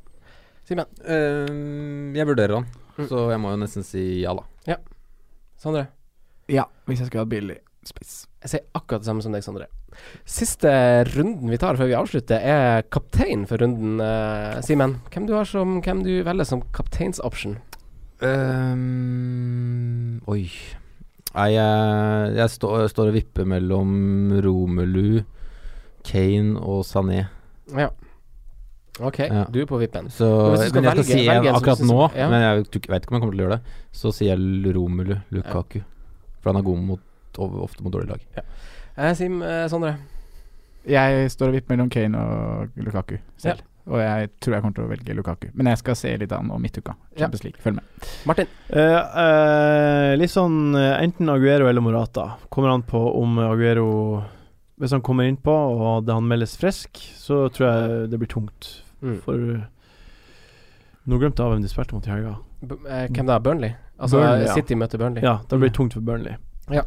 [0.65, 0.85] Simen?
[1.05, 2.65] Uh, jeg vurderer han,
[2.95, 3.07] Mm.
[3.11, 4.43] så jeg må jo nesten si ja, da.
[4.69, 4.77] Ja.
[5.59, 5.87] Sondre?
[6.51, 8.25] Ja, hvis jeg skulle hatt billig spiss.
[8.41, 9.67] Jeg sier akkurat det samme som deg, Sondre.
[10.27, 10.69] Siste
[11.13, 13.99] runden vi tar før vi avslutter, er kaptein for runden.
[14.01, 17.59] eh, Simen, hvem du har som Hvem du velger som kapteinsoption?
[18.25, 20.49] Um, oi.
[21.35, 25.21] Nei, jeg, jeg stå, står og vipper mellom Romelu,
[26.07, 27.25] Kane og Sané.
[27.75, 27.89] Ja.
[29.01, 29.43] Ok, Ja.
[29.51, 30.07] du er på vippen.
[30.09, 32.29] Så, Men skal jeg skal velge- si velge akkurat nå, ja.
[32.29, 33.61] men jeg vet ikke om jeg kommer til å gjøre det.
[33.91, 35.81] Så sier jeg Romelu Lukaku.
[36.41, 36.99] For han er god mot,
[37.37, 38.45] ofte mot dårlige lag.
[38.97, 39.97] Eh, Sim, eh, Sondre?
[40.87, 43.61] Jeg står og vipper mellom Kane og Lukaku selv.
[43.87, 45.49] Og jeg tror jeg kommer til å velge Lukaku.
[45.53, 46.95] Men jeg skal se litt an om midtuka.
[47.13, 47.25] Ja.
[47.25, 47.59] Champions League.
[47.61, 47.83] Følg med.
[48.25, 48.47] Martin?
[48.73, 52.37] Uh, uh, litt sånn eh, enten Aguero eller Morata.
[52.49, 54.23] Kommer an på om Aguero
[54.79, 58.81] Hvis han kommer innpå og det han meldes frisk, så tror jeg det blir tungt.
[59.01, 59.17] Mm.
[59.23, 59.41] For
[61.05, 62.35] Nå glemte jeg hvem de spilte mot i helga.
[62.65, 63.39] B eh, hvem da?
[63.39, 63.75] Burnley?
[63.99, 64.53] Altså Burnley, ja.
[64.57, 65.21] City møter Burnley?
[65.25, 66.39] Ja, da blir det tungt for Burnley.
[66.73, 66.81] Ja.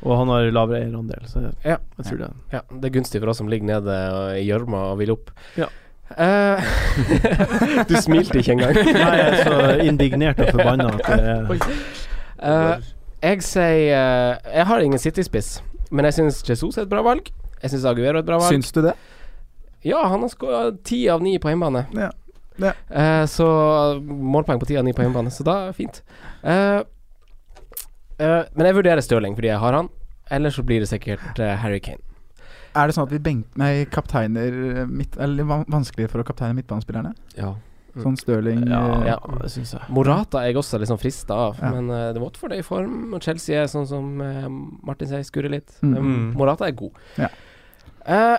[0.00, 1.76] Og han har lavere eierandel, så jeg, Ja.
[1.98, 2.30] jeg tror det.
[2.52, 3.96] Ja, det er gunstig for oss som ligger nede
[4.40, 5.30] i gjørma og vil opp.
[5.60, 5.68] Ja.
[6.10, 6.58] Uh,
[7.88, 8.74] du smilte ikke engang.
[8.96, 11.52] Nei, jeg er så indignert og forbanna at det er
[12.50, 12.88] uh,
[13.20, 15.60] jeg sier uh, Jeg har ingen City-spiss,
[15.92, 17.30] men jeg syns Jesus er et bra valg.
[17.62, 18.50] Jeg syns Aguero er et bra valg.
[18.50, 18.96] Syns du det?
[19.82, 21.86] Ja, han har skåra ti av ni på hjemmebane.
[21.96, 22.10] Ja.
[22.60, 22.72] Ja.
[22.92, 23.46] Eh, så
[24.04, 26.02] målpoeng på ti av ni på hjemmebane, så da er det fint.
[26.44, 26.82] Eh,
[28.20, 29.88] eh, men jeg vurderer Stirling fordi jeg har han.
[30.30, 32.02] Eller så blir det sikkert eh, Harry Kane.
[32.76, 33.48] Er det sånn at vi benk...
[33.58, 37.10] Nei, kapteiner eh, midt, Eller vanskeligere for å kapteine midtbanespillerne?
[37.34, 37.56] Ja.
[37.90, 38.02] Mm.
[38.04, 39.16] Sånn Stirling Ja, eh, Ja.
[39.40, 39.82] det syns jeg.
[39.90, 41.72] Morata er jeg også liksom frista av, Ja.
[41.74, 44.46] men uh, det Watford er i form, og Chelsea er sånn som uh,
[44.86, 45.72] Martin sier, skurrer litt.
[45.82, 45.96] Mm.
[45.96, 46.28] Um, Mm.
[46.38, 46.94] Morata er god.
[47.18, 47.32] Ja.
[48.06, 48.36] Eh,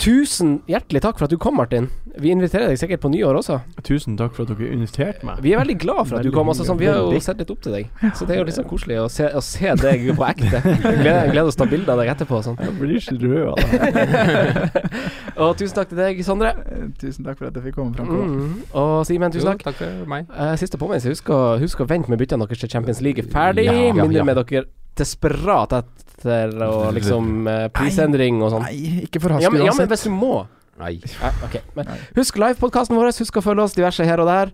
[0.00, 1.88] tusen hjertelig takk for at du kom, Martin.
[2.20, 3.58] Vi inviterer deg sikkert på nyår også.
[3.86, 5.42] Tusen takk for at dere inviterte meg.
[5.44, 6.48] Vi er veldig glad for at du kom.
[6.50, 8.68] Altså, sånn, vi har jo sett litt opp til deg, så det er jo sånn
[8.70, 10.62] koselig å se, å se deg på ekte.
[11.02, 12.40] Gleder, gleder oss til å ta bilde av deg etterpå.
[12.48, 12.58] Sånn.
[12.64, 14.84] Jeg blir så rød av det.
[15.44, 16.52] og tusen takk til deg, Sondre.
[17.00, 18.10] Tusen takk for at jeg fikk komme fram.
[18.10, 18.58] Mm.
[18.80, 19.68] Og Simen, tusen Jo, takk.
[19.70, 20.28] takk for meg.
[20.34, 21.14] Uh, siste påminnelse.
[21.14, 23.68] Husk, å- husk å vente med byttene deres til Champions League er ferdig.
[23.68, 24.66] Ja, ja, Mindre Minner med dere
[24.98, 25.72] desperat
[26.20, 28.66] etter og liksom eh, prisendring og sånn.
[28.68, 29.90] Nei, ikke Ja, forhaste men, ja, men uansett.
[29.94, 30.46] hvis du må
[30.80, 30.94] Nei.
[31.00, 31.56] ja, ok.
[31.76, 31.98] men, Nei.
[32.16, 33.10] Husk livepodkasten vår.
[33.20, 34.52] Husk å følge oss diverse her og der.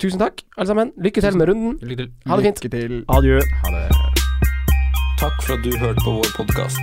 [0.00, 0.90] Tusen takk, alle sammen.
[1.00, 1.78] Lykke til med runden.
[1.84, 2.10] Lykke til.
[2.28, 2.60] Ha det fint.
[2.64, 2.98] Lykke til.
[3.12, 3.38] Adjø.
[3.64, 3.86] Ha det.
[5.20, 6.80] Takk for at du hørte på vår podkast.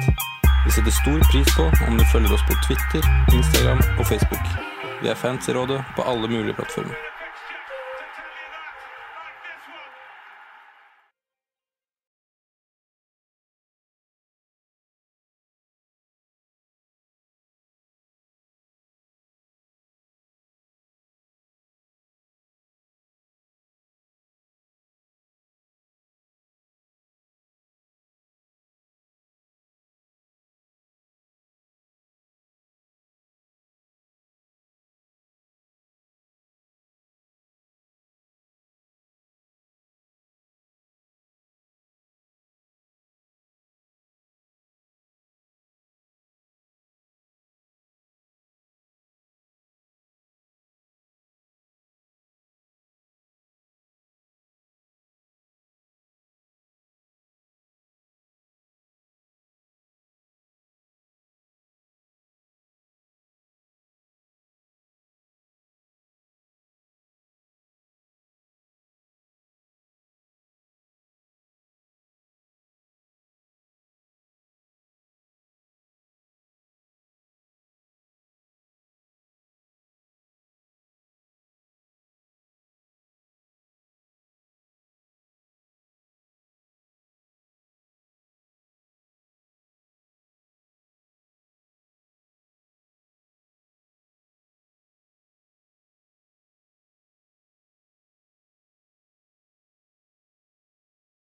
[0.65, 4.45] Vi setter stor pris på om du følger oss på Twitter, Instagram og Facebook.
[5.01, 6.93] Vi er fans i rådet på alle mulige plattformer.